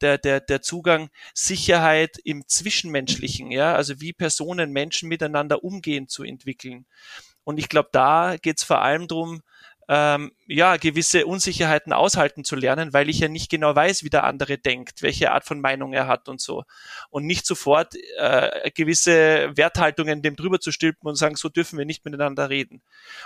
der, 0.00 0.16
der, 0.16 0.40
der 0.40 0.62
Zugang 0.62 1.10
Sicherheit 1.34 2.16
im 2.24 2.48
Zwischenmenschlichen, 2.48 3.50
ja, 3.50 3.74
also 3.74 4.00
wie 4.00 4.14
Personen, 4.14 4.72
Menschen 4.72 5.10
miteinander 5.10 5.62
umgehen 5.62 6.08
zu 6.08 6.22
entwickeln. 6.22 6.86
Und 7.44 7.58
ich 7.58 7.68
glaube, 7.68 7.90
da 7.92 8.36
geht 8.40 8.58
es 8.58 8.64
vor 8.64 8.80
allem 8.80 9.06
drum 9.06 9.42
ähm, 9.92 10.30
ja, 10.46 10.76
gewisse 10.76 11.26
Unsicherheiten 11.26 11.92
aushalten 11.92 12.44
zu 12.44 12.54
lernen, 12.54 12.92
weil 12.92 13.08
ich 13.08 13.18
ja 13.18 13.26
nicht 13.26 13.50
genau 13.50 13.74
weiß, 13.74 14.04
wie 14.04 14.08
der 14.08 14.22
andere 14.22 14.56
denkt, 14.56 15.02
welche 15.02 15.32
Art 15.32 15.44
von 15.44 15.60
Meinung 15.60 15.92
er 15.92 16.06
hat 16.06 16.28
und 16.28 16.40
so. 16.40 16.62
Und 17.10 17.26
nicht 17.26 17.44
sofort 17.44 17.96
äh, 18.18 18.70
gewisse 18.70 19.50
Werthaltungen 19.56 20.22
dem 20.22 20.36
drüber 20.36 20.60
zu 20.60 20.70
stülpen 20.70 21.08
und 21.08 21.16
sagen, 21.16 21.34
so 21.34 21.48
dürfen 21.48 21.76
wir 21.76 21.86
nicht 21.86 22.04
miteinander 22.04 22.50
reden. 22.50 22.82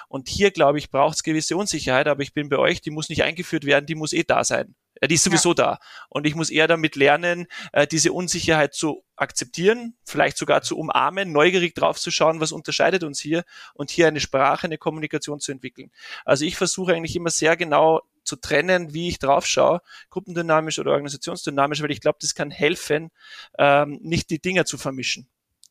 Und 0.09 0.31
hier, 0.31 0.53
glaube 0.53 0.79
ich, 0.79 0.91
braucht 0.91 1.17
es 1.17 1.23
gewisse 1.23 1.55
Unsicherheit, 1.55 2.09
aber 2.09 2.23
ich 2.23 2.33
bin 2.33 2.49
bei 2.49 2.57
euch, 2.57 2.81
die 2.81 2.91
muss 2.91 3.11
nicht 3.11 3.25
eingeführt 3.25 3.67
werden, 3.67 3.85
die 3.85 3.95
muss 3.95 4.15
eh 4.15 4.25
da 4.25 4.43
sein. 4.43 4.75
Ja, 5.05 5.09
die 5.09 5.17
ist 5.17 5.25
sowieso 5.25 5.51
ja. 5.51 5.55
da. 5.55 5.79
Und 6.09 6.27
ich 6.27 6.35
muss 6.35 6.49
eher 6.49 6.67
damit 6.67 6.97
lernen, 6.97 7.47
äh, 7.73 7.87
diese 7.87 8.11
Unsicherheit 8.15 8.73
zu 8.73 9.05
akzeptieren, 9.17 9.99
vielleicht 10.03 10.39
sogar 10.39 10.63
zu 10.63 10.79
umarmen, 10.79 11.31
neugierig 11.31 11.75
drauf 11.75 12.01
zu 12.01 12.11
schauen, 12.11 12.41
was 12.41 12.53
unterscheidet 12.53 13.05
uns 13.05 13.21
hier 13.21 13.45
und 13.75 13.91
hier 13.91 14.09
eine 14.09 14.21
Sprache, 14.21 14.67
eine 14.67 14.79
Kommunikation 14.79 15.41
zu 15.41 15.53
entwickeln. 15.53 15.91
Also 16.25 16.47
ich 16.47 16.57
versuche 16.57 16.95
eigentlich 16.95 17.17
immer 17.17 17.29
sehr 17.29 17.55
genau 17.59 18.01
zu 18.23 18.37
trennen, 18.37 18.95
wie 18.95 19.09
ich 19.09 19.19
drauf 19.19 19.45
schaue, 19.45 19.83
gruppendynamisch 20.09 20.79
oder 20.79 20.93
organisationsdynamisch, 20.93 21.83
weil 21.83 21.91
ich 21.91 22.01
glaube, 22.01 22.17
das 22.23 22.35
kann 22.35 22.51
helfen, 22.51 23.11
ähm, 23.59 23.99
nicht 24.01 24.31
die 24.31 24.41
Dinge 24.41 24.65
zu 24.65 24.79
vermischen. 24.79 25.29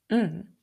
Mhm. 0.09 0.53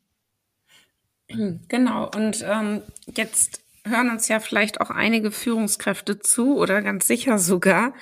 Genau. 1.66 2.08
Und 2.14 2.44
ähm, 2.46 2.82
jetzt 3.16 3.64
hören 3.84 4.10
uns 4.10 4.28
ja 4.28 4.38
vielleicht 4.38 4.80
auch 4.80 4.90
einige 4.90 5.32
Führungskräfte 5.32 6.20
zu 6.20 6.56
oder 6.56 6.82
ganz 6.82 7.08
sicher 7.08 7.36
sogar 7.40 7.94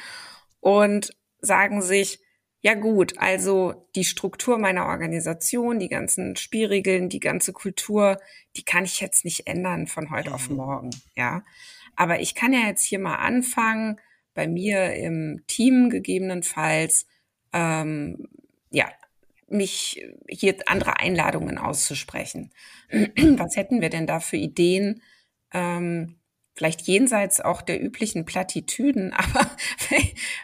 und 0.60 1.10
sagen 1.40 1.82
sich, 1.82 2.20
ja 2.60 2.74
gut, 2.74 3.18
also 3.18 3.88
die 3.94 4.04
Struktur 4.04 4.58
meiner 4.58 4.86
Organisation, 4.86 5.78
die 5.78 5.88
ganzen 5.88 6.34
Spielregeln, 6.36 7.08
die 7.08 7.20
ganze 7.20 7.52
Kultur, 7.52 8.18
die 8.56 8.64
kann 8.64 8.84
ich 8.84 9.00
jetzt 9.00 9.24
nicht 9.24 9.46
ändern 9.46 9.86
von 9.86 10.10
heute 10.10 10.34
auf 10.34 10.50
mhm. 10.50 10.56
morgen, 10.56 10.90
ja. 11.14 11.44
Aber 11.94 12.20
ich 12.20 12.34
kann 12.34 12.52
ja 12.52 12.66
jetzt 12.66 12.84
hier 12.84 12.98
mal 12.98 13.16
anfangen, 13.16 14.00
bei 14.34 14.46
mir 14.46 14.94
im 14.94 15.42
Team 15.46 15.90
gegebenenfalls, 15.90 17.06
ähm, 17.52 18.28
ja, 18.70 18.88
mich 19.48 20.04
hier 20.28 20.56
andere 20.66 21.00
Einladungen 21.00 21.58
auszusprechen. 21.58 22.52
Was 22.90 23.56
hätten 23.56 23.80
wir 23.80 23.88
denn 23.88 24.06
da 24.06 24.20
für 24.20 24.36
Ideen, 24.36 25.02
ähm, 25.52 26.17
vielleicht 26.58 26.82
jenseits 26.82 27.40
auch 27.40 27.62
der 27.62 27.80
üblichen 27.80 28.24
Plattitüden, 28.24 29.12
aber 29.14 29.48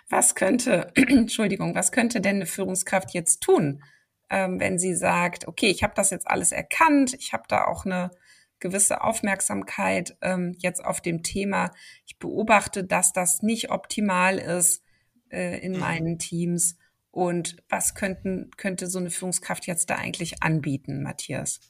was 0.09 0.37
könnte, 0.37 0.93
Entschuldigung, 0.95 1.75
was 1.75 1.91
könnte 1.91 2.21
denn 2.21 2.37
eine 2.37 2.47
Führungskraft 2.47 3.13
jetzt 3.13 3.43
tun, 3.43 3.83
ähm, 4.31 4.61
wenn 4.61 4.79
sie 4.79 4.95
sagt, 4.95 5.49
okay, 5.49 5.67
ich 5.67 5.83
habe 5.83 5.95
das 5.97 6.11
jetzt 6.11 6.29
alles 6.29 6.53
erkannt, 6.53 7.15
ich 7.15 7.33
habe 7.33 7.43
da 7.49 7.65
auch 7.65 7.85
eine 7.85 8.13
gewisse 8.61 9.03
Aufmerksamkeit 9.03 10.17
ähm, 10.23 10.55
jetzt 10.59 10.85
auf 10.85 11.01
dem 11.01 11.25
Thema. 11.25 11.73
Ich 12.07 12.19
beobachte, 12.19 12.85
dass 12.85 13.13
das 13.13 13.43
nicht 13.43 13.71
optimal 13.71 14.39
ist 14.39 14.83
äh, 15.31 15.59
in 15.59 15.73
mhm. 15.73 15.81
meinen 15.81 16.19
Teams. 16.19 16.79
Und 17.11 17.57
was 17.69 17.95
könnten, 17.95 18.53
könnte 18.57 18.87
so 18.87 19.01
eine 19.01 19.11
Führungskraft 19.11 19.67
jetzt 19.67 19.91
da 19.91 19.97
eigentlich 19.97 20.43
anbieten, 20.43 21.03
Matthias? 21.03 21.61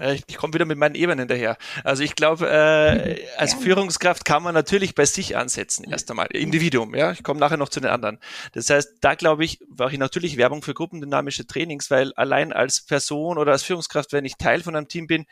Ich, 0.00 0.24
ich 0.26 0.36
komme 0.36 0.54
wieder 0.54 0.64
mit 0.64 0.76
meinen 0.76 0.96
Ebenen 0.96 1.28
daher. 1.28 1.56
Also 1.84 2.02
ich 2.02 2.16
glaube, 2.16 2.48
äh, 2.50 3.26
als. 3.36 3.54
Führungskraft 3.54 4.24
kann 4.24 4.42
man 4.42 4.52
natürlich 4.52 4.94
bei 4.96 5.04
sich 5.04 5.36
ansetzen, 5.36 5.84
erst 5.88 6.10
einmal. 6.10 6.26
Individuum, 6.26 6.94
ja. 6.94 7.12
Ich 7.12 7.22
komme 7.22 7.38
nachher 7.38 7.56
noch 7.56 7.68
zu 7.68 7.80
den 7.80 7.90
anderen. 7.90 8.18
Das 8.52 8.68
heißt, 8.68 8.98
da 9.00 9.14
glaube 9.14 9.44
ich, 9.44 9.60
mache 9.68 9.92
ich 9.92 9.98
natürlich 9.98 10.36
Werbung 10.36 10.62
für 10.62 10.74
gruppendynamische 10.74 11.46
Trainings, 11.46 11.90
weil 11.90 12.12
allein 12.14 12.52
als 12.52 12.80
Person 12.80 13.38
oder 13.38 13.52
als 13.52 13.62
Führungskraft, 13.62 14.12
wenn 14.12 14.24
ich 14.24 14.36
Teil 14.36 14.62
von 14.62 14.74
einem 14.74 14.88
Team 14.88 15.06
bin, 15.06 15.26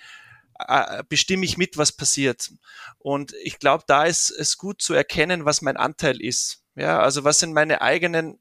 äh, 0.69 1.03
bestimme 1.09 1.45
ich 1.45 1.59
mit, 1.59 1.77
was 1.77 1.93
passiert. 1.93 2.53
Und 2.99 3.35
ich 3.43 3.59
glaube, 3.59 3.85
da 3.87 4.05
ist 4.05 4.31
es 4.31 4.57
gut 4.57 4.81
zu 4.81 4.95
erkennen, 4.95 5.45
was 5.45 5.63
mein 5.63 5.77
Anteil 5.77 6.21
ist. 6.21 6.63
Ja, 6.77 7.01
also 7.01 7.25
was 7.25 7.39
sind 7.39 7.53
meine 7.53 7.83
eigenen 7.83 8.39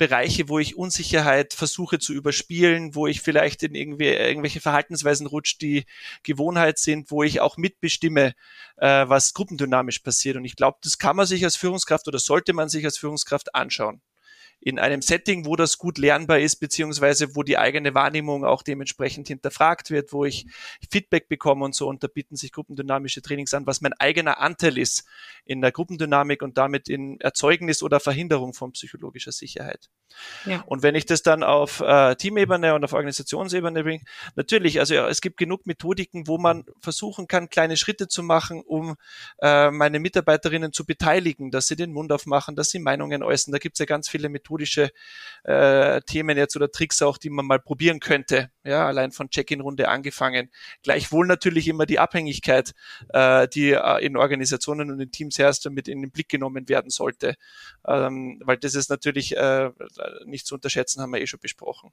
Bereiche, 0.00 0.48
wo 0.48 0.58
ich 0.58 0.78
Unsicherheit 0.78 1.52
versuche 1.52 1.98
zu 1.98 2.14
überspielen, 2.14 2.94
wo 2.94 3.06
ich 3.06 3.20
vielleicht 3.20 3.62
in 3.62 3.74
irgendwie 3.74 4.06
irgendwelche 4.06 4.62
Verhaltensweisen 4.62 5.26
rutsche, 5.26 5.58
die 5.58 5.84
Gewohnheit 6.22 6.78
sind, 6.78 7.10
wo 7.10 7.22
ich 7.22 7.42
auch 7.42 7.58
mitbestimme, 7.58 8.32
äh, 8.78 9.08
was 9.08 9.34
gruppendynamisch 9.34 9.98
passiert. 9.98 10.36
Und 10.36 10.46
ich 10.46 10.56
glaube, 10.56 10.78
das 10.82 10.96
kann 10.96 11.16
man 11.16 11.26
sich 11.26 11.44
als 11.44 11.56
Führungskraft 11.56 12.08
oder 12.08 12.18
sollte 12.18 12.54
man 12.54 12.70
sich 12.70 12.86
als 12.86 12.96
Führungskraft 12.96 13.54
anschauen. 13.54 14.00
In 14.60 14.78
einem 14.78 15.00
Setting, 15.00 15.46
wo 15.46 15.56
das 15.56 15.78
gut 15.78 15.98
lernbar 15.98 16.38
ist, 16.38 16.56
beziehungsweise 16.56 17.34
wo 17.34 17.42
die 17.42 17.58
eigene 17.58 17.94
Wahrnehmung 17.94 18.44
auch 18.44 18.62
dementsprechend 18.62 19.28
hinterfragt 19.28 19.90
wird, 19.90 20.12
wo 20.12 20.24
ich 20.24 20.46
Feedback 20.90 21.28
bekomme 21.28 21.64
und 21.64 21.74
so. 21.74 21.88
Und 21.88 22.02
da 22.02 22.08
bieten 22.08 22.36
sich 22.36 22.52
gruppendynamische 22.52 23.22
Trainings 23.22 23.54
an, 23.54 23.66
was 23.66 23.80
mein 23.80 23.94
eigener 23.94 24.38
Anteil 24.38 24.76
ist 24.76 25.06
in 25.44 25.62
der 25.62 25.72
Gruppendynamik 25.72 26.42
und 26.42 26.58
damit 26.58 26.88
in 26.88 27.18
Erzeugnis 27.20 27.82
oder 27.82 28.00
Verhinderung 28.00 28.52
von 28.52 28.72
psychologischer 28.72 29.32
Sicherheit. 29.32 29.88
Ja. 30.46 30.62
Und 30.66 30.82
wenn 30.82 30.94
ich 30.94 31.06
das 31.06 31.22
dann 31.22 31.42
auf 31.42 31.80
äh, 31.80 32.14
Teamebene 32.16 32.74
und 32.74 32.84
auf 32.84 32.92
Organisationsebene 32.92 33.82
bringe, 33.82 34.04
natürlich, 34.34 34.78
also 34.80 34.94
ja, 34.94 35.08
es 35.08 35.20
gibt 35.20 35.36
genug 35.36 35.66
Methodiken, 35.66 36.26
wo 36.26 36.38
man 36.38 36.64
versuchen 36.80 37.28
kann, 37.28 37.48
kleine 37.48 37.76
Schritte 37.76 38.08
zu 38.08 38.22
machen, 38.22 38.62
um 38.62 38.96
äh, 39.40 39.70
meine 39.70 40.00
Mitarbeiterinnen 40.00 40.72
zu 40.72 40.84
beteiligen, 40.84 41.50
dass 41.50 41.66
sie 41.66 41.76
den 41.76 41.92
Mund 41.92 42.12
aufmachen, 42.12 42.56
dass 42.56 42.70
sie 42.70 42.78
Meinungen 42.78 43.22
äußern. 43.22 43.52
Da 43.52 43.58
gibt 43.58 43.76
es 43.76 43.78
ja 43.80 43.86
ganz 43.86 44.08
viele 44.08 44.28
methodische 44.28 44.90
äh, 45.44 46.00
Themen 46.02 46.36
jetzt 46.36 46.56
oder 46.56 46.70
Tricks 46.70 47.02
auch, 47.02 47.18
die 47.18 47.30
man 47.30 47.46
mal 47.46 47.60
probieren 47.60 48.00
könnte. 48.00 48.50
Ja, 48.64 48.86
allein 48.86 49.12
von 49.12 49.30
Check-in-Runde 49.30 49.88
angefangen. 49.88 50.50
Gleichwohl 50.82 51.26
natürlich 51.26 51.66
immer 51.68 51.86
die 51.86 51.98
Abhängigkeit, 51.98 52.72
äh, 53.08 53.48
die 53.48 53.72
äh, 53.72 54.04
in 54.04 54.16
Organisationen 54.16 54.90
und 54.90 55.00
in 55.00 55.10
Teams 55.10 55.38
erst 55.38 55.68
mit 55.70 55.88
in 55.88 56.02
den 56.02 56.10
Blick 56.10 56.28
genommen 56.28 56.68
werden 56.68 56.90
sollte. 56.90 57.36
Ähm, 57.86 58.40
weil 58.44 58.58
das 58.58 58.74
ist 58.74 58.90
natürlich 58.90 59.36
äh, 59.36 59.70
nicht 60.24 60.46
zu 60.46 60.54
unterschätzen, 60.54 61.00
haben 61.02 61.12
wir 61.12 61.20
eh 61.20 61.26
schon 61.26 61.40
besprochen. 61.40 61.92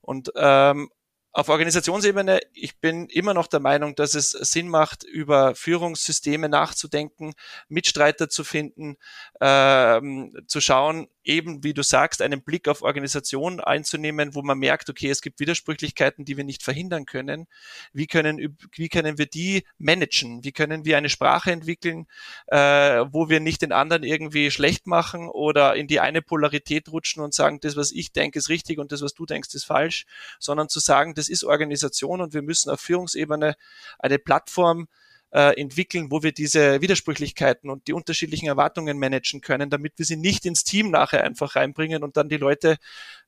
Und 0.00 0.32
ähm, 0.36 0.90
auf 1.36 1.50
Organisationsebene, 1.50 2.40
ich 2.54 2.80
bin 2.80 3.08
immer 3.08 3.34
noch 3.34 3.46
der 3.46 3.60
Meinung, 3.60 3.94
dass 3.94 4.14
es 4.14 4.30
Sinn 4.30 4.70
macht, 4.70 5.02
über 5.04 5.54
Führungssysteme 5.54 6.48
nachzudenken, 6.48 7.34
Mitstreiter 7.68 8.30
zu 8.30 8.42
finden, 8.42 8.96
ähm, 9.42 10.34
zu 10.46 10.62
schauen, 10.62 11.08
eben, 11.26 11.64
wie 11.64 11.74
du 11.74 11.82
sagst, 11.82 12.22
einen 12.22 12.42
Blick 12.42 12.68
auf 12.68 12.82
Organisation 12.82 13.60
einzunehmen, 13.60 14.34
wo 14.34 14.42
man 14.42 14.58
merkt, 14.58 14.88
okay, 14.88 15.10
es 15.10 15.20
gibt 15.20 15.40
Widersprüchlichkeiten, 15.40 16.24
die 16.24 16.36
wir 16.36 16.44
nicht 16.44 16.62
verhindern 16.62 17.06
können. 17.06 17.46
Wie 17.92 18.06
können, 18.06 18.56
wie 18.72 18.88
können 18.88 19.18
wir 19.18 19.26
die 19.26 19.64
managen? 19.78 20.44
Wie 20.44 20.52
können 20.52 20.84
wir 20.84 20.96
eine 20.96 21.08
Sprache 21.08 21.50
entwickeln, 21.50 22.06
äh, 22.46 23.04
wo 23.10 23.28
wir 23.28 23.40
nicht 23.40 23.62
den 23.62 23.72
anderen 23.72 24.02
irgendwie 24.02 24.50
schlecht 24.50 24.86
machen 24.86 25.28
oder 25.28 25.74
in 25.74 25.86
die 25.86 26.00
eine 26.00 26.22
Polarität 26.22 26.90
rutschen 26.90 27.22
und 27.22 27.34
sagen, 27.34 27.60
das, 27.60 27.76
was 27.76 27.92
ich 27.92 28.12
denke, 28.12 28.38
ist 28.38 28.48
richtig 28.48 28.78
und 28.78 28.92
das, 28.92 29.02
was 29.02 29.14
du 29.14 29.26
denkst, 29.26 29.54
ist 29.54 29.64
falsch, 29.64 30.06
sondern 30.38 30.68
zu 30.68 30.80
sagen, 30.80 31.14
das 31.14 31.28
ist 31.28 31.44
Organisation 31.44 32.20
und 32.20 32.34
wir 32.34 32.42
müssen 32.42 32.70
auf 32.70 32.80
Führungsebene 32.80 33.56
eine 33.98 34.18
Plattform 34.18 34.88
äh, 35.30 35.60
entwickeln, 35.60 36.10
wo 36.10 36.22
wir 36.22 36.32
diese 36.32 36.80
Widersprüchlichkeiten 36.80 37.68
und 37.68 37.86
die 37.88 37.92
unterschiedlichen 37.92 38.46
Erwartungen 38.46 38.98
managen 38.98 39.40
können, 39.40 39.70
damit 39.70 39.94
wir 39.96 40.06
sie 40.06 40.16
nicht 40.16 40.46
ins 40.46 40.64
Team 40.64 40.90
nachher 40.90 41.24
einfach 41.24 41.56
reinbringen 41.56 42.02
und 42.02 42.16
dann 42.16 42.28
die 42.28 42.36
Leute 42.36 42.76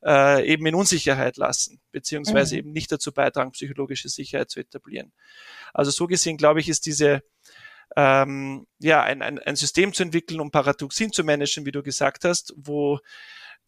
äh, 0.04 0.46
eben 0.46 0.64
in 0.66 0.74
Unsicherheit 0.74 1.36
lassen, 1.36 1.80
beziehungsweise 1.92 2.54
mhm. 2.54 2.58
eben 2.58 2.72
nicht 2.72 2.92
dazu 2.92 3.12
beitragen, 3.12 3.52
psychologische 3.52 4.08
Sicherheit 4.08 4.50
zu 4.50 4.60
etablieren. 4.60 5.12
Also 5.74 5.90
so 5.90 6.06
gesehen, 6.06 6.36
glaube 6.36 6.60
ich, 6.60 6.68
ist 6.68 6.86
diese 6.86 7.22
ähm, 7.96 8.66
ja, 8.78 9.02
ein, 9.02 9.22
ein, 9.22 9.38
ein 9.38 9.56
System 9.56 9.92
zu 9.92 10.02
entwickeln, 10.02 10.40
um 10.40 10.50
Paradoxien 10.50 11.12
zu 11.12 11.24
managen, 11.24 11.66
wie 11.66 11.72
du 11.72 11.82
gesagt 11.82 12.24
hast, 12.24 12.54
wo 12.56 13.00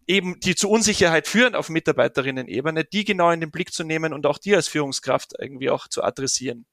eben 0.06 0.40
die 0.40 0.54
zu 0.54 0.68
Unsicherheit 0.68 1.28
führen 1.28 1.54
auf 1.54 1.68
Mitarbeiterinnen-Ebene, 1.68 2.84
die 2.84 3.04
genau 3.04 3.30
in 3.30 3.40
den 3.40 3.50
Blick 3.50 3.72
zu 3.72 3.84
nehmen 3.84 4.12
und 4.12 4.26
auch 4.26 4.38
die 4.38 4.54
als 4.54 4.68
Führungskraft 4.68 5.34
irgendwie 5.38 5.70
auch 5.70 5.88
zu 5.88 6.02
adressieren. 6.02 6.66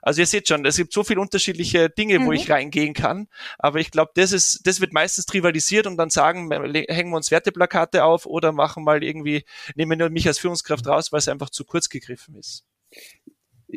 Also 0.00 0.20
ihr 0.20 0.26
seht 0.26 0.48
schon, 0.48 0.64
es 0.64 0.76
gibt 0.76 0.92
so 0.92 1.04
viele 1.04 1.20
unterschiedliche 1.20 1.90
Dinge, 1.90 2.18
mhm. 2.18 2.26
wo 2.26 2.32
ich 2.32 2.50
reingehen 2.50 2.94
kann, 2.94 3.28
aber 3.58 3.80
ich 3.80 3.90
glaube, 3.90 4.12
das 4.14 4.32
ist, 4.32 4.66
das 4.66 4.80
wird 4.80 4.92
meistens 4.92 5.26
trivialisiert 5.26 5.86
und 5.86 5.96
dann 5.96 6.10
sagen, 6.10 6.50
hängen 6.50 7.10
wir 7.10 7.16
uns 7.16 7.30
Werteplakate 7.30 8.04
auf 8.04 8.26
oder 8.26 8.52
machen 8.52 8.84
mal 8.84 9.04
irgendwie, 9.04 9.44
nehmen 9.74 9.98
wir 9.98 10.10
mich 10.10 10.26
als 10.26 10.38
Führungskraft 10.38 10.86
raus, 10.86 11.12
weil 11.12 11.18
es 11.18 11.28
einfach 11.28 11.50
zu 11.50 11.64
kurz 11.64 11.88
gegriffen 11.88 12.36
ist. 12.36 12.64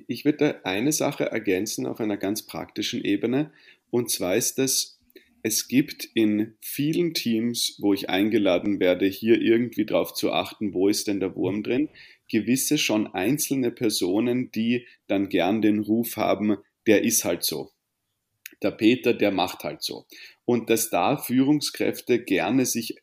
Ich 0.07 0.23
würde 0.23 0.63
eine 0.63 0.93
Sache 0.93 1.29
ergänzen 1.29 1.85
auf 1.85 1.99
einer 1.99 2.17
ganz 2.17 2.45
praktischen 2.45 3.03
Ebene 3.03 3.51
und 3.89 4.09
zwar 4.09 4.35
ist 4.35 4.57
das, 4.57 5.00
es 5.43 5.67
gibt 5.67 6.07
in 6.13 6.55
vielen 6.61 7.13
Teams, 7.13 7.77
wo 7.79 7.93
ich 7.93 8.09
eingeladen 8.09 8.79
werde, 8.79 9.05
hier 9.07 9.41
irgendwie 9.41 9.85
drauf 9.85 10.13
zu 10.13 10.31
achten, 10.31 10.73
wo 10.73 10.87
ist 10.87 11.07
denn 11.07 11.19
der 11.19 11.35
Wurm 11.35 11.63
drin, 11.63 11.89
gewisse 12.29 12.77
schon 12.77 13.07
einzelne 13.07 13.71
Personen, 13.71 14.51
die 14.51 14.87
dann 15.07 15.29
gern 15.29 15.61
den 15.61 15.79
Ruf 15.79 16.17
haben, 16.17 16.57
der 16.87 17.03
ist 17.03 17.25
halt 17.25 17.43
so. 17.43 17.71
Der 18.61 18.71
Peter, 18.71 19.13
der 19.13 19.31
macht 19.31 19.63
halt 19.63 19.81
so. 19.81 20.05
Und 20.45 20.69
dass 20.69 20.89
da 20.89 21.17
Führungskräfte 21.17 22.23
gerne 22.23 22.65
sich, 22.65 22.95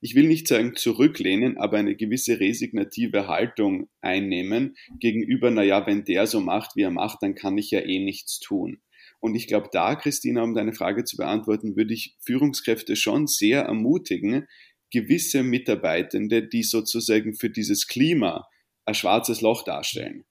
ich 0.00 0.14
will 0.14 0.26
nicht 0.26 0.48
sagen 0.48 0.74
zurücklehnen, 0.74 1.58
aber 1.58 1.78
eine 1.78 1.94
gewisse 1.94 2.40
resignative 2.40 3.28
Haltung 3.28 3.88
einnehmen 4.00 4.76
gegenüber, 4.98 5.50
naja, 5.50 5.86
wenn 5.86 6.04
der 6.04 6.26
so 6.26 6.40
macht, 6.40 6.76
wie 6.76 6.82
er 6.82 6.90
macht, 6.90 7.22
dann 7.22 7.34
kann 7.34 7.58
ich 7.58 7.70
ja 7.70 7.80
eh 7.80 7.98
nichts 7.98 8.40
tun. 8.40 8.80
Und 9.22 9.36
ich 9.36 9.46
glaube, 9.46 9.68
da, 9.70 9.94
Christina, 9.94 10.42
um 10.42 10.52
deine 10.52 10.72
Frage 10.72 11.04
zu 11.04 11.16
beantworten, 11.16 11.76
würde 11.76 11.94
ich 11.94 12.16
Führungskräfte 12.26 12.96
schon 12.96 13.28
sehr 13.28 13.62
ermutigen, 13.62 14.48
gewisse 14.90 15.44
Mitarbeitende, 15.44 16.46
die 16.46 16.64
sozusagen 16.64 17.36
für 17.36 17.48
dieses 17.48 17.86
Klima 17.86 18.48
ein 18.84 18.94
schwarzes 18.94 19.40
Loch 19.40 19.62
darstellen, 19.62 20.24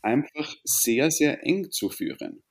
einfach 0.00 0.54
sehr, 0.62 1.10
sehr 1.10 1.44
eng 1.44 1.72
zu 1.72 1.90
führen. 1.90 2.44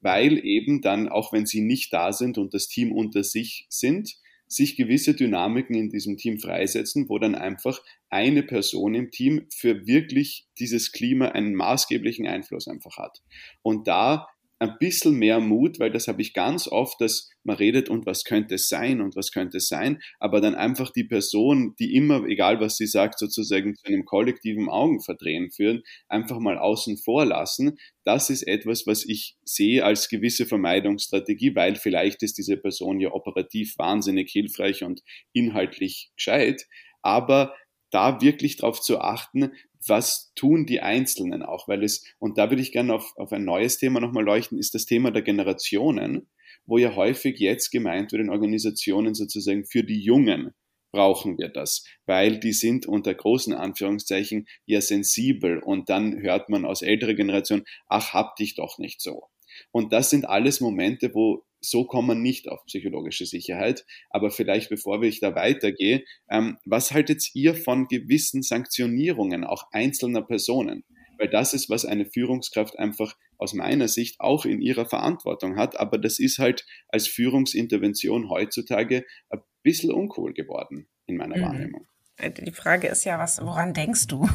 Weil 0.00 0.42
eben 0.42 0.80
dann, 0.80 1.10
auch 1.10 1.34
wenn 1.34 1.44
sie 1.44 1.60
nicht 1.60 1.92
da 1.92 2.14
sind 2.14 2.38
und 2.38 2.54
das 2.54 2.68
Team 2.68 2.90
unter 2.90 3.22
sich 3.22 3.66
sind, 3.68 4.16
sich 4.48 4.76
gewisse 4.76 5.14
Dynamiken 5.14 5.76
in 5.76 5.90
diesem 5.90 6.16
Team 6.16 6.38
freisetzen, 6.38 7.10
wo 7.10 7.18
dann 7.18 7.34
einfach 7.34 7.78
eine 8.08 8.42
Person 8.42 8.94
im 8.94 9.10
Team 9.10 9.46
für 9.54 9.86
wirklich 9.86 10.46
dieses 10.58 10.92
Klima 10.92 11.28
einen 11.28 11.54
maßgeblichen 11.54 12.26
Einfluss 12.26 12.68
einfach 12.68 12.96
hat. 12.96 13.22
Und 13.60 13.86
da 13.86 14.28
ein 14.62 14.78
bisschen 14.78 15.14
mehr 15.14 15.40
Mut, 15.40 15.80
weil 15.80 15.90
das 15.90 16.06
habe 16.08 16.22
ich 16.22 16.34
ganz 16.34 16.68
oft, 16.68 17.00
dass 17.00 17.30
man 17.42 17.56
redet 17.56 17.88
und 17.88 18.06
was 18.06 18.24
könnte 18.24 18.54
es 18.54 18.68
sein 18.68 19.00
und 19.00 19.16
was 19.16 19.32
könnte 19.32 19.56
es 19.56 19.68
sein, 19.68 20.00
aber 20.20 20.40
dann 20.40 20.54
einfach 20.54 20.90
die 20.90 21.04
Person, 21.04 21.74
die 21.78 21.94
immer, 21.96 22.24
egal 22.26 22.60
was 22.60 22.76
sie 22.76 22.86
sagt, 22.86 23.18
sozusagen 23.18 23.74
zu 23.74 23.86
einem 23.86 24.04
kollektiven 24.04 24.68
Augenverdrehen 24.68 25.50
führen, 25.50 25.82
einfach 26.08 26.38
mal 26.38 26.58
außen 26.58 26.98
vor 26.98 27.26
lassen. 27.26 27.76
Das 28.04 28.30
ist 28.30 28.42
etwas, 28.42 28.86
was 28.86 29.04
ich 29.04 29.36
sehe 29.44 29.84
als 29.84 30.08
gewisse 30.08 30.46
Vermeidungsstrategie, 30.46 31.54
weil 31.56 31.74
vielleicht 31.74 32.22
ist 32.22 32.38
diese 32.38 32.56
Person 32.56 33.00
ja 33.00 33.12
operativ 33.12 33.76
wahnsinnig 33.78 34.30
hilfreich 34.30 34.84
und 34.84 35.02
inhaltlich 35.32 36.10
gescheit, 36.16 36.66
aber 37.02 37.54
da 37.92 38.20
wirklich 38.20 38.56
darauf 38.56 38.80
zu 38.80 39.00
achten, 39.00 39.52
was 39.86 40.32
tun 40.34 40.66
die 40.66 40.80
Einzelnen 40.80 41.42
auch, 41.42 41.68
weil 41.68 41.82
es, 41.84 42.04
und 42.18 42.38
da 42.38 42.50
würde 42.50 42.62
ich 42.62 42.72
gerne 42.72 42.94
auf, 42.94 43.12
auf 43.16 43.32
ein 43.32 43.44
neues 43.44 43.78
Thema 43.78 44.00
nochmal 44.00 44.24
leuchten, 44.24 44.58
ist 44.58 44.74
das 44.74 44.86
Thema 44.86 45.10
der 45.10 45.22
Generationen, 45.22 46.28
wo 46.66 46.78
ja 46.78 46.94
häufig 46.94 47.38
jetzt 47.38 47.70
gemeint 47.70 48.12
wird 48.12 48.22
in 48.22 48.30
Organisationen 48.30 49.14
sozusagen 49.14 49.64
für 49.64 49.82
die 49.82 50.00
Jungen 50.00 50.52
brauchen 50.92 51.38
wir 51.38 51.48
das, 51.48 51.84
weil 52.06 52.38
die 52.38 52.52
sind 52.52 52.86
unter 52.86 53.14
großen 53.14 53.54
Anführungszeichen 53.54 54.46
ja 54.66 54.80
sensibel 54.80 55.58
und 55.58 55.88
dann 55.88 56.20
hört 56.20 56.50
man 56.50 56.64
aus 56.64 56.82
älterer 56.82 57.14
Generation, 57.14 57.64
ach, 57.88 58.12
hab 58.12 58.36
dich 58.36 58.54
doch 58.54 58.78
nicht 58.78 59.00
so. 59.00 59.28
Und 59.70 59.92
das 59.92 60.10
sind 60.10 60.26
alles 60.26 60.60
Momente, 60.60 61.14
wo 61.14 61.44
so 61.64 61.84
kommen 61.84 62.08
wir 62.08 62.14
nicht 62.14 62.48
auf 62.48 62.64
psychologische 62.66 63.24
Sicherheit. 63.24 63.84
Aber 64.10 64.30
vielleicht, 64.30 64.68
bevor 64.68 65.02
ich 65.02 65.20
da 65.20 65.34
weitergehe, 65.34 66.04
ähm, 66.28 66.58
was 66.64 66.92
haltet 66.92 67.34
ihr 67.34 67.54
von 67.54 67.88
gewissen 67.88 68.42
Sanktionierungen 68.42 69.44
auch 69.44 69.64
einzelner 69.72 70.22
Personen? 70.22 70.84
Weil 71.18 71.28
das 71.28 71.54
ist, 71.54 71.70
was 71.70 71.84
eine 71.84 72.06
Führungskraft 72.06 72.78
einfach 72.78 73.16
aus 73.38 73.54
meiner 73.54 73.88
Sicht 73.88 74.20
auch 74.20 74.44
in 74.44 74.60
ihrer 74.60 74.86
Verantwortung 74.86 75.56
hat. 75.56 75.78
Aber 75.78 75.98
das 75.98 76.18
ist 76.18 76.38
halt 76.38 76.66
als 76.88 77.06
Führungsintervention 77.06 78.28
heutzutage 78.28 79.04
ein 79.30 79.40
bisschen 79.62 79.92
uncool 79.92 80.32
geworden 80.32 80.88
in 81.06 81.16
meiner 81.16 81.36
mhm. 81.36 81.42
Wahrnehmung. 81.42 81.86
Die 82.20 82.52
Frage 82.52 82.88
ist 82.88 83.04
ja, 83.04 83.18
was, 83.18 83.40
woran 83.40 83.74
denkst 83.74 84.06
du? 84.06 84.28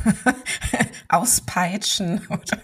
Auspeitschen 1.09 2.25
oder 2.29 2.61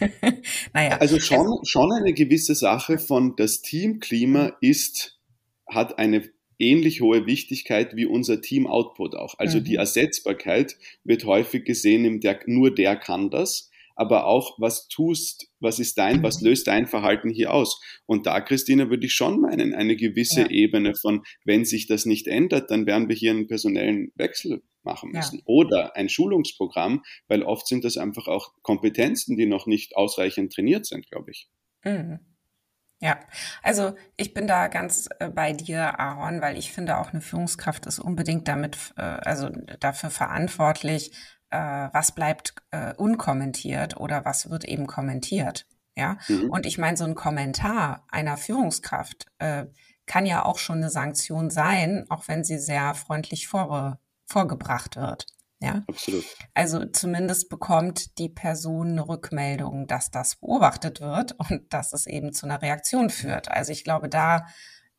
naja. 0.72 0.98
Also 0.98 1.18
schon, 1.20 1.64
schon 1.64 1.92
eine 1.92 2.12
gewisse 2.12 2.54
Sache 2.54 2.98
von 2.98 3.36
das 3.36 3.62
Teamklima 3.62 4.56
ist, 4.60 5.18
hat 5.66 5.98
eine 5.98 6.30
ähnlich 6.58 7.00
hohe 7.00 7.26
Wichtigkeit 7.26 7.96
wie 7.96 8.06
unser 8.06 8.40
Team-Output 8.40 9.16
auch. 9.16 9.34
Also 9.38 9.58
mhm. 9.58 9.64
die 9.64 9.74
Ersetzbarkeit 9.76 10.76
wird 11.04 11.24
häufig 11.24 11.64
gesehen, 11.64 12.04
im 12.04 12.20
der, 12.20 12.40
nur 12.46 12.74
der 12.74 12.96
kann 12.96 13.30
das 13.30 13.70
aber 13.96 14.26
auch, 14.26 14.58
was 14.58 14.88
tust, 14.88 15.50
was 15.60 15.78
ist 15.78 15.98
dein, 15.98 16.22
was 16.22 16.40
mhm. 16.40 16.48
löst 16.48 16.66
dein 16.66 16.86
Verhalten 16.86 17.30
hier 17.30 17.52
aus? 17.52 17.80
Und 18.06 18.26
da, 18.26 18.40
Christina, 18.40 18.90
würde 18.90 19.06
ich 19.06 19.14
schon 19.14 19.40
meinen, 19.40 19.74
eine 19.74 19.96
gewisse 19.96 20.42
ja. 20.42 20.50
Ebene 20.50 20.94
von, 20.94 21.22
wenn 21.44 21.64
sich 21.64 21.86
das 21.86 22.06
nicht 22.06 22.26
ändert, 22.26 22.70
dann 22.70 22.86
werden 22.86 23.08
wir 23.08 23.16
hier 23.16 23.30
einen 23.30 23.46
personellen 23.46 24.12
Wechsel 24.14 24.62
machen 24.82 25.10
müssen. 25.12 25.38
Ja. 25.38 25.42
Oder 25.46 25.96
ein 25.96 26.08
Schulungsprogramm, 26.08 27.02
weil 27.28 27.42
oft 27.42 27.66
sind 27.66 27.84
das 27.84 27.96
einfach 27.96 28.28
auch 28.28 28.52
Kompetenzen, 28.62 29.36
die 29.36 29.46
noch 29.46 29.66
nicht 29.66 29.96
ausreichend 29.96 30.52
trainiert 30.52 30.86
sind, 30.86 31.08
glaube 31.10 31.30
ich. 31.30 31.48
Mhm. 31.84 32.20
Ja, 33.02 33.18
also 33.64 33.96
ich 34.16 34.32
bin 34.32 34.46
da 34.46 34.68
ganz 34.68 35.08
äh, 35.18 35.28
bei 35.28 35.52
dir, 35.52 35.98
Aaron, 35.98 36.40
weil 36.40 36.56
ich 36.56 36.70
finde 36.70 36.98
auch 36.98 37.12
eine 37.12 37.20
Führungskraft 37.20 37.86
ist 37.86 37.98
unbedingt 37.98 38.46
damit, 38.46 38.94
äh, 38.96 39.02
also 39.02 39.48
dafür 39.80 40.10
verantwortlich, 40.10 41.10
äh, 41.52 41.88
was 41.92 42.12
bleibt 42.12 42.54
äh, 42.70 42.94
unkommentiert 42.94 43.96
oder 43.98 44.24
was 44.24 44.50
wird 44.50 44.64
eben 44.64 44.86
kommentiert. 44.86 45.66
Ja, 45.94 46.16
mhm. 46.28 46.48
und 46.50 46.64
ich 46.64 46.78
meine, 46.78 46.96
so 46.96 47.04
ein 47.04 47.14
Kommentar 47.14 48.06
einer 48.08 48.38
Führungskraft 48.38 49.26
äh, 49.38 49.66
kann 50.06 50.24
ja 50.24 50.44
auch 50.44 50.58
schon 50.58 50.78
eine 50.78 50.88
Sanktion 50.88 51.50
sein, 51.50 52.06
auch 52.08 52.28
wenn 52.28 52.44
sie 52.44 52.58
sehr 52.58 52.94
freundlich 52.94 53.46
vor, 53.46 54.00
vorgebracht 54.24 54.96
wird. 54.96 55.26
Ja, 55.60 55.84
absolut. 55.86 56.24
Also 56.54 56.86
zumindest 56.86 57.50
bekommt 57.50 58.18
die 58.18 58.30
Person 58.30 58.92
eine 58.92 59.06
Rückmeldung, 59.06 59.86
dass 59.86 60.10
das 60.10 60.36
beobachtet 60.36 61.00
wird 61.00 61.32
und 61.38 61.72
dass 61.72 61.92
es 61.92 62.06
eben 62.06 62.32
zu 62.32 62.46
einer 62.46 62.62
Reaktion 62.62 63.10
führt. 63.10 63.48
Also 63.48 63.70
ich 63.70 63.84
glaube, 63.84 64.08
da 64.08 64.46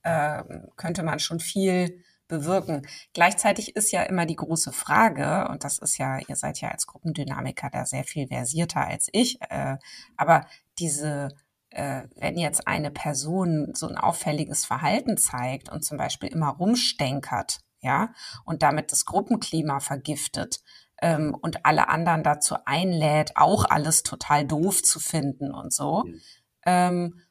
äh, 0.03 0.43
könnte 0.77 1.03
man 1.03 1.19
schon 1.19 1.39
viel 1.39 2.03
bewirken. 2.27 2.87
Gleichzeitig 3.13 3.75
ist 3.75 3.91
ja 3.91 4.03
immer 4.03 4.25
die 4.25 4.35
große 4.35 4.71
Frage, 4.71 5.47
und 5.49 5.63
das 5.63 5.79
ist 5.79 5.97
ja, 5.97 6.19
ihr 6.27 6.35
seid 6.35 6.61
ja 6.61 6.69
als 6.69 6.87
Gruppendynamiker 6.87 7.69
da 7.69 7.85
sehr 7.85 8.03
viel 8.03 8.27
versierter 8.27 8.87
als 8.87 9.09
ich, 9.11 9.39
äh, 9.49 9.77
aber 10.17 10.45
diese 10.79 11.29
äh, 11.73 12.03
wenn 12.15 12.37
jetzt 12.37 12.67
eine 12.67 12.91
Person 12.91 13.71
so 13.73 13.87
ein 13.87 13.97
auffälliges 13.97 14.65
Verhalten 14.65 15.17
zeigt 15.17 15.69
und 15.69 15.83
zum 15.83 15.97
Beispiel 15.97 16.29
immer 16.29 16.49
rumstänkert, 16.49 17.61
ja, 17.81 18.13
und 18.45 18.63
damit 18.63 18.91
das 18.91 19.05
Gruppenklima 19.05 19.79
vergiftet 19.79 20.61
ähm, 21.01 21.35
und 21.41 21.65
alle 21.65 21.89
anderen 21.89 22.23
dazu 22.23 22.55
einlädt, 22.65 23.35
auch 23.35 23.65
alles 23.65 24.03
total 24.03 24.45
doof 24.45 24.83
zu 24.83 24.99
finden 24.99 25.53
und 25.53 25.73
so, 25.73 26.03
mhm. 26.05 26.21
ähm, 26.65 27.21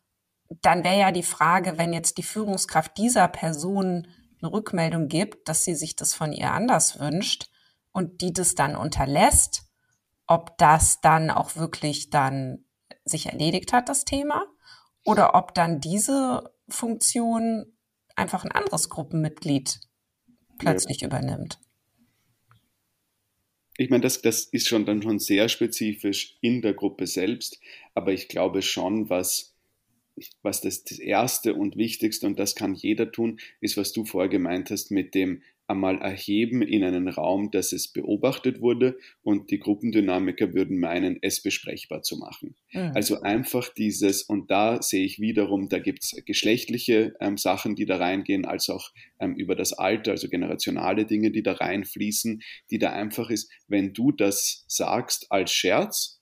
dann 0.61 0.85
wäre 0.85 0.99
ja 0.99 1.13
die 1.13 1.23
Frage, 1.23 1.79
wenn 1.79 1.95
jetzt 1.95 2.19
die 2.19 2.23
Führungskraft 2.23 2.99
dieser 2.99 3.29
Person 3.29 4.07
eine 4.43 4.53
Rückmeldung 4.53 5.09
gibt, 5.09 5.49
dass 5.49 5.65
sie 5.65 5.75
sich 5.75 5.97
das 5.97 6.15
von 6.15 6.33
ihr 6.33 6.53
anders 6.53 6.99
wünscht 6.99 7.51
und 7.93 8.21
die 8.21 8.33
das 8.33 8.55
dann 8.55 8.77
unterlässt, 8.77 9.65
ob 10.27 10.57
das 10.59 11.01
dann 11.01 11.31
auch 11.31 11.57
wirklich 11.57 12.11
dann 12.11 12.65
sich 13.05 13.27
erledigt 13.27 13.73
hat, 13.73 13.89
das 13.89 14.05
Thema, 14.05 14.47
oder 15.05 15.35
ob 15.35 15.55
dann 15.55 15.81
diese 15.81 16.55
Funktion 16.69 17.67
einfach 18.15 18.45
ein 18.45 18.53
anderes 18.53 18.89
Gruppenmitglied 18.89 19.81
plötzlich 20.59 21.01
ja. 21.01 21.09
übernimmt. 21.09 21.59
Ich 23.79 23.91
meine, 23.91 24.03
das, 24.03 24.21
das 24.23 24.45
ist 24.45 24.69
schon 24.69 24.85
dann 24.85 25.03
schon 25.03 25.19
sehr 25.19 25.49
spezifisch 25.49 26.37
in 26.41 26.63
der 26.63 26.75
Gruppe 26.75 27.07
selbst, 27.07 27.59
aber 27.95 28.13
ich 28.13 28.29
glaube 28.29 28.63
schon, 28.63 29.09
was, 29.09 29.52
was 30.43 30.61
das, 30.61 30.85
das 30.85 30.99
Erste 30.99 31.55
und 31.55 31.77
Wichtigste, 31.77 32.27
und 32.27 32.39
das 32.39 32.55
kann 32.55 32.75
jeder 32.75 33.11
tun, 33.11 33.39
ist, 33.61 33.77
was 33.77 33.93
du 33.93 34.05
vorher 34.05 34.29
gemeint 34.29 34.71
hast 34.71 34.91
mit 34.91 35.15
dem 35.15 35.43
einmal 35.73 36.01
erheben 36.01 36.61
in 36.61 36.85
einen 36.85 37.09
Raum, 37.09 37.51
dass 37.51 37.73
es 37.73 37.89
beobachtet 37.89 38.61
wurde 38.61 38.99
und 39.23 39.51
die 39.51 39.59
Gruppendynamiker 39.59 40.53
würden 40.55 40.79
meinen, 40.79 41.19
es 41.23 41.43
besprechbar 41.43 42.03
zu 42.03 42.19
machen. 42.19 42.55
Mhm. 42.73 42.93
Also 42.95 43.23
einfach 43.23 43.69
dieses, 43.73 44.23
und 44.23 44.51
da 44.51 44.83
sehe 44.83 45.05
ich 45.05 45.19
wiederum, 45.19 45.69
da 45.69 45.79
gibt 45.79 46.03
es 46.03 46.25
geschlechtliche 46.27 47.15
ähm, 47.21 47.39
Sachen, 47.39 47.75
die 47.75 47.87
da 47.87 47.97
reingehen, 47.97 48.45
als 48.45 48.69
auch 48.69 48.91
ähm, 49.19 49.35
über 49.35 49.55
das 49.55 49.73
Alter, 49.73 50.11
also 50.11 50.29
generationale 50.29 51.07
Dinge, 51.07 51.31
die 51.31 51.43
da 51.43 51.53
reinfließen, 51.53 52.43
die 52.71 52.79
da 52.79 52.93
einfach 52.93 53.31
ist, 53.31 53.51
wenn 53.67 53.93
du 53.93 54.13
das 54.13 54.65
sagst 54.69 55.27
als 55.31 55.53
Scherz, 55.53 56.22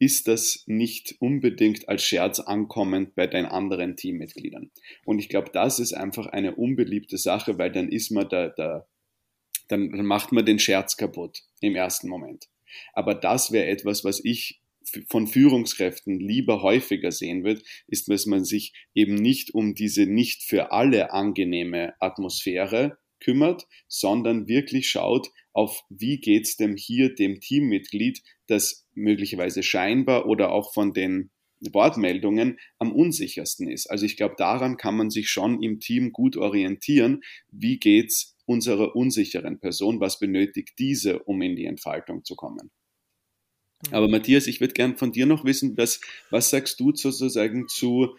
ist 0.00 0.28
das 0.28 0.64
nicht 0.66 1.14
unbedingt 1.20 1.88
als 1.88 2.02
Scherz 2.02 2.40
ankommend 2.40 3.14
bei 3.14 3.26
den 3.26 3.44
anderen 3.44 3.96
Teammitgliedern. 3.96 4.70
Und 5.04 5.18
ich 5.18 5.28
glaube, 5.28 5.50
das 5.52 5.78
ist 5.78 5.92
einfach 5.92 6.26
eine 6.26 6.56
unbeliebte 6.56 7.18
Sache, 7.18 7.58
weil 7.58 7.70
dann 7.70 7.90
ist 7.90 8.10
man 8.10 8.28
da, 8.28 8.48
da 8.48 8.86
dann, 9.68 9.90
macht 10.04 10.32
man 10.32 10.46
den 10.46 10.58
Scherz 10.58 10.96
kaputt 10.96 11.42
im 11.60 11.76
ersten 11.76 12.08
Moment. 12.08 12.48
Aber 12.94 13.14
das 13.14 13.52
wäre 13.52 13.66
etwas, 13.66 14.02
was 14.02 14.24
ich 14.24 14.62
von 15.08 15.26
Führungskräften 15.26 16.18
lieber 16.18 16.62
häufiger 16.62 17.12
sehen 17.12 17.44
wird, 17.44 17.62
ist, 17.86 18.08
dass 18.08 18.24
man 18.24 18.44
sich 18.44 18.72
eben 18.94 19.14
nicht 19.14 19.52
um 19.52 19.74
diese 19.74 20.06
nicht 20.06 20.42
für 20.42 20.72
alle 20.72 21.12
angenehme 21.12 21.92
Atmosphäre 22.00 22.98
kümmert, 23.20 23.66
sondern 23.86 24.48
wirklich 24.48 24.88
schaut 24.88 25.28
auf, 25.52 25.82
wie 25.90 26.18
geht's 26.18 26.56
dem 26.56 26.76
hier, 26.76 27.14
dem 27.14 27.40
Teammitglied, 27.40 28.22
das 28.50 28.86
möglicherweise 28.94 29.62
scheinbar 29.62 30.26
oder 30.26 30.52
auch 30.52 30.72
von 30.72 30.92
den 30.92 31.30
Wortmeldungen 31.60 32.58
am 32.78 32.92
unsichersten 32.92 33.68
ist. 33.68 33.86
Also 33.86 34.06
ich 34.06 34.16
glaube, 34.16 34.34
daran 34.38 34.76
kann 34.76 34.96
man 34.96 35.10
sich 35.10 35.28
schon 35.28 35.62
im 35.62 35.78
Team 35.80 36.12
gut 36.12 36.36
orientieren. 36.36 37.22
Wie 37.50 37.78
geht's 37.78 38.36
unserer 38.46 38.96
unsicheren 38.96 39.60
Person? 39.60 40.00
Was 40.00 40.18
benötigt 40.18 40.70
diese, 40.78 41.20
um 41.20 41.42
in 41.42 41.56
die 41.56 41.66
Entfaltung 41.66 42.24
zu 42.24 42.34
kommen? 42.34 42.70
Mhm. 43.86 43.94
Aber 43.94 44.08
Matthias, 44.08 44.46
ich 44.46 44.60
würde 44.60 44.74
gern 44.74 44.96
von 44.96 45.12
dir 45.12 45.26
noch 45.26 45.44
wissen, 45.44 45.76
was, 45.76 46.00
was 46.30 46.50
sagst 46.50 46.80
du 46.80 46.94
sozusagen 46.94 47.68
zu 47.68 48.16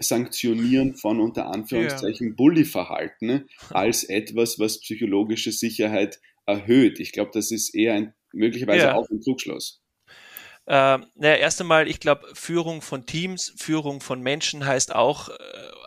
Sanktionieren 0.00 0.94
von 0.94 1.20
unter 1.20 1.48
Anführungszeichen 1.48 2.28
ja. 2.28 2.34
Bully-Verhalten 2.36 3.48
als 3.70 4.04
etwas, 4.04 4.58
was 4.60 4.80
psychologische 4.80 5.50
Sicherheit 5.50 6.20
erhöht? 6.46 7.00
Ich 7.00 7.10
glaube, 7.10 7.32
das 7.34 7.50
ist 7.50 7.74
eher 7.74 7.94
ein 7.94 8.14
möglicherweise 8.32 8.86
ja. 8.86 8.94
auch 8.94 9.08
ein 9.10 9.20
Zugschluss. 9.20 9.80
Äh, 10.68 10.98
naja, 11.14 11.36
erst 11.36 11.62
einmal, 11.62 11.88
ich 11.88 11.98
glaube, 11.98 12.28
Führung 12.34 12.82
von 12.82 13.06
Teams, 13.06 13.54
Führung 13.56 14.02
von 14.02 14.20
Menschen 14.20 14.66
heißt 14.66 14.94
auch, 14.94 15.30
äh, 15.30 15.34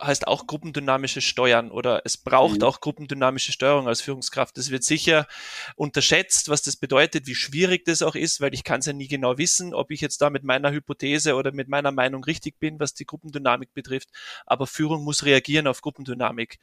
heißt 0.00 0.26
auch 0.26 0.48
gruppendynamische 0.48 1.20
Steuern 1.20 1.70
oder 1.70 2.02
es 2.04 2.16
braucht 2.16 2.62
mhm. 2.62 2.64
auch 2.64 2.80
gruppendynamische 2.80 3.52
Steuerung 3.52 3.86
als 3.86 4.00
Führungskraft. 4.00 4.58
Das 4.58 4.72
wird 4.72 4.82
sicher 4.82 5.28
unterschätzt, 5.76 6.48
was 6.48 6.62
das 6.62 6.74
bedeutet, 6.74 7.28
wie 7.28 7.36
schwierig 7.36 7.84
das 7.84 8.02
auch 8.02 8.16
ist, 8.16 8.40
weil 8.40 8.54
ich 8.54 8.64
kann 8.64 8.80
es 8.80 8.86
ja 8.86 8.92
nie 8.92 9.06
genau 9.06 9.38
wissen, 9.38 9.72
ob 9.72 9.92
ich 9.92 10.00
jetzt 10.00 10.20
da 10.20 10.30
mit 10.30 10.42
meiner 10.42 10.72
Hypothese 10.72 11.36
oder 11.36 11.52
mit 11.52 11.68
meiner 11.68 11.92
Meinung 11.92 12.24
richtig 12.24 12.58
bin, 12.58 12.80
was 12.80 12.92
die 12.92 13.06
Gruppendynamik 13.06 13.72
betrifft. 13.74 14.08
Aber 14.46 14.66
Führung 14.66 15.04
muss 15.04 15.24
reagieren 15.24 15.68
auf 15.68 15.80
Gruppendynamik. 15.80 16.58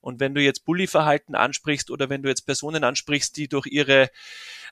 Und 0.00 0.18
wenn 0.18 0.34
du 0.34 0.42
jetzt 0.42 0.64
Bully-Verhalten 0.64 1.36
ansprichst 1.36 1.92
oder 1.92 2.10
wenn 2.10 2.24
du 2.24 2.28
jetzt 2.28 2.46
Personen 2.46 2.82
ansprichst, 2.82 3.36
die 3.36 3.46
durch 3.46 3.68
ihre 3.68 4.10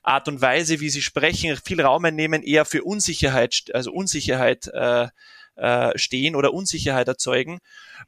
Art 0.03 0.27
und 0.27 0.41
Weise, 0.41 0.79
wie 0.79 0.89
sie 0.89 1.01
sprechen, 1.01 1.57
viel 1.57 1.81
Raum 1.81 2.05
einnehmen, 2.05 2.43
eher 2.43 2.65
für 2.65 2.83
Unsicherheit, 2.83 3.65
also 3.73 3.91
Unsicherheit 3.91 4.67
äh, 4.73 5.07
äh, 5.59 5.97
stehen 5.97 6.35
oder 6.35 6.53
Unsicherheit 6.53 7.07
erzeugen, 7.07 7.59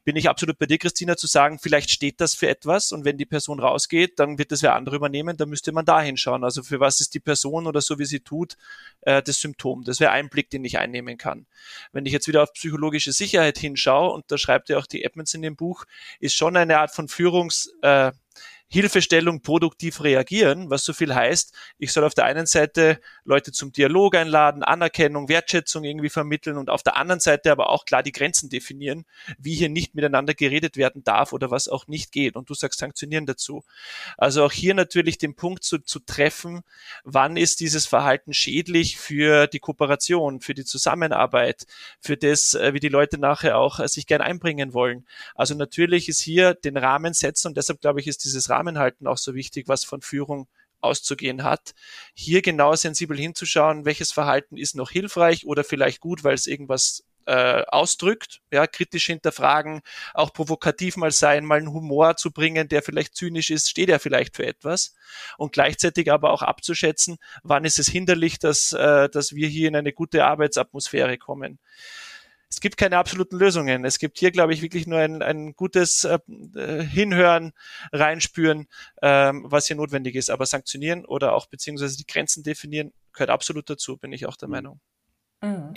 bin 0.05 0.15
ich 0.15 0.29
absolut 0.29 0.57
bei 0.57 0.65
dir, 0.65 0.77
Christina, 0.77 1.17
zu 1.17 1.27
sagen, 1.27 1.59
vielleicht 1.59 1.91
steht 1.91 2.21
das 2.21 2.33
für 2.33 2.47
etwas 2.47 2.93
und 2.93 3.03
wenn 3.03 3.17
die 3.17 3.25
Person 3.25 3.59
rausgeht, 3.59 4.19
dann 4.19 4.37
wird 4.37 4.51
das 4.51 4.63
wer 4.63 4.73
andere 4.75 4.95
übernehmen, 4.95 5.35
dann 5.35 5.49
müsste 5.49 5.73
man 5.73 5.83
da 5.83 6.01
hinschauen. 6.01 6.43
Also 6.45 6.63
für 6.63 6.79
was 6.79 7.01
ist 7.01 7.13
die 7.13 7.19
Person 7.19 7.67
oder 7.67 7.81
so, 7.81 7.99
wie 7.99 8.05
sie 8.05 8.21
tut, 8.21 8.55
äh, 9.01 9.21
das 9.21 9.41
Symptom. 9.41 9.83
Das 9.83 9.99
wäre 9.99 10.11
ein 10.11 10.29
Blick, 10.29 10.49
den 10.49 10.63
ich 10.63 10.77
einnehmen 10.77 11.17
kann. 11.17 11.45
Wenn 11.91 12.05
ich 12.05 12.13
jetzt 12.13 12.27
wieder 12.27 12.43
auf 12.43 12.53
psychologische 12.53 13.11
Sicherheit 13.11 13.57
hinschaue, 13.57 14.11
und 14.13 14.23
da 14.29 14.37
schreibt 14.37 14.69
ja 14.69 14.77
auch 14.77 14.87
die 14.87 15.03
Edmonds 15.03 15.33
in 15.33 15.41
dem 15.41 15.57
Buch, 15.57 15.85
ist 16.19 16.35
schon 16.35 16.55
eine 16.55 16.79
Art 16.79 16.95
von 16.95 17.07
Führungs- 17.07 17.69
äh, 17.81 18.13
Hilfestellung 18.71 19.41
produktiv 19.41 20.01
reagieren, 20.01 20.69
was 20.69 20.85
so 20.85 20.93
viel 20.93 21.13
heißt, 21.13 21.53
ich 21.77 21.91
soll 21.91 22.05
auf 22.05 22.13
der 22.13 22.23
einen 22.23 22.45
Seite 22.45 23.01
Leute 23.25 23.51
zum 23.51 23.73
Dialog 23.73 24.15
einladen, 24.15 24.63
Anerkennung, 24.63 25.27
Wertschätzung 25.27 25.83
irgendwie 25.83 26.09
vermitteln 26.09 26.55
und 26.55 26.69
auf 26.69 26.81
der 26.81 26.95
anderen 26.95 27.19
Seite 27.19 27.51
aber 27.51 27.69
auch 27.69 27.83
klar 27.83 28.01
die 28.01 28.13
Grenzen 28.13 28.49
definieren, 28.49 29.03
wie 29.37 29.55
hier 29.55 29.67
nicht 29.67 29.93
miteinander 29.93 30.33
geredet 30.33 30.77
werden 30.77 31.03
darf 31.03 31.33
oder 31.33 31.51
was 31.51 31.67
auch 31.67 31.87
nicht 31.87 32.13
geht. 32.13 32.37
Und 32.37 32.49
du 32.49 32.53
sagst 32.53 32.79
sanktionieren 32.79 33.25
dazu. 33.25 33.65
Also 34.17 34.45
auch 34.45 34.53
hier 34.53 34.73
natürlich 34.73 35.17
den 35.17 35.35
Punkt 35.35 35.65
zu, 35.65 35.79
zu 35.79 35.99
treffen, 35.99 36.61
wann 37.03 37.35
ist 37.35 37.59
dieses 37.59 37.85
Verhalten 37.85 38.33
schädlich 38.33 38.97
für 38.97 39.47
die 39.47 39.59
Kooperation, 39.59 40.39
für 40.39 40.53
die 40.53 40.63
Zusammenarbeit, 40.63 41.65
für 41.99 42.15
das, 42.15 42.53
äh, 42.53 42.73
wie 42.73 42.79
die 42.79 42.87
Leute 42.87 43.17
nachher 43.17 43.57
auch 43.57 43.81
äh, 43.81 43.89
sich 43.89 44.07
gern 44.07 44.21
einbringen 44.21 44.73
wollen. 44.73 45.05
Also 45.35 45.55
natürlich 45.55 46.07
ist 46.07 46.21
hier 46.21 46.53
den 46.53 46.77
Rahmen 46.77 47.13
setzen 47.13 47.49
und 47.49 47.57
deshalb 47.57 47.81
glaube 47.81 47.99
ich, 47.99 48.07
ist 48.07 48.23
dieses 48.23 48.49
Rahmen 48.49 48.60
Zusammenhalten 48.61 49.07
auch 49.07 49.17
so 49.17 49.33
wichtig, 49.33 49.67
was 49.67 49.83
von 49.83 50.01
Führung 50.01 50.47
auszugehen 50.81 51.43
hat. 51.43 51.73
Hier 52.13 52.41
genau 52.41 52.75
sensibel 52.75 53.17
hinzuschauen, 53.17 53.85
welches 53.85 54.11
Verhalten 54.11 54.57
ist 54.57 54.75
noch 54.75 54.91
hilfreich 54.91 55.45
oder 55.45 55.63
vielleicht 55.63 55.99
gut, 55.99 56.23
weil 56.23 56.35
es 56.35 56.47
irgendwas 56.47 57.03
äh, 57.25 57.63
ausdrückt, 57.67 58.41
ja, 58.51 58.65
kritisch 58.65 59.05
hinterfragen, 59.05 59.81
auch 60.13 60.33
provokativ 60.33 60.97
mal 60.97 61.11
sein, 61.11 61.45
mal 61.45 61.59
einen 61.59 61.71
Humor 61.71 62.17
zu 62.17 62.31
bringen, 62.31 62.67
der 62.67 62.81
vielleicht 62.81 63.15
zynisch 63.15 63.51
ist, 63.51 63.69
steht 63.69 63.89
er 63.89 63.99
vielleicht 63.99 64.35
für 64.35 64.45
etwas 64.45 64.95
und 65.37 65.53
gleichzeitig 65.53 66.11
aber 66.11 66.31
auch 66.31 66.41
abzuschätzen, 66.41 67.17
wann 67.43 67.65
ist 67.65 67.77
es 67.77 67.87
hinderlich, 67.87 68.39
dass, 68.39 68.73
äh, 68.73 69.07
dass 69.09 69.35
wir 69.35 69.47
hier 69.47 69.67
in 69.67 69.75
eine 69.75 69.93
gute 69.93 70.25
Arbeitsatmosphäre 70.25 71.17
kommen 71.19 71.59
es 72.51 72.59
gibt 72.59 72.75
keine 72.75 72.97
absoluten 72.97 73.37
Lösungen. 73.37 73.85
Es 73.85 73.97
gibt 73.97 74.19
hier, 74.19 74.29
glaube 74.29 74.53
ich, 74.53 74.61
wirklich 74.61 74.85
nur 74.85 74.99
ein, 74.99 75.21
ein 75.21 75.55
gutes 75.55 76.03
äh, 76.03 76.19
Hinhören, 76.83 77.53
reinspüren, 77.93 78.67
ähm, 79.01 79.45
was 79.47 79.67
hier 79.67 79.77
notwendig 79.77 80.15
ist. 80.15 80.29
Aber 80.29 80.45
sanktionieren 80.45 81.05
oder 81.05 81.33
auch 81.33 81.47
beziehungsweise 81.47 81.97
die 81.97 82.05
Grenzen 82.05 82.43
definieren 82.43 82.91
gehört 83.13 83.29
absolut 83.29 83.69
dazu, 83.69 83.97
bin 83.97 84.11
ich 84.11 84.25
auch 84.25 84.35
der 84.35 84.47
mhm. 84.47 84.51
Meinung. 84.51 84.79
Mhm. 85.43 85.73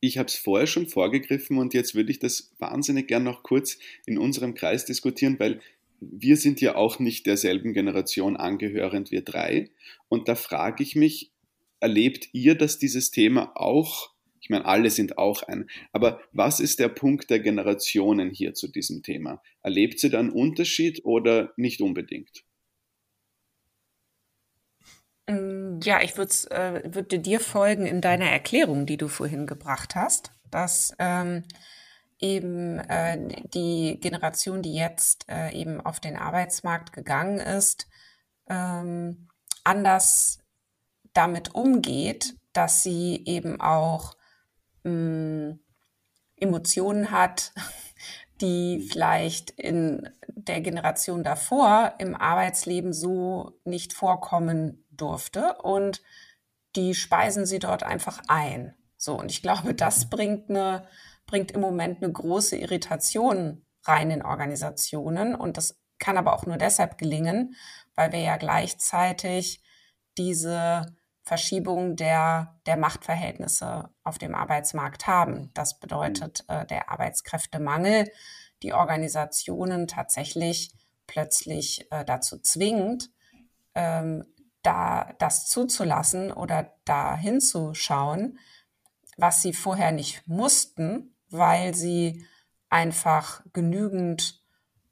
ich 0.00 0.18
habe 0.18 0.26
es 0.26 0.34
vorher 0.34 0.66
schon 0.66 0.88
vorgegriffen 0.88 1.58
und 1.58 1.74
jetzt 1.74 1.94
würde 1.94 2.10
ich 2.10 2.18
das 2.18 2.50
wahnsinnig 2.58 3.06
gern 3.06 3.22
noch 3.22 3.44
kurz 3.44 3.78
in 4.04 4.18
unserem 4.18 4.54
Kreis 4.54 4.84
diskutieren, 4.84 5.38
weil 5.38 5.60
wir 6.00 6.36
sind 6.36 6.60
ja 6.60 6.74
auch 6.74 6.98
nicht 6.98 7.26
derselben 7.26 7.72
Generation 7.72 8.36
angehörend, 8.36 9.10
wir 9.10 9.22
drei. 9.22 9.70
Und 10.08 10.28
da 10.28 10.34
frage 10.34 10.82
ich 10.82 10.96
mich, 10.96 11.30
erlebt 11.78 12.30
ihr, 12.32 12.56
dass 12.56 12.78
dieses 12.78 13.10
Thema 13.10 13.52
auch, 13.54 14.12
ich 14.50 14.52
meine, 14.52 14.66
alle 14.66 14.90
sind 14.90 15.16
auch 15.16 15.44
ein, 15.44 15.70
aber 15.92 16.20
was 16.32 16.58
ist 16.58 16.80
der 16.80 16.88
Punkt 16.88 17.30
der 17.30 17.38
Generationen 17.38 18.30
hier 18.30 18.52
zu 18.52 18.66
diesem 18.66 19.04
Thema? 19.04 19.40
Erlebt 19.62 20.00
sie 20.00 20.10
da 20.10 20.18
einen 20.18 20.32
Unterschied 20.32 21.04
oder 21.04 21.52
nicht 21.56 21.80
unbedingt? 21.80 22.44
Ähm, 25.28 25.78
ja, 25.84 26.02
ich 26.02 26.16
würde 26.16 26.32
äh, 26.50 26.92
würde 26.92 27.20
dir 27.20 27.38
folgen 27.38 27.86
in 27.86 28.00
deiner 28.00 28.28
Erklärung, 28.28 28.86
die 28.86 28.96
du 28.96 29.06
vorhin 29.06 29.46
gebracht 29.46 29.94
hast, 29.94 30.32
dass 30.50 30.96
ähm, 30.98 31.44
eben 32.18 32.80
äh, 32.80 33.44
die 33.54 34.00
Generation, 34.00 34.62
die 34.62 34.74
jetzt 34.74 35.26
äh, 35.28 35.52
eben 35.52 35.80
auf 35.80 36.00
den 36.00 36.16
Arbeitsmarkt 36.16 36.92
gegangen 36.92 37.38
ist, 37.38 37.86
ähm, 38.48 39.28
anders 39.62 40.40
damit 41.12 41.54
umgeht, 41.54 42.34
dass 42.52 42.82
sie 42.82 43.22
eben 43.26 43.60
auch 43.60 44.16
mh, 44.84 44.90
hm, 44.90 45.60
Emotionen 46.36 47.10
hat, 47.10 47.52
die 48.40 48.88
vielleicht 48.90 49.50
in 49.50 50.08
der 50.28 50.62
Generation 50.62 51.22
davor 51.22 51.94
im 51.98 52.14
Arbeitsleben 52.14 52.92
so 52.92 53.60
nicht 53.64 53.92
vorkommen 53.92 54.84
durfte 54.90 55.56
und 55.62 56.02
die 56.76 56.94
speisen 56.94 57.46
sie 57.46 57.58
dort 57.58 57.82
einfach 57.82 58.22
ein. 58.28 58.74
So, 58.96 59.18
und 59.18 59.30
ich 59.30 59.42
glaube, 59.42 59.74
das 59.74 60.08
bringt 60.08 60.50
eine, 60.50 60.86
bringt 61.26 61.50
im 61.52 61.60
Moment 61.60 62.02
eine 62.02 62.12
große 62.12 62.56
Irritation 62.56 63.64
rein 63.84 64.10
in 64.10 64.22
Organisationen. 64.22 65.34
Und 65.34 65.56
das 65.56 65.80
kann 65.98 66.16
aber 66.16 66.34
auch 66.34 66.46
nur 66.46 66.56
deshalb 66.56 66.98
gelingen, 66.98 67.54
weil 67.94 68.12
wir 68.12 68.20
ja 68.20 68.36
gleichzeitig 68.36 69.62
diese 70.18 70.86
Verschiebung 71.30 71.94
der, 71.94 72.58
der 72.66 72.76
Machtverhältnisse 72.76 73.88
auf 74.02 74.18
dem 74.18 74.34
Arbeitsmarkt 74.34 75.06
haben. 75.06 75.52
Das 75.54 75.78
bedeutet 75.78 76.44
äh, 76.48 76.66
der 76.66 76.90
Arbeitskräftemangel, 76.90 78.10
die 78.64 78.72
Organisationen 78.72 79.86
tatsächlich 79.86 80.72
plötzlich 81.06 81.86
äh, 81.92 82.04
dazu 82.04 82.40
zwingt, 82.40 83.10
ähm, 83.76 84.24
da 84.62 85.12
das 85.20 85.46
zuzulassen 85.46 86.32
oder 86.32 86.74
da 86.84 87.16
hinzuschauen, 87.16 88.40
was 89.16 89.40
sie 89.40 89.52
vorher 89.52 89.92
nicht 89.92 90.26
mussten, 90.26 91.14
weil 91.28 91.76
sie 91.76 92.26
einfach 92.70 93.44
genügend 93.52 94.42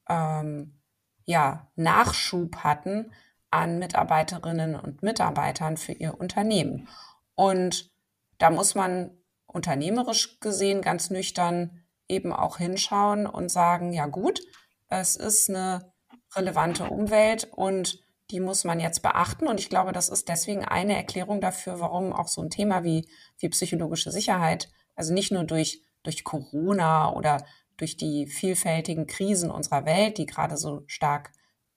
ähm, 0.08 0.78
ja, 1.24 1.68
Nachschub 1.74 2.58
hatten 2.58 3.10
an 3.50 3.78
Mitarbeiterinnen 3.78 4.76
und 4.76 5.02
Mitarbeitern 5.02 5.76
für 5.76 5.92
ihr 5.92 6.18
Unternehmen. 6.18 6.88
Und 7.34 7.90
da 8.38 8.50
muss 8.50 8.74
man 8.74 9.10
unternehmerisch 9.46 10.40
gesehen 10.40 10.82
ganz 10.82 11.10
nüchtern 11.10 11.82
eben 12.08 12.32
auch 12.32 12.58
hinschauen 12.58 13.26
und 13.26 13.50
sagen, 13.50 13.92
ja 13.92 14.06
gut, 14.06 14.40
es 14.88 15.16
ist 15.16 15.48
eine 15.48 15.92
relevante 16.34 16.84
Umwelt 16.84 17.48
und 17.52 18.00
die 18.30 18.40
muss 18.40 18.64
man 18.64 18.80
jetzt 18.80 19.02
beachten. 19.02 19.46
Und 19.46 19.60
ich 19.60 19.70
glaube, 19.70 19.92
das 19.92 20.08
ist 20.08 20.28
deswegen 20.28 20.64
eine 20.64 20.96
Erklärung 20.96 21.40
dafür, 21.40 21.80
warum 21.80 22.12
auch 22.12 22.28
so 22.28 22.42
ein 22.42 22.50
Thema 22.50 22.84
wie, 22.84 23.08
wie 23.38 23.48
psychologische 23.48 24.10
Sicherheit, 24.10 24.68
also 24.94 25.14
nicht 25.14 25.32
nur 25.32 25.44
durch, 25.44 25.82
durch 26.02 26.24
Corona 26.24 27.12
oder 27.12 27.44
durch 27.76 27.96
die 27.96 28.26
vielfältigen 28.26 29.06
Krisen 29.06 29.50
unserer 29.50 29.86
Welt, 29.86 30.18
die 30.18 30.26
gerade 30.26 30.56
so 30.56 30.82
stark 30.86 31.30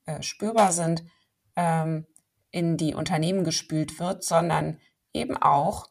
äh, 0.05 0.21
spürbar 0.21 0.71
sind, 0.71 1.03
ähm, 1.61 2.07
in 2.51 2.77
die 2.77 2.93
Unternehmen 2.95 3.43
gespült 3.43 3.99
wird, 3.99 4.23
sondern 4.23 4.79
eben 5.13 5.37
auch, 5.37 5.87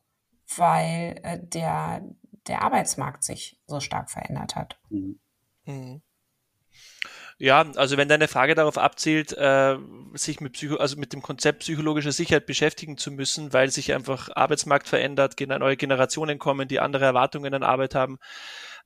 weil 0.56 1.20
äh, 1.22 1.38
der, 1.40 2.02
der 2.46 2.62
Arbeitsmarkt 2.62 3.24
sich 3.24 3.58
so 3.66 3.80
stark 3.80 4.10
verändert 4.10 4.56
hat. 4.56 4.78
Mhm. 4.90 5.20
Mhm. 5.64 6.02
Ja, 7.38 7.64
also 7.76 7.96
wenn 7.96 8.08
deine 8.08 8.28
Frage 8.28 8.54
darauf 8.54 8.76
abzielt, 8.76 9.32
äh, 9.32 9.76
sich 10.12 10.42
mit 10.42 10.52
Psycho 10.52 10.76
also 10.76 10.98
mit 10.98 11.14
dem 11.14 11.22
Konzept 11.22 11.60
psychologischer 11.60 12.12
Sicherheit 12.12 12.44
beschäftigen 12.44 12.98
zu 12.98 13.10
müssen, 13.10 13.54
weil 13.54 13.70
sich 13.70 13.94
einfach 13.94 14.28
Arbeitsmarkt 14.34 14.88
verändert, 14.88 15.40
neue 15.40 15.78
Generationen 15.78 16.38
kommen, 16.38 16.68
die 16.68 16.80
andere 16.80 17.06
Erwartungen 17.06 17.54
an 17.54 17.62
Arbeit 17.62 17.94
haben, 17.94 18.18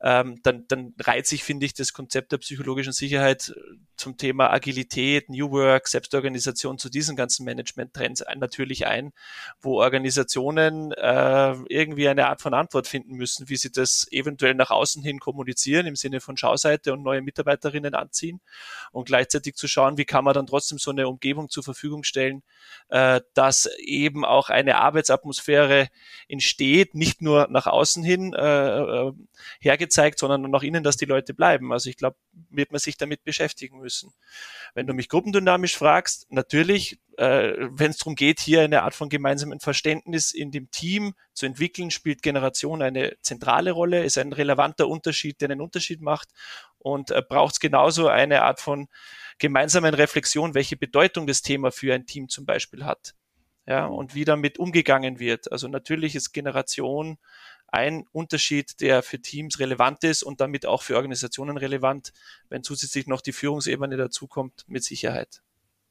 ähm, 0.00 0.40
dann, 0.42 0.66
dann 0.68 0.94
reiht 1.00 1.26
sich, 1.26 1.44
finde 1.44 1.66
ich, 1.66 1.74
das 1.74 1.92
Konzept 1.92 2.32
der 2.32 2.38
psychologischen 2.38 2.92
Sicherheit 2.92 3.54
äh, 3.56 3.60
zum 3.96 4.16
Thema 4.16 4.50
Agilität, 4.50 5.28
New 5.28 5.50
Work, 5.52 5.88
Selbstorganisation 5.88 6.78
zu 6.78 6.88
diesen 6.88 7.16
ganzen 7.16 7.44
Management-Trends 7.44 8.24
natürlich 8.36 8.86
ein, 8.86 9.12
wo 9.60 9.80
Organisationen 9.80 10.92
äh, 10.92 11.54
irgendwie 11.68 12.08
eine 12.08 12.28
Art 12.28 12.40
von 12.40 12.54
Antwort 12.54 12.88
finden 12.88 13.14
müssen, 13.14 13.48
wie 13.48 13.56
sie 13.56 13.70
das 13.70 14.06
eventuell 14.10 14.54
nach 14.54 14.70
außen 14.70 15.02
hin 15.02 15.20
kommunizieren, 15.20 15.86
im 15.86 15.96
Sinne 15.96 16.20
von 16.20 16.36
Schauseite 16.36 16.92
und 16.92 17.02
neue 17.02 17.22
Mitarbeiterinnen 17.22 17.94
anziehen 17.94 18.40
und 18.90 19.06
gleichzeitig 19.06 19.54
zu 19.54 19.68
schauen, 19.68 19.96
wie 19.96 20.04
kann 20.04 20.24
man 20.24 20.34
dann 20.34 20.46
trotzdem 20.46 20.78
so 20.78 20.90
eine 20.90 21.08
Umgebung 21.08 21.48
zur 21.48 21.62
Verfügung 21.62 22.04
stellen, 22.04 22.42
äh, 22.88 23.20
dass 23.34 23.68
eben 23.78 24.24
auch 24.24 24.50
eine 24.50 24.76
Arbeitsatmosphäre 24.76 25.88
entsteht, 26.28 26.94
nicht 26.94 27.22
nur 27.22 27.46
nach 27.50 27.66
außen 27.66 28.02
hin 28.02 28.32
äh, 28.34 28.78
äh 28.78 29.12
hergezeigt, 29.94 30.18
sondern 30.18 30.50
nach 30.50 30.62
innen, 30.62 30.82
dass 30.82 30.96
die 30.96 31.04
Leute 31.04 31.34
bleiben. 31.34 31.72
Also 31.72 31.90
ich 31.90 31.96
glaube, 31.96 32.16
wird 32.50 32.72
man 32.72 32.78
sich 32.78 32.96
damit 32.96 33.24
beschäftigen 33.24 33.78
müssen. 33.78 34.12
Wenn 34.74 34.86
du 34.86 34.94
mich 34.94 35.08
gruppendynamisch 35.08 35.76
fragst, 35.76 36.26
natürlich, 36.30 36.98
äh, 37.16 37.52
wenn 37.58 37.90
es 37.90 37.98
darum 37.98 38.14
geht, 38.14 38.40
hier 38.40 38.62
eine 38.62 38.82
Art 38.82 38.94
von 38.94 39.08
gemeinsamen 39.08 39.60
Verständnis 39.60 40.32
in 40.32 40.50
dem 40.50 40.70
Team 40.70 41.14
zu 41.32 41.46
entwickeln, 41.46 41.90
spielt 41.90 42.22
Generation 42.22 42.82
eine 42.82 43.16
zentrale 43.20 43.72
Rolle, 43.72 44.04
ist 44.04 44.18
ein 44.18 44.32
relevanter 44.32 44.88
Unterschied, 44.88 45.40
der 45.40 45.50
einen 45.50 45.60
Unterschied 45.60 46.00
macht 46.00 46.28
und 46.78 47.10
äh, 47.10 47.22
braucht 47.26 47.54
es 47.54 47.60
genauso 47.60 48.08
eine 48.08 48.42
Art 48.42 48.60
von 48.60 48.88
gemeinsamen 49.38 49.94
Reflexion, 49.94 50.54
welche 50.54 50.76
Bedeutung 50.76 51.26
das 51.26 51.42
Thema 51.42 51.70
für 51.72 51.94
ein 51.94 52.06
Team 52.06 52.28
zum 52.28 52.46
Beispiel 52.46 52.84
hat. 52.84 53.14
Ja, 53.66 53.86
und 53.86 54.14
wie 54.14 54.26
damit 54.26 54.58
umgegangen 54.58 55.18
wird. 55.18 55.50
Also 55.50 55.68
natürlich 55.68 56.14
ist 56.14 56.32
Generation 56.32 57.16
ein 57.74 58.06
Unterschied, 58.12 58.80
der 58.80 59.02
für 59.02 59.20
Teams 59.20 59.58
relevant 59.58 60.04
ist 60.04 60.22
und 60.22 60.40
damit 60.40 60.64
auch 60.64 60.82
für 60.82 60.94
Organisationen 60.94 61.56
relevant, 61.56 62.12
wenn 62.48 62.62
zusätzlich 62.62 63.08
noch 63.08 63.20
die 63.20 63.32
Führungsebene 63.32 63.96
dazukommt, 63.96 64.64
mit 64.68 64.84
Sicherheit. 64.84 65.42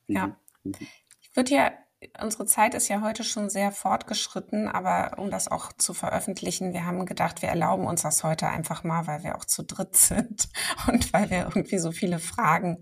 Ja. 0.07 0.38
Mhm. 0.63 0.73
Ich 1.19 1.36
würde 1.36 1.53
ja, 1.53 1.73
unsere 2.21 2.45
Zeit 2.45 2.73
ist 2.73 2.88
ja 2.88 3.01
heute 3.01 3.25
schon 3.25 3.49
sehr 3.49 3.73
fortgeschritten, 3.73 4.69
aber 4.69 5.19
um 5.19 5.29
das 5.29 5.49
auch 5.49 5.73
zu 5.73 5.93
veröffentlichen, 5.93 6.71
wir 6.71 6.86
haben 6.86 7.05
gedacht, 7.05 7.41
wir 7.41 7.49
erlauben 7.49 7.86
uns 7.86 8.03
das 8.03 8.23
heute 8.23 8.47
einfach 8.47 8.86
mal, 8.86 9.05
weil 9.05 9.23
wir 9.23 9.38
auch 9.38 9.45
zu 9.45 9.63
dritt 9.63 9.97
sind 9.97 10.47
und 10.88 11.11
weil 11.11 11.29
wir 11.29 11.39
irgendwie 11.39 11.79
so 11.79 11.91
viele 11.91 12.19
Fragen 12.19 12.79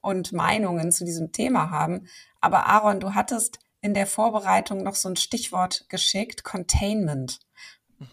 und 0.00 0.32
Meinungen 0.32 0.92
zu 0.92 1.04
diesem 1.04 1.32
Thema 1.32 1.70
haben. 1.70 2.06
Aber 2.40 2.66
Aaron, 2.66 3.00
du 3.00 3.14
hattest 3.14 3.58
in 3.80 3.94
der 3.94 4.06
Vorbereitung 4.06 4.84
noch 4.84 4.94
so 4.94 5.08
ein 5.08 5.16
Stichwort 5.16 5.86
geschickt, 5.88 6.44
Containment. 6.44 7.40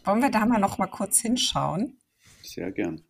Wollen 0.04 0.22
wir 0.22 0.32
da 0.32 0.46
mal 0.46 0.60
noch 0.60 0.78
mal 0.78 0.88
kurz 0.88 1.20
hinschauen? 1.22 1.98
Sehr 2.44 2.72
gern. 2.72 3.04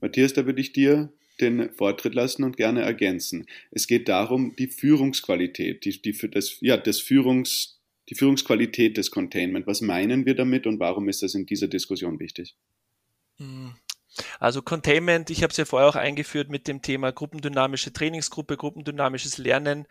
Matthias, 0.00 0.32
da 0.34 0.46
würde 0.46 0.60
ich 0.60 0.72
dir 0.72 1.12
den 1.40 1.70
Vortritt 1.70 2.14
lassen 2.14 2.44
und 2.44 2.56
gerne 2.56 2.82
ergänzen. 2.82 3.46
Es 3.70 3.86
geht 3.86 4.08
darum, 4.08 4.54
die 4.56 4.68
Führungsqualität, 4.68 5.84
die, 5.84 6.00
die, 6.00 6.30
das, 6.30 6.58
ja, 6.60 6.76
das 6.76 7.00
Führungs, 7.00 7.80
die 8.08 8.14
Führungsqualität 8.14 8.96
des 8.96 9.10
Containment. 9.10 9.66
Was 9.66 9.80
meinen 9.80 10.26
wir 10.26 10.34
damit 10.34 10.66
und 10.66 10.78
warum 10.78 11.08
ist 11.08 11.22
das 11.22 11.34
in 11.34 11.46
dieser 11.46 11.68
Diskussion 11.68 12.20
wichtig? 12.20 12.56
Hm. 13.38 13.74
Also 14.38 14.62
Containment, 14.62 15.30
ich 15.30 15.42
habe 15.42 15.50
es 15.50 15.56
ja 15.56 15.64
vorher 15.64 15.88
auch 15.88 15.96
eingeführt 15.96 16.48
mit 16.48 16.68
dem 16.68 16.82
Thema 16.82 17.12
gruppendynamische 17.12 17.92
Trainingsgruppe, 17.92 18.56
gruppendynamisches 18.56 19.38
Lernen, 19.38 19.86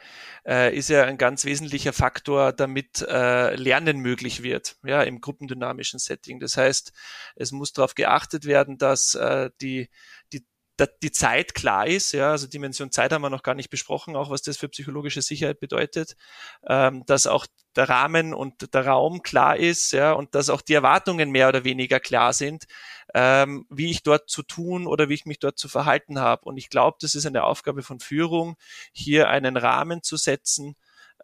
äh, 0.45 0.75
ist 0.75 0.89
ja 0.89 1.03
ein 1.03 1.17
ganz 1.17 1.45
wesentlicher 1.45 1.93
Faktor, 1.93 2.53
damit 2.53 3.01
äh, 3.01 3.55
Lernen 3.55 3.99
möglich 3.99 4.43
wird, 4.43 4.77
ja, 4.83 5.03
im 5.03 5.21
gruppendynamischen 5.21 5.99
Setting. 5.99 6.39
Das 6.39 6.57
heißt, 6.57 6.93
es 7.35 7.51
muss 7.51 7.73
darauf 7.73 7.95
geachtet 7.95 8.45
werden, 8.45 8.77
dass 8.77 9.15
äh, 9.15 9.49
die, 9.61 9.89
die 10.31 10.45
die 11.03 11.11
Zeit 11.11 11.53
klar 11.53 11.87
ist, 11.87 12.13
ja, 12.13 12.31
also 12.31 12.47
Dimension 12.47 12.91
Zeit 12.91 13.11
haben 13.11 13.21
wir 13.21 13.29
noch 13.29 13.43
gar 13.43 13.55
nicht 13.55 13.69
besprochen, 13.69 14.15
auch 14.15 14.29
was 14.29 14.41
das 14.41 14.57
für 14.57 14.69
psychologische 14.69 15.21
Sicherheit 15.21 15.59
bedeutet, 15.59 16.15
ähm, 16.67 17.03
dass 17.05 17.27
auch 17.27 17.45
der 17.75 17.89
Rahmen 17.89 18.33
und 18.33 18.73
der 18.73 18.85
Raum 18.87 19.21
klar 19.21 19.57
ist, 19.57 19.93
ja, 19.93 20.13
und 20.13 20.35
dass 20.35 20.49
auch 20.49 20.61
die 20.61 20.73
Erwartungen 20.73 21.31
mehr 21.31 21.49
oder 21.49 21.63
weniger 21.63 21.99
klar 21.99 22.33
sind, 22.33 22.65
ähm, 23.13 23.65
wie 23.69 23.91
ich 23.91 24.03
dort 24.03 24.29
zu 24.29 24.43
tun 24.43 24.87
oder 24.87 25.09
wie 25.09 25.15
ich 25.15 25.25
mich 25.25 25.39
dort 25.39 25.57
zu 25.57 25.69
verhalten 25.69 26.19
habe. 26.19 26.45
Und 26.45 26.57
ich 26.57 26.69
glaube, 26.69 26.97
das 27.01 27.15
ist 27.15 27.25
eine 27.25 27.43
Aufgabe 27.43 27.83
von 27.83 27.99
Führung, 27.99 28.55
hier 28.91 29.29
einen 29.29 29.57
Rahmen 29.57 30.03
zu 30.03 30.17
setzen, 30.17 30.75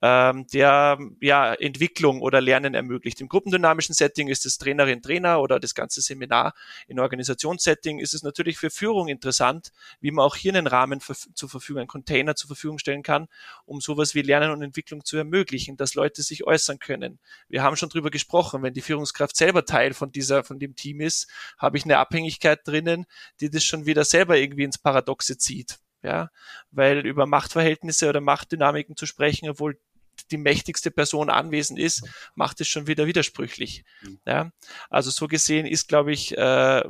ähm, 0.02 0.48
der 0.48 0.98
ja 1.20 1.54
Entwicklung 1.54 2.22
oder 2.22 2.42
Lernen 2.42 2.74
ermöglicht. 2.74 3.22
Im 3.22 3.28
gruppendynamischen 3.28 3.94
Setting 3.96 4.28
ist 4.28 4.46
es 4.46 4.58
Trainerin, 4.58 5.02
Trainer 5.02 5.42
oder 5.42 5.60
das 5.60 5.76
ganze 5.76 6.02
Seminar. 6.02 6.54
In 6.88 7.00
Organisationssetting 7.00 8.00
ist 8.00 8.14
es 8.14 8.24
natürlich 8.24 8.58
für 8.58 8.70
Führung 8.70 9.08
interessant, 9.08 9.72
wie 10.00 10.12
man 10.12 10.26
auch 10.26 10.36
hier 10.36 10.54
einen 10.54 10.68
Rahmen 10.68 11.02
für, 11.02 11.16
zur 11.16 11.50
Verfügung, 11.50 11.82
einen 11.82 11.88
Container 11.88 12.36
zur 12.36 12.48
Verfügung 12.48 12.80
stellen 12.80 13.04
kann, 13.04 13.28
um 13.66 13.82
sowas 13.82 14.16
wie 14.16 14.22
Lernen 14.22 14.52
und 14.52 14.62
Entwicklung 14.62 15.04
zu 15.04 15.18
ermöglichen, 15.18 15.78
dass 15.78 15.96
Leute 15.96 16.24
sich 16.24 16.46
äußern 16.46 16.80
können. 16.80 17.20
Wir 17.48 17.64
haben 17.64 17.76
schon 17.76 17.90
drüber 17.90 18.10
gesprochen, 18.10 18.64
wenn 18.64 18.74
die 18.74 18.82
Führungskraft 18.82 19.36
selber 19.36 19.66
Teil 19.66 19.94
von 19.94 20.12
dieser, 20.12 20.44
von 20.44 20.60
dem 20.60 20.76
Team 20.76 21.02
ist, 21.02 21.30
habe 21.58 21.78
ich 21.78 21.84
eine 21.84 21.98
Abhängigkeit 21.98 22.66
drinnen, 22.66 23.06
die 23.42 23.50
das 23.50 23.64
schon 23.64 23.86
wieder 23.86 24.06
selber 24.06 24.38
irgendwie 24.38 24.64
ins 24.64 24.78
Paradoxe 24.78 25.38
zieht 25.38 25.80
ja, 26.02 26.30
weil 26.72 27.06
über 27.06 27.26
Machtverhältnisse 27.26 28.08
oder 28.10 28.22
Machtdynamiken 28.22 28.96
zu 28.96 29.06
sprechen, 29.06 29.50
obwohl 29.50 29.78
die 30.24 30.38
mächtigste 30.38 30.92
Person 30.92 31.30
anwesend 31.30 31.80
ist, 31.80 32.08
macht 32.36 32.62
es 32.62 32.68
schon 32.68 32.88
wieder 32.88 33.08
widersprüchlich. 33.08 33.84
Mhm. 34.02 34.20
Ja? 34.26 34.52
Also 34.90 35.12
so 35.12 35.28
gesehen 35.28 35.66
ist, 35.66 35.88
glaube 35.88 36.12
ich, 36.12 36.38
äh, 36.38 36.84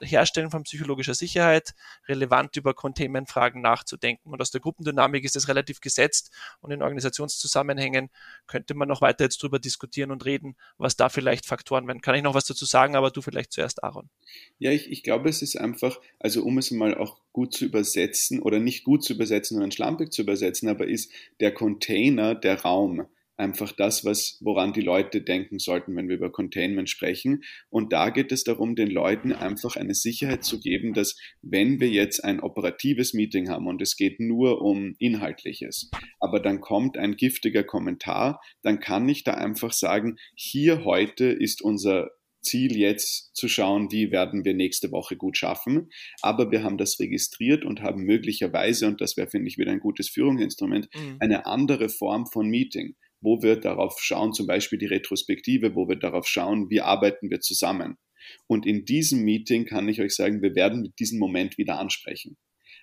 Herstellen 0.00 0.50
von 0.50 0.62
psychologischer 0.64 1.14
Sicherheit 1.14 1.74
relevant 2.08 2.56
über 2.56 2.74
Containment-Fragen 2.74 3.60
nachzudenken. 3.60 4.30
Und 4.32 4.40
aus 4.40 4.50
der 4.50 4.60
Gruppendynamik 4.60 5.24
ist 5.24 5.36
es 5.36 5.48
relativ 5.48 5.80
gesetzt 5.80 6.30
und 6.60 6.70
in 6.70 6.82
Organisationszusammenhängen 6.82 8.10
könnte 8.46 8.74
man 8.74 8.88
noch 8.88 9.00
weiter 9.00 9.24
jetzt 9.24 9.42
drüber 9.42 9.58
diskutieren 9.58 10.10
und 10.10 10.24
reden, 10.24 10.56
was 10.78 10.96
da 10.96 11.08
vielleicht 11.08 11.46
Faktoren 11.46 11.86
werden. 11.86 12.00
Kann 12.00 12.14
ich 12.14 12.22
noch 12.22 12.34
was 12.34 12.44
dazu 12.44 12.64
sagen, 12.64 12.96
aber 12.96 13.10
du 13.10 13.22
vielleicht 13.22 13.52
zuerst, 13.52 13.82
Aaron. 13.84 14.08
Ja, 14.58 14.70
ich, 14.70 14.90
ich 14.90 15.02
glaube, 15.02 15.28
es 15.28 15.42
ist 15.42 15.56
einfach, 15.56 16.00
also 16.18 16.42
um 16.44 16.58
es 16.58 16.70
mal 16.70 16.96
auch 16.96 17.20
gut 17.32 17.54
zu 17.54 17.64
übersetzen 17.64 18.40
oder 18.40 18.58
nicht 18.58 18.84
gut 18.84 19.04
zu 19.04 19.14
übersetzen, 19.14 19.56
sondern 19.56 19.72
schlampig 19.72 20.12
zu 20.12 20.22
übersetzen, 20.22 20.68
aber 20.68 20.86
ist 20.86 21.12
der 21.40 21.52
Container 21.52 22.34
der 22.34 22.62
Raum 22.62 23.06
einfach 23.40 23.72
das, 23.72 24.04
was, 24.04 24.38
woran 24.40 24.72
die 24.72 24.82
Leute 24.82 25.22
denken 25.22 25.58
sollten, 25.58 25.96
wenn 25.96 26.08
wir 26.08 26.16
über 26.16 26.30
Containment 26.30 26.88
sprechen. 26.88 27.42
Und 27.70 27.92
da 27.92 28.10
geht 28.10 28.30
es 28.30 28.44
darum, 28.44 28.76
den 28.76 28.90
Leuten 28.90 29.32
einfach 29.32 29.76
eine 29.76 29.94
Sicherheit 29.94 30.44
zu 30.44 30.60
geben, 30.60 30.94
dass 30.94 31.18
wenn 31.42 31.80
wir 31.80 31.88
jetzt 31.88 32.22
ein 32.22 32.40
operatives 32.40 33.14
Meeting 33.14 33.48
haben 33.48 33.66
und 33.66 33.82
es 33.82 33.96
geht 33.96 34.20
nur 34.20 34.62
um 34.62 34.94
Inhaltliches, 34.98 35.90
aber 36.20 36.38
dann 36.38 36.60
kommt 36.60 36.98
ein 36.98 37.16
giftiger 37.16 37.64
Kommentar, 37.64 38.40
dann 38.62 38.78
kann 38.78 39.08
ich 39.08 39.24
da 39.24 39.34
einfach 39.34 39.72
sagen, 39.72 40.16
hier 40.34 40.84
heute 40.84 41.24
ist 41.24 41.62
unser 41.62 42.10
Ziel 42.42 42.76
jetzt 42.76 43.36
zu 43.36 43.48
schauen, 43.48 43.92
wie 43.92 44.10
werden 44.12 44.44
wir 44.44 44.54
nächste 44.54 44.92
Woche 44.92 45.16
gut 45.16 45.36
schaffen. 45.36 45.90
Aber 46.22 46.50
wir 46.50 46.62
haben 46.62 46.78
das 46.78 46.98
registriert 46.98 47.66
und 47.66 47.82
haben 47.82 48.04
möglicherweise, 48.04 48.86
und 48.86 49.00
das 49.02 49.16
wäre, 49.16 49.28
finde 49.28 49.48
ich, 49.48 49.58
wieder 49.58 49.72
ein 49.72 49.80
gutes 49.80 50.08
Führungsinstrument, 50.08 50.88
mhm. 50.94 51.16
eine 51.20 51.46
andere 51.46 51.90
Form 51.90 52.26
von 52.26 52.48
Meeting 52.48 52.94
wo 53.20 53.42
wir 53.42 53.56
darauf 53.56 53.98
schauen, 54.00 54.32
zum 54.32 54.46
Beispiel 54.46 54.78
die 54.78 54.86
Retrospektive, 54.86 55.74
wo 55.74 55.88
wir 55.88 55.96
darauf 55.96 56.26
schauen, 56.26 56.70
wie 56.70 56.80
arbeiten 56.80 57.30
wir 57.30 57.40
zusammen. 57.40 57.96
Und 58.46 58.66
in 58.66 58.84
diesem 58.84 59.22
Meeting 59.22 59.64
kann 59.64 59.88
ich 59.88 60.00
euch 60.00 60.14
sagen, 60.14 60.42
wir 60.42 60.54
werden 60.54 60.92
diesen 60.98 61.18
Moment 61.18 61.58
wieder 61.58 61.78
ansprechen. 61.78 62.36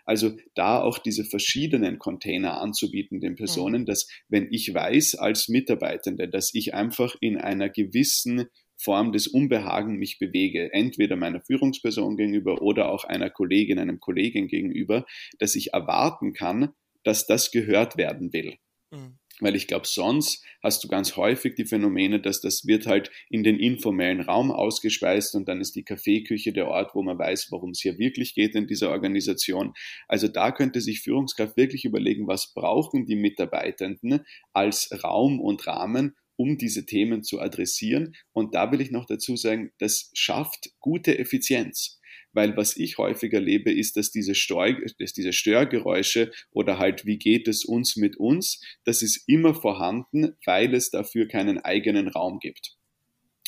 Also 0.06 0.38
da 0.56 0.82
auch 0.82 1.00
diese 1.00 1.26
verschiedenen 1.26 2.00
Container 2.00 2.62
anzubieten 2.62 3.20
den 3.20 3.36
Personen, 3.36 3.82
mhm. 3.82 3.86
dass 3.86 4.08
wenn 4.30 4.48
ich 4.52 4.74
weiß 4.74 5.16
als 5.16 5.50
Mitarbeitende, 5.50 6.30
dass 6.30 6.54
ich 6.54 6.74
einfach 6.74 7.16
in 7.20 7.38
einer 7.38 7.70
gewissen 7.70 8.46
Form 8.78 9.12
des 9.12 9.28
Unbehagen 9.28 9.98
mich 9.98 10.18
bewege, 10.18 10.72
entweder 10.72 11.18
meiner 11.18 11.42
Führungsperson 11.42 12.16
gegenüber 12.16 12.62
oder 12.62 12.90
auch 12.90 13.04
einer 13.04 13.30
Kollegin, 13.30 13.80
einem 13.80 14.00
Kollegen 14.00 14.48
gegenüber, 14.48 15.06
dass 15.40 15.56
ich 15.56 15.74
erwarten 15.74 16.32
kann, 16.32 16.70
dass 17.04 17.26
das 17.26 17.52
gehört 17.52 17.98
werden 17.98 18.32
will. 18.32 18.56
Mhm. 18.92 19.18
Weil 19.40 19.56
ich 19.56 19.68
glaube, 19.68 19.86
sonst 19.86 20.44
hast 20.64 20.84
du 20.84 20.88
ganz 20.88 21.16
häufig 21.16 21.56
die 21.56 21.66
Phänomene, 21.66 22.20
dass 22.20 22.42
das 22.42 22.66
wird 22.66 22.88
halt 22.88 23.12
in 23.30 23.44
den 23.44 23.60
informellen 23.60 24.22
Raum 24.22 24.52
ausgespeist 24.52 25.36
und 25.36 25.48
dann 25.48 25.62
ist 25.62 25.76
die 25.76 25.84
Kaffeeküche 25.84 26.54
der 26.54 26.68
Ort, 26.68 26.96
wo 26.96 27.04
man 27.04 27.20
weiß, 27.20 27.48
worum 27.52 27.72
es 27.72 27.82
hier 27.82 28.00
wirklich 28.00 28.34
geht 28.34 28.56
in 28.56 28.66
dieser 28.66 28.90
Organisation. 28.90 29.74
Also 30.08 30.28
da 30.28 30.52
könnte 30.52 30.82
sich 30.82 31.02
Führungskraft 31.02 31.56
wirklich 31.56 31.86
überlegen, 31.86 32.28
was 32.28 32.54
brauchen 32.54 33.06
die 33.06 33.16
Mitarbeitenden 33.16 34.26
als 34.54 34.90
Raum 35.04 35.40
und 35.40 35.68
Rahmen, 35.68 36.16
um 36.36 36.58
diese 36.58 36.86
Themen 36.86 37.24
zu 37.24 37.40
adressieren. 37.40 38.16
Und 38.32 38.56
da 38.56 38.72
will 38.72 38.82
ich 38.82 38.92
noch 38.92 39.06
dazu 39.06 39.36
sagen, 39.36 39.72
das 39.78 40.10
schafft 40.14 40.72
gute 40.80 41.18
Effizienz 41.20 42.00
weil 42.34 42.56
was 42.58 42.78
ich 42.78 42.98
häufig 42.98 43.34
erlebe, 43.34 43.72
ist, 43.72 43.98
dass 43.98 44.12
diese, 44.12 44.36
Steu 44.36 44.74
dass 45.00 45.14
diese 45.14 45.34
Störgeräusche 45.34 46.32
oder 46.52 46.78
halt, 46.78 47.06
wie 47.06 47.18
geht 47.18 47.48
es 47.48 47.66
uns 47.66 47.96
mit 47.96 48.18
uns, 48.18 48.62
das 48.84 49.02
ist 49.02 49.28
immer 49.28 49.54
vorhanden, 49.54 50.36
weil 50.46 50.74
es 50.74 50.90
dafür 50.90 51.28
keinen 51.28 51.60
eigenen 51.60 52.08
Raum 52.08 52.40
gibt. 52.40 52.78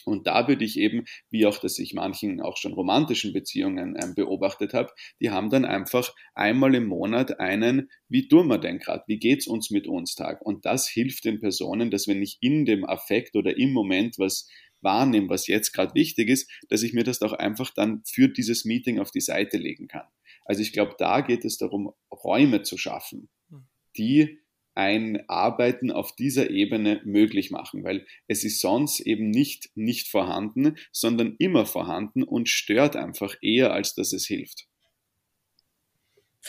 Und 0.06 0.28
da 0.28 0.48
würde 0.48 0.66
ich 0.66 0.80
eben, 0.80 1.06
wie 1.30 1.46
auch 1.46 1.60
das 1.60 1.78
ich 1.78 1.94
manchen 1.94 2.42
auch 2.42 2.58
schon 2.58 2.74
romantischen 2.74 3.34
Beziehungen 3.34 3.96
ähm, 4.02 4.16
beobachtet 4.16 4.74
habe, 4.74 4.92
die 5.22 5.30
haben 5.30 5.50
dann 5.50 5.66
einfach 5.66 6.14
einmal 6.34 6.74
im 6.76 6.88
Monat 6.88 7.40
einen, 7.40 7.90
wie 8.08 8.28
tun 8.28 8.48
wir 8.48 8.58
denn 8.58 8.80
gerade, 8.80 9.04
wie 9.08 9.20
geht's 9.20 9.48
uns 9.48 9.70
mit 9.70 9.88
uns 9.88 10.16
Tag. 10.16 10.42
Und 10.42 10.66
das 10.66 10.88
hilft 10.88 11.26
den 11.26 11.40
Personen, 11.40 11.92
dass 11.92 12.08
wenn 12.08 12.22
ich 12.22 12.38
in 12.42 12.66
dem 12.66 12.86
Affekt 12.86 13.36
oder 13.36 13.58
im 13.58 13.72
Moment 13.72 14.18
was 14.18 14.48
wahrnehme, 14.82 15.30
was 15.30 15.48
jetzt 15.48 15.72
gerade 15.74 15.94
wichtig 15.96 16.30
ist, 16.30 16.50
dass 16.70 16.84
ich 16.84 16.94
mir 16.94 17.04
das 17.04 17.22
auch 17.22 17.34
einfach 17.34 17.72
dann 17.74 18.02
für 18.06 18.28
dieses 18.30 18.66
Meeting 18.66 19.00
auf 19.00 19.12
die 19.12 19.22
Seite 19.22 19.58
legen 19.58 19.88
kann. 19.88 20.08
Also 20.46 20.62
ich 20.62 20.74
glaube, 20.74 20.96
da 20.98 21.22
geht 21.22 21.46
es 21.46 21.58
darum, 21.58 21.94
Räume 22.12 22.64
zu 22.64 22.78
schaffen, 22.78 23.30
hm. 23.50 23.68
die 23.98 24.40
ein 24.80 25.28
Arbeiten 25.28 25.92
auf 25.92 26.16
dieser 26.16 26.50
Ebene 26.50 27.02
möglich 27.04 27.52
machen, 27.52 27.84
weil 27.84 28.06
es 28.28 28.46
ist 28.46 28.62
sonst 28.62 29.02
eben 29.02 29.30
nicht 29.30 29.70
nicht 29.76 30.08
vorhanden, 30.08 30.78
sondern 30.94 31.36
immer 31.38 31.66
vorhanden 31.66 32.24
und 32.24 32.48
stört 32.48 32.96
einfach 32.96 33.36
eher, 33.42 33.74
als 33.74 33.94
dass 33.94 34.14
es 34.14 34.26
hilft. 34.26 34.69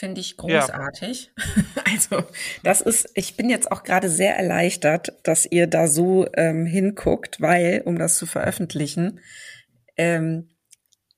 Finde 0.01 0.22
ich 0.22 0.38
großartig. 0.38 1.30
Ja. 1.36 1.82
Also, 1.92 2.24
das 2.62 2.80
ist, 2.80 3.11
ich 3.14 3.36
bin 3.36 3.51
jetzt 3.51 3.70
auch 3.70 3.82
gerade 3.82 4.09
sehr 4.09 4.34
erleichtert, 4.34 5.12
dass 5.24 5.44
ihr 5.44 5.66
da 5.66 5.88
so 5.88 6.26
ähm, 6.32 6.64
hinguckt, 6.64 7.42
weil, 7.42 7.82
um 7.84 7.98
das 7.98 8.16
zu 8.16 8.24
veröffentlichen, 8.24 9.20
ähm, 9.98 10.48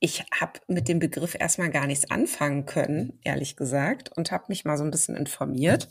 ich 0.01 0.25
habe 0.35 0.59
mit 0.67 0.89
dem 0.89 0.99
Begriff 0.99 1.37
erstmal 1.39 1.71
gar 1.71 1.87
nichts 1.87 2.11
anfangen 2.11 2.67
können, 2.67 3.21
ehrlich 3.23 3.55
gesagt, 3.55 4.11
und 4.17 4.33
habe 4.33 4.47
mich 4.49 4.65
mal 4.65 4.77
so 4.77 4.83
ein 4.83 4.91
bisschen 4.91 5.15
informiert 5.15 5.89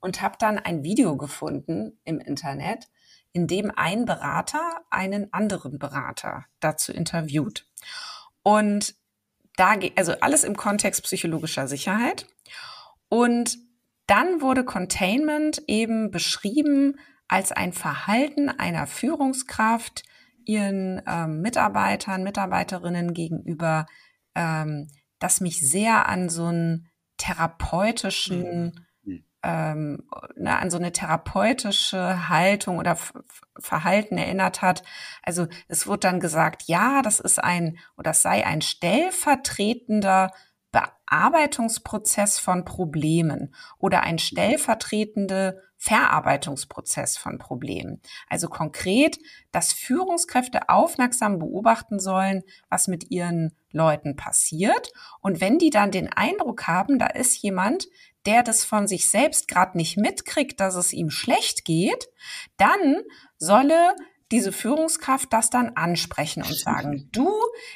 und 0.00 0.20
habe 0.20 0.36
dann 0.38 0.58
ein 0.58 0.82
Video 0.82 1.16
gefunden 1.16 1.98
im 2.04 2.20
Internet, 2.20 2.88
in 3.32 3.46
dem 3.46 3.72
ein 3.74 4.04
Berater 4.04 4.82
einen 4.90 5.32
anderen 5.32 5.78
Berater 5.78 6.44
dazu 6.60 6.92
interviewt. 6.92 7.66
Und 8.42 8.96
da 9.56 9.74
also 9.96 10.12
alles 10.20 10.44
im 10.44 10.56
Kontext 10.56 11.02
psychologischer 11.02 11.68
Sicherheit. 11.68 12.26
Und 13.08 13.58
dann 14.06 14.40
wurde 14.40 14.64
Containment 14.64 15.62
eben 15.66 16.10
beschrieben 16.10 16.98
als 17.28 17.52
ein 17.52 17.72
Verhalten 17.72 18.48
einer 18.48 18.86
Führungskraft 18.86 20.02
ihren 20.44 21.00
ähm, 21.06 21.40
Mitarbeitern, 21.40 22.24
Mitarbeiterinnen 22.24 23.14
gegenüber, 23.14 23.86
ähm, 24.34 24.88
das 25.18 25.40
mich 25.40 25.60
sehr 25.60 26.08
an 26.08 26.28
so 26.28 26.46
einen 26.46 26.88
therapeutischen 27.16 28.86
ähm, 29.42 30.04
ne, 30.36 30.58
an 30.58 30.70
so 30.70 30.78
eine 30.78 30.92
therapeutische 30.92 32.28
Haltung 32.28 32.78
oder 32.78 32.96
Verhalten 33.58 34.16
erinnert 34.18 34.62
hat. 34.62 34.82
Also 35.22 35.46
es 35.68 35.86
wird 35.86 36.04
dann 36.04 36.20
gesagt, 36.20 36.64
ja, 36.66 37.02
das 37.02 37.20
ist 37.20 37.42
ein 37.42 37.78
oder 37.96 38.10
das 38.10 38.22
sei 38.22 38.46
ein 38.46 38.62
stellvertretender 38.62 40.30
Bearbeitungsprozess 40.72 42.38
von 42.38 42.64
Problemen 42.64 43.54
oder 43.78 44.02
ein 44.02 44.18
stellvertretende 44.18 45.60
Verarbeitungsprozess 45.76 47.18
von 47.18 47.38
Problemen. 47.38 48.00
Also 48.28 48.48
konkret, 48.48 49.18
dass 49.50 49.72
Führungskräfte 49.72 50.68
aufmerksam 50.68 51.40
beobachten 51.40 51.98
sollen, 51.98 52.44
was 52.70 52.86
mit 52.86 53.10
ihren 53.10 53.52
Leuten 53.72 54.14
passiert. 54.14 54.92
Und 55.20 55.40
wenn 55.40 55.58
die 55.58 55.70
dann 55.70 55.90
den 55.90 56.10
Eindruck 56.12 56.68
haben, 56.68 57.00
da 57.00 57.06
ist 57.06 57.42
jemand, 57.42 57.88
der 58.26 58.42
das 58.42 58.64
von 58.64 58.86
sich 58.86 59.10
selbst 59.10 59.48
gerade 59.48 59.76
nicht 59.76 59.96
mitkriegt, 59.96 60.60
dass 60.60 60.74
es 60.74 60.92
ihm 60.92 61.10
schlecht 61.10 61.64
geht, 61.64 62.08
dann 62.56 63.02
solle 63.38 63.94
diese 64.32 64.50
Führungskraft 64.50 65.30
das 65.32 65.50
dann 65.50 65.70
ansprechen 65.76 66.42
und 66.42 66.58
sagen, 66.58 67.08
du, 67.12 67.30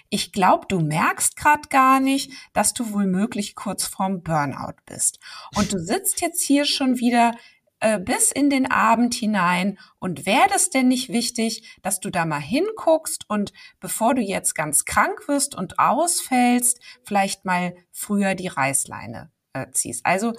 ich 0.08 0.32
glaube, 0.32 0.66
du 0.68 0.80
merkst 0.80 1.36
gerade 1.36 1.68
gar 1.68 2.00
nicht, 2.00 2.32
dass 2.54 2.72
du 2.72 2.92
wohl 2.92 3.06
möglich 3.06 3.54
kurz 3.54 3.86
vorm 3.86 4.22
Burnout 4.22 4.80
bist. 4.86 5.18
Und 5.54 5.72
du 5.72 5.78
sitzt 5.78 6.22
jetzt 6.22 6.42
hier 6.42 6.64
schon 6.64 6.98
wieder 6.98 7.34
äh, 7.80 8.00
bis 8.00 8.32
in 8.32 8.48
den 8.48 8.70
Abend 8.70 9.14
hinein 9.14 9.78
und 9.98 10.24
wäre 10.24 10.48
das 10.48 10.70
denn 10.70 10.88
nicht 10.88 11.10
wichtig, 11.10 11.78
dass 11.82 12.00
du 12.00 12.10
da 12.10 12.24
mal 12.24 12.40
hinguckst 12.40 13.28
und 13.28 13.52
bevor 13.80 14.14
du 14.14 14.22
jetzt 14.22 14.54
ganz 14.54 14.86
krank 14.86 15.28
wirst 15.28 15.54
und 15.54 15.78
ausfällst, 15.78 16.80
vielleicht 17.04 17.44
mal 17.44 17.74
früher 17.92 18.34
die 18.34 18.48
Reißleine 18.48 19.30
äh, 19.56 19.70
ziehst. 19.72 20.04
Also, 20.04 20.34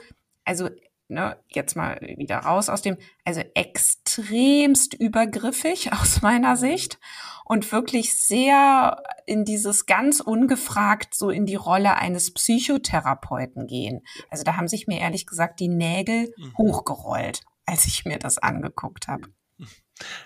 also 0.45 0.69
ne, 1.09 1.37
jetzt 1.49 1.75
mal 1.75 1.99
wieder 2.01 2.37
raus 2.37 2.69
aus 2.69 2.81
dem, 2.81 2.97
also 3.23 3.41
extremst 3.53 4.93
übergriffig 4.93 5.93
aus 5.99 6.21
meiner 6.21 6.57
Sicht 6.57 6.99
und 7.45 7.71
wirklich 7.71 8.17
sehr 8.17 9.01
in 9.25 9.45
dieses 9.45 9.85
ganz 9.85 10.19
ungefragt 10.19 11.13
so 11.13 11.29
in 11.29 11.45
die 11.45 11.55
Rolle 11.55 11.95
eines 11.95 12.33
Psychotherapeuten 12.33 13.67
gehen. 13.67 14.01
Also 14.29 14.43
da 14.43 14.57
haben 14.57 14.67
sich 14.67 14.87
mir 14.87 14.99
ehrlich 14.99 15.25
gesagt 15.25 15.59
die 15.59 15.69
Nägel 15.69 16.33
mhm. 16.37 16.57
hochgerollt, 16.57 17.41
als 17.65 17.85
ich 17.85 18.05
mir 18.05 18.19
das 18.19 18.37
angeguckt 18.37 19.07
habe. 19.07 19.29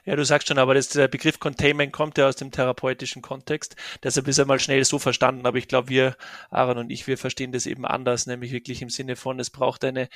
Ja, 0.06 0.16
du 0.16 0.26
sagst 0.26 0.48
schon, 0.48 0.58
aber 0.58 0.74
das, 0.74 0.90
der 0.90 1.08
Begriff 1.08 1.40
Containment 1.40 1.94
kommt 1.94 2.18
ja 2.18 2.28
aus 2.28 2.36
dem 2.36 2.52
therapeutischen 2.52 3.22
Kontext. 3.22 3.76
Deshalb 4.04 4.28
ist 4.28 4.38
er 4.38 4.46
mal 4.46 4.60
schnell 4.60 4.84
so 4.84 5.00
verstanden. 5.00 5.46
Aber 5.46 5.58
ich 5.58 5.68
glaube, 5.68 5.90
wir, 5.90 6.18
Aaron 6.50 6.78
und 6.78 6.90
ich, 6.90 7.08
wir 7.08 7.18
verstehen 7.18 7.52
das 7.52 7.66
eben 7.66 7.86
anders, 7.86 8.26
nämlich 8.26 8.52
wirklich 8.52 8.82
im 8.82 8.90
Sinne 8.90 9.16
von, 9.16 9.40
es 9.40 9.50
braucht 9.50 9.84
eine, 9.86 10.10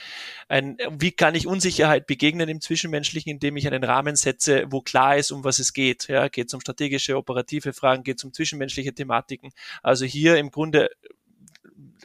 ein, 0.49 0.77
wie 0.91 1.11
kann 1.11 1.35
ich 1.35 1.47
Unsicherheit 1.47 2.07
begegnen 2.07 2.49
im 2.49 2.61
Zwischenmenschlichen, 2.61 3.31
indem 3.31 3.57
ich 3.57 3.67
einen 3.67 3.83
Rahmen 3.83 4.15
setze, 4.15 4.65
wo 4.69 4.81
klar 4.81 5.17
ist, 5.17 5.31
um 5.31 5.43
was 5.43 5.59
es 5.59 5.73
geht. 5.73 6.07
Ja, 6.07 6.27
geht 6.27 6.47
es 6.47 6.53
um 6.53 6.61
strategische, 6.61 7.17
operative 7.17 7.73
Fragen, 7.73 8.03
geht 8.03 8.17
es 8.17 8.23
um 8.23 8.33
zwischenmenschliche 8.33 8.93
Thematiken. 8.93 9.51
Also 9.81 10.05
hier 10.05 10.37
im 10.37 10.51
Grunde 10.51 10.89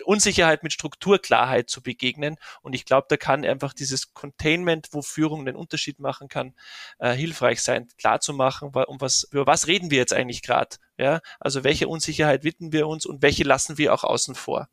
Unsicherheit 0.05 0.63
mit 0.63 0.73
Strukturklarheit 0.73 1.71
zu 1.71 1.83
begegnen. 1.83 2.37
Und 2.63 2.75
ich 2.75 2.85
glaube, 2.85 3.07
da 3.09 3.17
kann 3.17 3.45
einfach 3.45 3.73
dieses 3.73 4.13
Containment, 4.13 4.89
wo 4.93 5.03
Führung 5.03 5.45
den 5.45 5.57
Unterschied 5.57 5.99
machen 5.99 6.29
kann, 6.29 6.55
äh, 6.99 7.13
hilfreich 7.13 7.63
sein, 7.63 7.89
klar 7.99 8.21
zu 8.21 8.33
machen, 8.33 8.71
um 8.75 9.01
was, 9.01 9.29
über 9.31 9.47
was 9.47 9.67
reden 9.67 9.91
wir 9.91 9.99
jetzt 9.99 10.13
eigentlich 10.13 10.43
gerade. 10.43 10.77
Ja? 10.99 11.21
Also 11.39 11.65
welche 11.65 11.89
Unsicherheit 11.89 12.45
widmen 12.45 12.73
wir 12.73 12.87
uns 12.87 13.07
und 13.07 13.23
welche 13.23 13.45
lassen 13.45 13.79
wir 13.79 13.95
auch 13.95 14.05
außen 14.05 14.35
vor. 14.35 14.69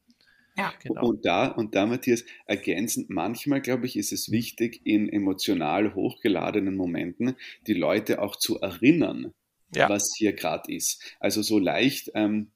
Ja. 0.57 0.73
Genau. 0.81 1.07
Und 1.09 1.25
da, 1.25 1.47
und 1.47 1.75
da, 1.75 1.85
Matthias, 1.85 2.25
ergänzend, 2.45 3.09
manchmal, 3.09 3.61
glaube 3.61 3.85
ich, 3.85 3.95
ist 3.95 4.11
es 4.11 4.31
wichtig, 4.31 4.81
in 4.85 5.07
emotional 5.07 5.93
hochgeladenen 5.93 6.75
Momenten 6.75 7.35
die 7.67 7.75
Leute 7.75 8.21
auch 8.21 8.35
zu 8.35 8.59
erinnern, 8.59 9.33
ja. 9.73 9.87
was 9.87 10.13
hier 10.17 10.33
gerade 10.33 10.73
ist. 10.73 11.15
Also 11.19 11.43
so 11.43 11.59
leicht, 11.59 12.11
ähm, 12.15 12.51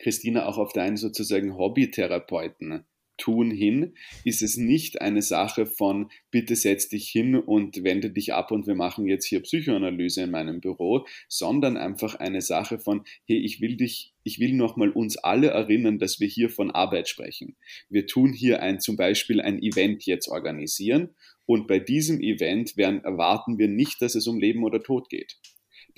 Christina, 0.00 0.46
auch 0.46 0.58
auf 0.58 0.72
deinen 0.72 0.96
sozusagen 0.96 1.56
Hobbytherapeuten 1.56 2.84
tun 3.20 3.50
hin, 3.50 3.94
ist 4.24 4.42
es 4.42 4.56
nicht 4.56 5.00
eine 5.00 5.22
Sache 5.22 5.66
von, 5.66 6.10
bitte 6.30 6.56
setz 6.56 6.88
dich 6.88 7.08
hin 7.08 7.36
und 7.36 7.84
wende 7.84 8.10
dich 8.10 8.32
ab 8.32 8.50
und 8.50 8.66
wir 8.66 8.74
machen 8.74 9.06
jetzt 9.06 9.26
hier 9.26 9.40
Psychoanalyse 9.40 10.22
in 10.22 10.30
meinem 10.30 10.60
Büro, 10.60 11.06
sondern 11.28 11.76
einfach 11.76 12.16
eine 12.16 12.40
Sache 12.40 12.78
von, 12.78 13.04
hey, 13.26 13.38
ich 13.38 13.60
will 13.60 13.76
dich, 13.76 14.14
ich 14.24 14.40
will 14.40 14.54
nochmal 14.54 14.90
uns 14.90 15.16
alle 15.18 15.48
erinnern, 15.48 15.98
dass 15.98 16.18
wir 16.18 16.28
hier 16.28 16.50
von 16.50 16.70
Arbeit 16.70 17.08
sprechen. 17.08 17.56
Wir 17.88 18.06
tun 18.06 18.32
hier 18.32 18.62
ein, 18.62 18.80
zum 18.80 18.96
Beispiel 18.96 19.40
ein 19.40 19.62
Event 19.62 20.06
jetzt 20.06 20.28
organisieren 20.28 21.10
und 21.46 21.66
bei 21.66 21.78
diesem 21.78 22.20
Event 22.20 22.76
werden, 22.76 23.04
erwarten 23.04 23.58
wir 23.58 23.68
nicht, 23.68 24.00
dass 24.02 24.14
es 24.14 24.26
um 24.26 24.40
Leben 24.40 24.64
oder 24.64 24.82
Tod 24.82 25.08
geht. 25.08 25.36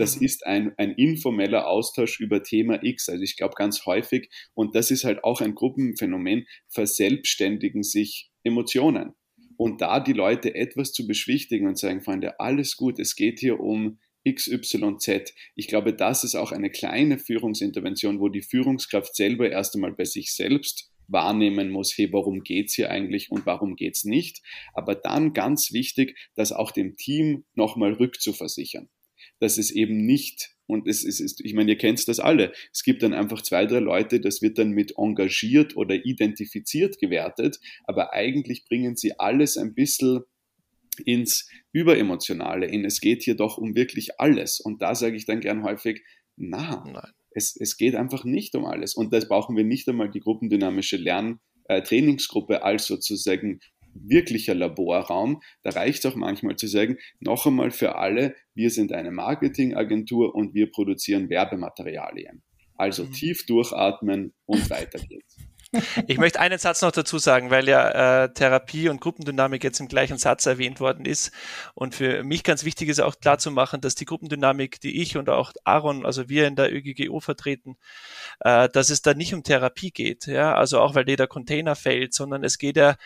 Das 0.02 0.16
mhm. 0.16 0.26
ist 0.26 0.44
ein, 0.44 0.72
ein 0.78 0.90
informeller 0.94 1.68
Austausch 1.68 2.18
über 2.18 2.42
Thema 2.42 2.82
X. 2.82 3.08
Also 3.08 3.22
ich 3.22 3.36
glaube 3.36 3.54
ganz 3.56 3.86
häufig, 3.86 4.30
und 4.52 4.74
das 4.74 4.90
ist 4.90 5.04
halt 5.04 5.22
auch 5.22 5.40
ein 5.40 5.54
Gruppenphänomen, 5.54 6.48
verselbstständigen 6.68 7.84
sich 7.84 8.32
Emotionen. 8.42 9.12
Und 9.56 9.80
da 9.80 10.00
die 10.00 10.12
Leute 10.12 10.56
etwas 10.56 10.92
zu 10.92 11.06
beschwichtigen 11.06 11.68
und 11.68 11.78
sagen, 11.78 12.02
Freunde, 12.02 12.40
alles 12.40 12.76
gut, 12.76 12.98
es 12.98 13.14
geht 13.14 13.38
hier 13.38 13.60
um 13.60 14.00
XYZ. 14.28 15.34
Ich 15.54 15.68
glaube, 15.68 15.94
das 15.94 16.24
ist 16.24 16.34
auch 16.34 16.50
eine 16.50 16.70
kleine 16.70 17.20
Führungsintervention, 17.20 18.18
wo 18.18 18.28
die 18.28 18.42
Führungskraft 18.42 19.14
selber 19.14 19.52
erst 19.52 19.76
einmal 19.76 19.92
bei 19.92 20.04
sich 20.04 20.32
selbst 20.32 20.90
wahrnehmen 21.06 21.70
muss, 21.70 21.96
hey, 21.96 22.12
warum 22.12 22.42
geht's 22.42 22.74
hier 22.74 22.90
eigentlich 22.90 23.30
und 23.30 23.46
warum 23.46 23.76
geht's 23.76 24.02
nicht? 24.02 24.42
Aber 24.74 24.96
dann 24.96 25.32
ganz 25.32 25.72
wichtig, 25.72 26.18
das 26.34 26.50
auch 26.50 26.72
dem 26.72 26.96
Team 26.96 27.44
nochmal 27.54 27.92
rückzuversichern 27.92 28.88
dass 29.40 29.58
es 29.58 29.70
eben 29.70 29.96
nicht, 30.04 30.54
und 30.66 30.88
es 30.88 31.04
ist, 31.04 31.40
ich 31.44 31.54
meine, 31.54 31.72
ihr 31.72 31.78
kennt 31.78 32.06
das 32.08 32.20
alle, 32.20 32.52
es 32.72 32.82
gibt 32.82 33.02
dann 33.02 33.12
einfach 33.12 33.42
zwei, 33.42 33.66
drei 33.66 33.80
Leute, 33.80 34.20
das 34.20 34.42
wird 34.42 34.58
dann 34.58 34.70
mit 34.70 34.94
engagiert 34.96 35.76
oder 35.76 35.94
identifiziert 35.94 36.98
gewertet, 36.98 37.58
aber 37.84 38.12
eigentlich 38.12 38.64
bringen 38.64 38.96
sie 38.96 39.18
alles 39.18 39.56
ein 39.56 39.74
bisschen 39.74 40.20
ins 41.04 41.48
Überemotionale, 41.72 42.66
in 42.66 42.84
es 42.84 43.00
geht 43.00 43.22
hier 43.22 43.34
doch 43.34 43.58
um 43.58 43.74
wirklich 43.74 44.20
alles. 44.20 44.60
Und 44.60 44.82
da 44.82 44.94
sage 44.94 45.16
ich 45.16 45.24
dann 45.24 45.40
gern 45.40 45.62
häufig, 45.62 46.02
na, 46.36 46.84
Nein. 46.86 47.12
Es, 47.34 47.56
es 47.58 47.78
geht 47.78 47.94
einfach 47.94 48.24
nicht 48.24 48.54
um 48.54 48.66
alles. 48.66 48.94
Und 48.94 49.12
das 49.12 49.26
brauchen 49.26 49.56
wir 49.56 49.64
nicht 49.64 49.88
einmal 49.88 50.10
die 50.10 50.20
gruppendynamische 50.20 50.98
Lern- 50.98 51.40
äh, 51.64 51.82
Trainingsgruppe 51.82 52.62
als 52.62 52.86
sozusagen 52.86 53.60
wirklicher 53.94 54.54
Laborraum. 54.54 55.42
Da 55.62 55.70
reicht 55.70 56.04
es 56.04 56.10
auch 56.10 56.16
manchmal 56.16 56.56
zu 56.56 56.66
sagen, 56.66 56.98
noch 57.20 57.46
einmal 57.46 57.70
für 57.70 57.96
alle, 57.96 58.34
wir 58.54 58.70
sind 58.70 58.92
eine 58.92 59.10
Marketingagentur 59.10 60.34
und 60.34 60.54
wir 60.54 60.70
produzieren 60.70 61.28
Werbematerialien. 61.28 62.42
Also 62.76 63.04
mhm. 63.04 63.12
tief 63.12 63.46
durchatmen 63.46 64.32
und 64.46 64.68
weiter 64.70 64.98
geht's. 64.98 65.36
Ich 66.06 66.18
möchte 66.18 66.40
einen 66.40 66.58
Satz 66.58 66.82
noch 66.82 66.92
dazu 66.92 67.18
sagen, 67.18 67.50
weil 67.50 67.68
ja 67.68 68.24
äh, 68.24 68.32
Therapie 68.32 68.88
und 68.88 69.00
Gruppendynamik 69.00 69.64
jetzt 69.64 69.80
im 69.80 69.88
gleichen 69.88 70.18
Satz 70.18 70.46
erwähnt 70.46 70.80
worden 70.80 71.06
ist. 71.06 71.32
Und 71.74 71.94
für 71.94 72.22
mich 72.24 72.44
ganz 72.44 72.64
wichtig 72.64 72.88
ist 72.88 73.00
auch 73.00 73.18
klar 73.18 73.38
zu 73.38 73.50
machen, 73.50 73.80
dass 73.80 73.94
die 73.94 74.04
Gruppendynamik, 74.04 74.80
die 74.80 75.00
ich 75.00 75.16
und 75.16 75.28
auch 75.28 75.52
Aaron, 75.64 76.04
also 76.04 76.28
wir 76.28 76.46
in 76.46 76.56
der 76.56 76.72
ÖGGO 76.72 77.20
vertreten, 77.20 77.76
äh, 78.40 78.68
dass 78.68 78.90
es 78.90 79.02
da 79.02 79.14
nicht 79.14 79.34
um 79.34 79.42
Therapie 79.42 79.90
geht. 79.90 80.26
Ja, 80.26 80.54
also 80.54 80.80
auch 80.80 80.94
weil 80.94 81.08
jeder 81.08 81.26
Container 81.26 81.74
fällt, 81.74 82.14
sondern 82.14 82.44
es 82.44 82.58
geht 82.58 82.76
ja 82.76 82.96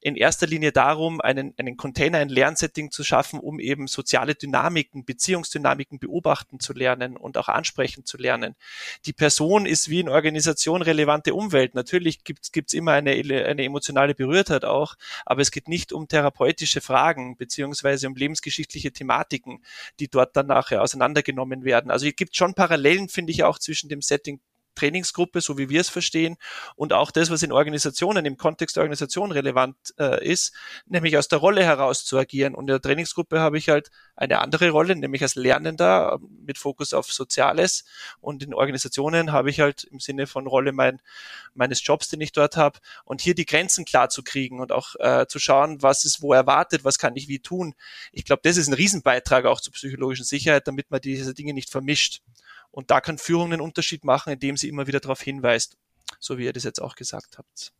in 0.00 0.14
erster 0.14 0.46
Linie 0.46 0.72
darum, 0.72 1.20
einen, 1.20 1.54
einen 1.58 1.76
Container, 1.76 2.18
ein 2.18 2.28
Lernsetting 2.28 2.90
zu 2.90 3.02
schaffen, 3.02 3.40
um 3.40 3.58
eben 3.58 3.88
soziale 3.88 4.34
Dynamiken, 4.34 5.04
Beziehungsdynamiken 5.04 5.98
beobachten 5.98 6.60
zu 6.60 6.72
lernen 6.72 7.16
und 7.16 7.36
auch 7.36 7.48
ansprechen 7.48 8.04
zu 8.04 8.16
lernen. 8.16 8.54
Die 9.06 9.12
Person 9.12 9.66
ist 9.66 9.88
wie 9.88 10.00
in 10.00 10.08
Organisation 10.08 10.82
relevante 10.82 11.34
Umwelt. 11.34 11.74
Natürlich 11.74 12.22
gibt 12.22 12.52
es 12.54 12.72
immer 12.74 12.92
eine, 12.92 13.10
eine 13.10 13.64
emotionale 13.64 14.14
Berührtheit 14.14 14.64
auch, 14.64 14.94
aber 15.26 15.42
es 15.42 15.50
geht 15.50 15.68
nicht 15.68 15.92
um 15.92 16.06
therapeutische 16.06 16.80
Fragen 16.80 17.36
beziehungsweise 17.36 18.06
um 18.06 18.14
lebensgeschichtliche 18.14 18.92
Thematiken, 18.92 19.62
die 19.98 20.08
dort 20.08 20.36
dann 20.36 20.46
nachher 20.46 20.82
auseinandergenommen 20.82 21.64
werden. 21.64 21.90
Also 21.90 22.06
es 22.06 22.14
gibt 22.14 22.36
schon 22.36 22.54
Parallelen, 22.54 23.08
finde 23.08 23.32
ich, 23.32 23.42
auch 23.42 23.58
zwischen 23.58 23.88
dem 23.88 24.00
Setting 24.00 24.40
Trainingsgruppe, 24.78 25.40
so 25.40 25.58
wie 25.58 25.68
wir 25.68 25.80
es 25.80 25.88
verstehen, 25.88 26.36
und 26.76 26.92
auch 26.92 27.10
das, 27.10 27.30
was 27.30 27.42
in 27.42 27.52
Organisationen, 27.52 28.24
im 28.24 28.36
Kontext 28.36 28.76
der 28.76 28.82
Organisation 28.82 29.32
relevant 29.32 29.76
äh, 29.98 30.24
ist, 30.24 30.54
nämlich 30.86 31.16
aus 31.16 31.28
der 31.28 31.38
Rolle 31.38 31.64
heraus 31.64 32.04
zu 32.04 32.16
agieren. 32.18 32.54
Und 32.54 32.64
in 32.64 32.68
der 32.68 32.80
Trainingsgruppe 32.80 33.40
habe 33.40 33.58
ich 33.58 33.68
halt 33.68 33.90
eine 34.16 34.40
andere 34.40 34.70
Rolle, 34.70 34.96
nämlich 34.96 35.22
als 35.22 35.34
Lernender 35.34 36.18
mit 36.44 36.58
Fokus 36.58 36.92
auf 36.92 37.12
Soziales. 37.12 37.84
Und 38.20 38.42
in 38.42 38.54
Organisationen 38.54 39.32
habe 39.32 39.50
ich 39.50 39.60
halt 39.60 39.84
im 39.84 40.00
Sinne 40.00 40.26
von 40.26 40.46
Rolle 40.46 40.72
mein, 40.72 41.00
meines 41.54 41.84
Jobs, 41.84 42.08
den 42.08 42.20
ich 42.20 42.32
dort 42.32 42.56
habe, 42.56 42.78
und 43.04 43.20
hier 43.20 43.34
die 43.34 43.46
Grenzen 43.46 43.84
klar 43.84 44.08
zu 44.08 44.22
kriegen 44.22 44.60
und 44.60 44.72
auch 44.72 44.94
äh, 44.98 45.26
zu 45.26 45.38
schauen, 45.38 45.82
was 45.82 46.04
ist 46.04 46.22
wo 46.22 46.32
erwartet, 46.32 46.84
was 46.84 46.98
kann 46.98 47.16
ich 47.16 47.28
wie 47.28 47.40
tun. 47.40 47.74
Ich 48.12 48.24
glaube, 48.24 48.42
das 48.44 48.56
ist 48.56 48.68
ein 48.68 48.74
Riesenbeitrag 48.74 49.44
auch 49.44 49.60
zur 49.60 49.72
psychologischen 49.72 50.24
Sicherheit, 50.24 50.66
damit 50.66 50.90
man 50.90 51.00
diese 51.00 51.34
Dinge 51.34 51.54
nicht 51.54 51.70
vermischt. 51.70 52.22
Und 52.70 52.90
da 52.90 53.00
kann 53.00 53.18
Führung 53.18 53.52
einen 53.52 53.60
Unterschied 53.60 54.04
machen, 54.04 54.32
indem 54.32 54.56
sie 54.56 54.68
immer 54.68 54.86
wieder 54.86 55.00
darauf 55.00 55.20
hinweist, 55.20 55.76
so 56.18 56.38
wie 56.38 56.44
ihr 56.44 56.52
das 56.52 56.64
jetzt 56.64 56.80
auch 56.80 56.94
gesagt 56.94 57.38
habt. 57.38 57.72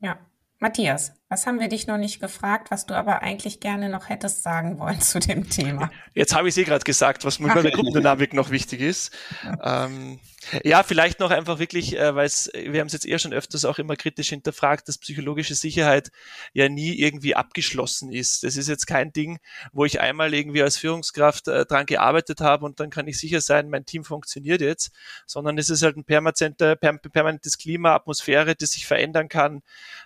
Ja. 0.00 0.18
Matthias, 0.58 1.12
was 1.28 1.46
haben 1.46 1.58
wir 1.58 1.68
dich 1.68 1.88
noch 1.88 1.98
nicht 1.98 2.20
gefragt, 2.20 2.70
was 2.70 2.86
du 2.86 2.94
aber 2.94 3.22
eigentlich 3.22 3.58
gerne 3.58 3.88
noch 3.88 4.08
hättest 4.08 4.42
sagen 4.42 4.78
wollen 4.78 5.00
zu 5.02 5.18
dem 5.18 5.48
Thema? 5.50 5.90
Jetzt 6.14 6.34
habe 6.34 6.48
ich 6.48 6.54
es 6.54 6.58
eh 6.58 6.64
gerade 6.64 6.84
gesagt, 6.84 7.24
was 7.24 7.40
mir 7.40 7.52
bei 7.52 7.62
der 7.62 7.72
Gruppendynamik 7.72 8.32
noch 8.32 8.50
wichtig 8.50 8.80
ist. 8.80 9.10
Ähm, 9.62 10.20
ja, 10.62 10.84
vielleicht 10.84 11.18
noch 11.18 11.32
einfach 11.32 11.58
wirklich, 11.58 11.98
äh, 11.98 12.14
weil 12.14 12.30
wir 12.54 12.80
haben 12.80 12.86
es 12.86 12.92
jetzt 12.92 13.06
eher 13.06 13.18
schon 13.18 13.32
öfters 13.32 13.64
auch 13.64 13.78
immer 13.78 13.96
kritisch 13.96 14.28
hinterfragt, 14.28 14.86
dass 14.86 14.98
psychologische 14.98 15.56
Sicherheit 15.56 16.10
ja 16.52 16.68
nie 16.68 16.94
irgendwie 16.94 17.34
abgeschlossen 17.34 18.12
ist. 18.12 18.44
Das 18.44 18.56
ist 18.56 18.68
jetzt 18.68 18.86
kein 18.86 19.12
Ding, 19.12 19.38
wo 19.72 19.84
ich 19.84 20.00
einmal 20.00 20.32
irgendwie 20.32 20.62
als 20.62 20.76
Führungskraft 20.76 21.48
äh, 21.48 21.66
dran 21.66 21.86
gearbeitet 21.86 22.40
habe 22.40 22.64
und 22.64 22.78
dann 22.78 22.90
kann 22.90 23.08
ich 23.08 23.18
sicher 23.18 23.40
sein, 23.40 23.68
mein 23.68 23.86
Team 23.86 24.04
funktioniert 24.04 24.60
jetzt, 24.60 24.92
sondern 25.26 25.58
es 25.58 25.70
ist 25.70 25.82
halt 25.82 25.96
ein 25.96 26.04
permanentes 26.04 27.58
Klima, 27.58 27.94
Atmosphäre, 27.94 28.54
das 28.54 28.70
sich 28.70 28.86
verändern 28.86 29.28
kann, 29.28 29.62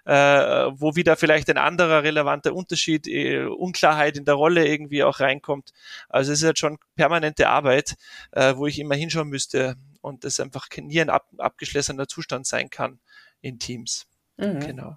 äh, 0.07 0.15
wo 0.15 0.97
wieder 0.97 1.10
vielleicht 1.17 1.49
ein 1.51 1.59
anderer 1.59 2.03
relevanter 2.03 2.55
Unterschied, 2.55 3.07
äh, 3.07 3.45
Unklarheit 3.45 4.17
in 4.17 4.25
der 4.25 4.35
Rolle 4.35 4.67
irgendwie 4.67 5.03
auch 5.03 5.21
reinkommt. 5.21 5.73
Also 6.09 6.33
es 6.33 6.41
ist 6.41 6.47
halt 6.47 6.59
schon 6.59 6.79
permanente 6.97 7.49
Arbeit, 7.49 7.97
äh, 8.33 8.55
wo 8.57 8.67
ich 8.67 8.79
immer 8.79 8.95
hinschauen 8.95 9.29
müsste, 9.29 9.77
und 10.03 10.25
das 10.25 10.41
einfach 10.41 10.69
nie 10.77 11.01
ein 11.01 11.11
ab, 11.11 11.29
abgeschlossener 11.39 12.09
Zustand 12.09 12.47
sein 12.47 12.71
kann 12.71 13.01
in 13.41 13.59
Teams. 13.59 14.07
Mhm. 14.37 14.61
Genau. 14.61 14.97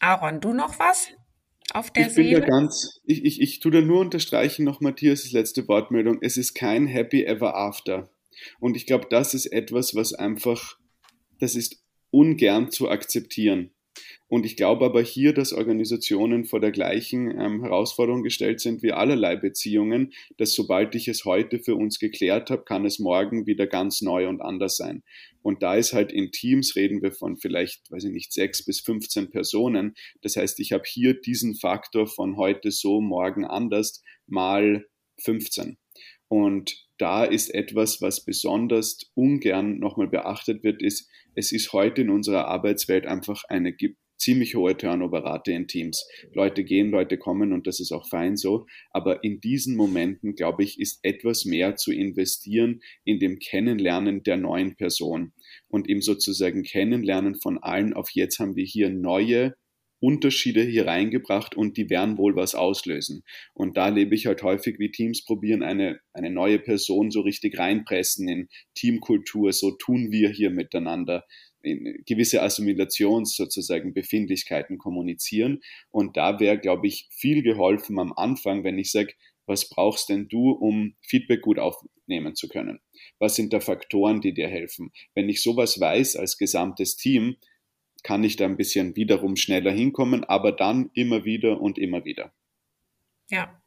Aaron, 0.00 0.40
du 0.40 0.52
noch 0.52 0.78
was 0.78 1.08
auf 1.72 1.90
der 1.90 2.06
ich 2.06 2.14
Seele? 2.14 2.40
Bin 2.40 2.40
da 2.40 2.46
ganz, 2.46 3.00
ich, 3.04 3.24
ich, 3.24 3.40
ich 3.40 3.60
tue 3.60 3.72
da 3.72 3.80
nur 3.80 4.00
unterstreichen 4.00 4.64
noch 4.64 4.80
Matthias' 4.80 5.32
letzte 5.32 5.66
Wortmeldung. 5.68 6.18
Es 6.22 6.36
ist 6.36 6.54
kein 6.54 6.86
Happy 6.86 7.24
Ever 7.24 7.56
After. 7.56 8.10
Und 8.60 8.76
ich 8.76 8.86
glaube, 8.86 9.06
das 9.10 9.34
ist 9.34 9.46
etwas, 9.46 9.94
was 9.94 10.12
einfach, 10.12 10.78
das 11.40 11.54
ist 11.54 11.82
ungern 12.10 12.70
zu 12.70 12.88
akzeptieren. 12.88 13.72
Und 14.28 14.44
ich 14.44 14.56
glaube 14.56 14.84
aber 14.84 15.02
hier, 15.02 15.32
dass 15.32 15.54
Organisationen 15.54 16.44
vor 16.44 16.60
der 16.60 16.70
gleichen 16.70 17.30
ähm, 17.30 17.62
Herausforderung 17.62 18.22
gestellt 18.22 18.60
sind 18.60 18.82
wie 18.82 18.92
allerlei 18.92 19.36
Beziehungen, 19.36 20.12
dass 20.36 20.52
sobald 20.52 20.94
ich 20.94 21.08
es 21.08 21.24
heute 21.24 21.58
für 21.58 21.74
uns 21.74 21.98
geklärt 21.98 22.50
habe, 22.50 22.64
kann 22.64 22.84
es 22.84 22.98
morgen 22.98 23.46
wieder 23.46 23.66
ganz 23.66 24.02
neu 24.02 24.28
und 24.28 24.42
anders 24.42 24.76
sein. 24.76 25.02
Und 25.40 25.62
da 25.62 25.76
ist 25.76 25.94
halt 25.94 26.12
in 26.12 26.30
Teams 26.30 26.76
reden 26.76 27.00
wir 27.00 27.12
von 27.12 27.38
vielleicht, 27.38 27.90
weiß 27.90 28.04
ich 28.04 28.12
nicht, 28.12 28.32
sechs 28.34 28.62
bis 28.64 28.80
15 28.80 29.30
Personen. 29.30 29.94
Das 30.20 30.36
heißt, 30.36 30.60
ich 30.60 30.72
habe 30.72 30.84
hier 30.86 31.18
diesen 31.18 31.54
Faktor 31.54 32.06
von 32.06 32.36
heute 32.36 32.70
so, 32.70 33.00
morgen 33.00 33.46
anders 33.46 34.02
mal 34.26 34.84
15. 35.22 35.78
Und 36.28 36.86
da 36.98 37.24
ist 37.24 37.54
etwas, 37.54 38.02
was 38.02 38.24
besonders 38.24 39.10
ungern 39.14 39.78
nochmal 39.78 40.08
beachtet 40.08 40.62
wird, 40.62 40.82
ist, 40.82 41.08
es 41.34 41.52
ist 41.52 41.72
heute 41.72 42.02
in 42.02 42.10
unserer 42.10 42.46
Arbeitswelt 42.46 43.06
einfach 43.06 43.44
eine 43.48 43.72
ziemlich 44.18 44.54
hohe 44.54 44.76
Turnover-Rate 44.76 45.52
in 45.52 45.66
Teams. 45.68 46.06
Leute 46.32 46.64
gehen, 46.64 46.90
Leute 46.90 47.18
kommen 47.18 47.52
und 47.52 47.66
das 47.66 47.80
ist 47.80 47.92
auch 47.92 48.08
fein 48.08 48.36
so. 48.36 48.66
Aber 48.90 49.24
in 49.24 49.40
diesen 49.40 49.76
Momenten, 49.76 50.34
glaube 50.34 50.64
ich, 50.64 50.78
ist 50.78 51.00
etwas 51.02 51.44
mehr 51.44 51.76
zu 51.76 51.92
investieren 51.92 52.80
in 53.04 53.18
dem 53.18 53.38
Kennenlernen 53.38 54.22
der 54.22 54.36
neuen 54.36 54.76
Person 54.76 55.32
und 55.68 55.88
im 55.88 56.02
sozusagen 56.02 56.62
Kennenlernen 56.62 57.36
von 57.36 57.58
allen 57.58 57.94
auf 57.94 58.10
jetzt 58.12 58.38
haben 58.38 58.56
wir 58.56 58.64
hier 58.64 58.90
neue 58.90 59.54
Unterschiede 60.00 60.62
hier 60.62 60.86
reingebracht 60.86 61.56
und 61.56 61.76
die 61.76 61.90
werden 61.90 62.18
wohl 62.18 62.36
was 62.36 62.54
auslösen. 62.54 63.24
Und 63.52 63.76
da 63.76 63.88
lebe 63.88 64.14
ich 64.14 64.26
halt 64.26 64.42
häufig, 64.42 64.78
wie 64.78 64.90
Teams 64.90 65.24
probieren, 65.24 65.62
eine, 65.62 65.98
eine 66.12 66.30
neue 66.30 66.58
Person 66.58 67.10
so 67.10 67.20
richtig 67.22 67.58
reinpressen 67.58 68.28
in 68.28 68.48
Teamkultur, 68.74 69.52
so 69.52 69.72
tun 69.72 70.12
wir 70.12 70.30
hier 70.30 70.50
miteinander, 70.50 71.16
in 71.16 71.47
gewisse 71.62 72.42
Assimilations 72.42 73.36
sozusagen 73.36 73.94
Befindlichkeiten 73.94 74.78
kommunizieren. 74.78 75.60
Und 75.90 76.16
da 76.16 76.40
wäre, 76.40 76.58
glaube 76.58 76.86
ich, 76.86 77.08
viel 77.10 77.42
geholfen 77.42 77.98
am 77.98 78.12
Anfang, 78.12 78.64
wenn 78.64 78.78
ich 78.78 78.90
sage, 78.90 79.14
was 79.46 79.68
brauchst 79.68 80.10
denn 80.10 80.28
du, 80.28 80.50
um 80.50 80.94
Feedback 81.00 81.40
gut 81.40 81.58
aufnehmen 81.58 82.34
zu 82.34 82.48
können? 82.48 82.80
Was 83.18 83.34
sind 83.34 83.52
da 83.52 83.60
Faktoren, 83.60 84.20
die 84.20 84.34
dir 84.34 84.48
helfen? 84.48 84.92
Wenn 85.14 85.28
ich 85.28 85.42
sowas 85.42 85.80
weiß 85.80 86.16
als 86.16 86.36
gesamtes 86.36 86.96
Team, 86.96 87.36
kann 88.02 88.24
ich 88.24 88.36
da 88.36 88.44
ein 88.44 88.56
bisschen 88.56 88.94
wiederum 88.94 89.36
schneller 89.36 89.72
hinkommen, 89.72 90.24
aber 90.24 90.52
dann 90.52 90.90
immer 90.94 91.24
wieder 91.24 91.60
und 91.60 91.78
immer 91.78 92.04
wieder. 92.04 92.32
Ja. 93.30 93.57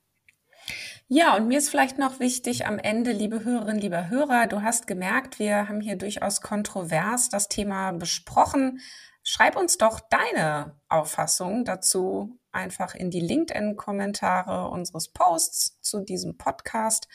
Ja, 1.14 1.36
und 1.36 1.50
mir 1.50 1.58
ist 1.58 1.68
vielleicht 1.68 1.98
noch 1.98 2.22
wichtig 2.22 2.66
am 2.66 2.80
Ende, 2.80 3.12
liebe 3.12 3.44
Hörerinnen, 3.44 3.82
lieber 3.82 4.08
Hörer, 4.08 4.48
du 4.48 4.62
hast 4.62 4.88
gemerkt, 4.88 5.40
wir 5.40 5.68
haben 5.68 5.82
hier 5.82 5.98
durchaus 5.98 6.40
kontrovers 6.40 7.28
das 7.28 7.50
Thema 7.50 7.92
besprochen. 7.92 8.80
Schreib 9.22 9.58
uns 9.58 9.78
doch 9.78 10.00
deine 10.00 10.80
Auffassung 10.88 11.66
dazu 11.66 12.40
einfach 12.54 12.96
in 12.96 13.12
die 13.12 13.20
LinkedIn-Kommentare 13.20 14.70
unseres 14.70 15.10
Posts 15.10 15.82
zu 15.82 16.00
diesem 16.00 16.38
Podcast. 16.38 17.10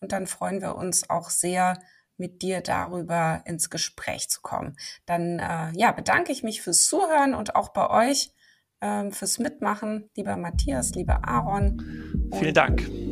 Und 0.00 0.12
dann 0.12 0.26
freuen 0.26 0.62
wir 0.62 0.74
uns 0.76 1.10
auch 1.10 1.28
sehr, 1.28 1.78
mit 2.16 2.40
dir 2.40 2.62
darüber 2.62 3.42
ins 3.44 3.68
Gespräch 3.68 4.30
zu 4.30 4.40
kommen. 4.40 4.78
Dann 5.04 5.40
äh, 5.40 5.78
ja, 5.78 5.92
bedanke 5.92 6.32
ich 6.32 6.42
mich 6.42 6.62
fürs 6.62 6.86
Zuhören 6.86 7.34
und 7.34 7.54
auch 7.54 7.68
bei 7.68 7.90
euch 7.90 8.32
äh, 8.80 9.10
fürs 9.10 9.38
Mitmachen, 9.38 10.08
lieber 10.16 10.38
Matthias, 10.38 10.94
lieber 10.94 11.28
Aaron. 11.28 12.30
Vielen 12.32 12.54
Dank. 12.54 13.11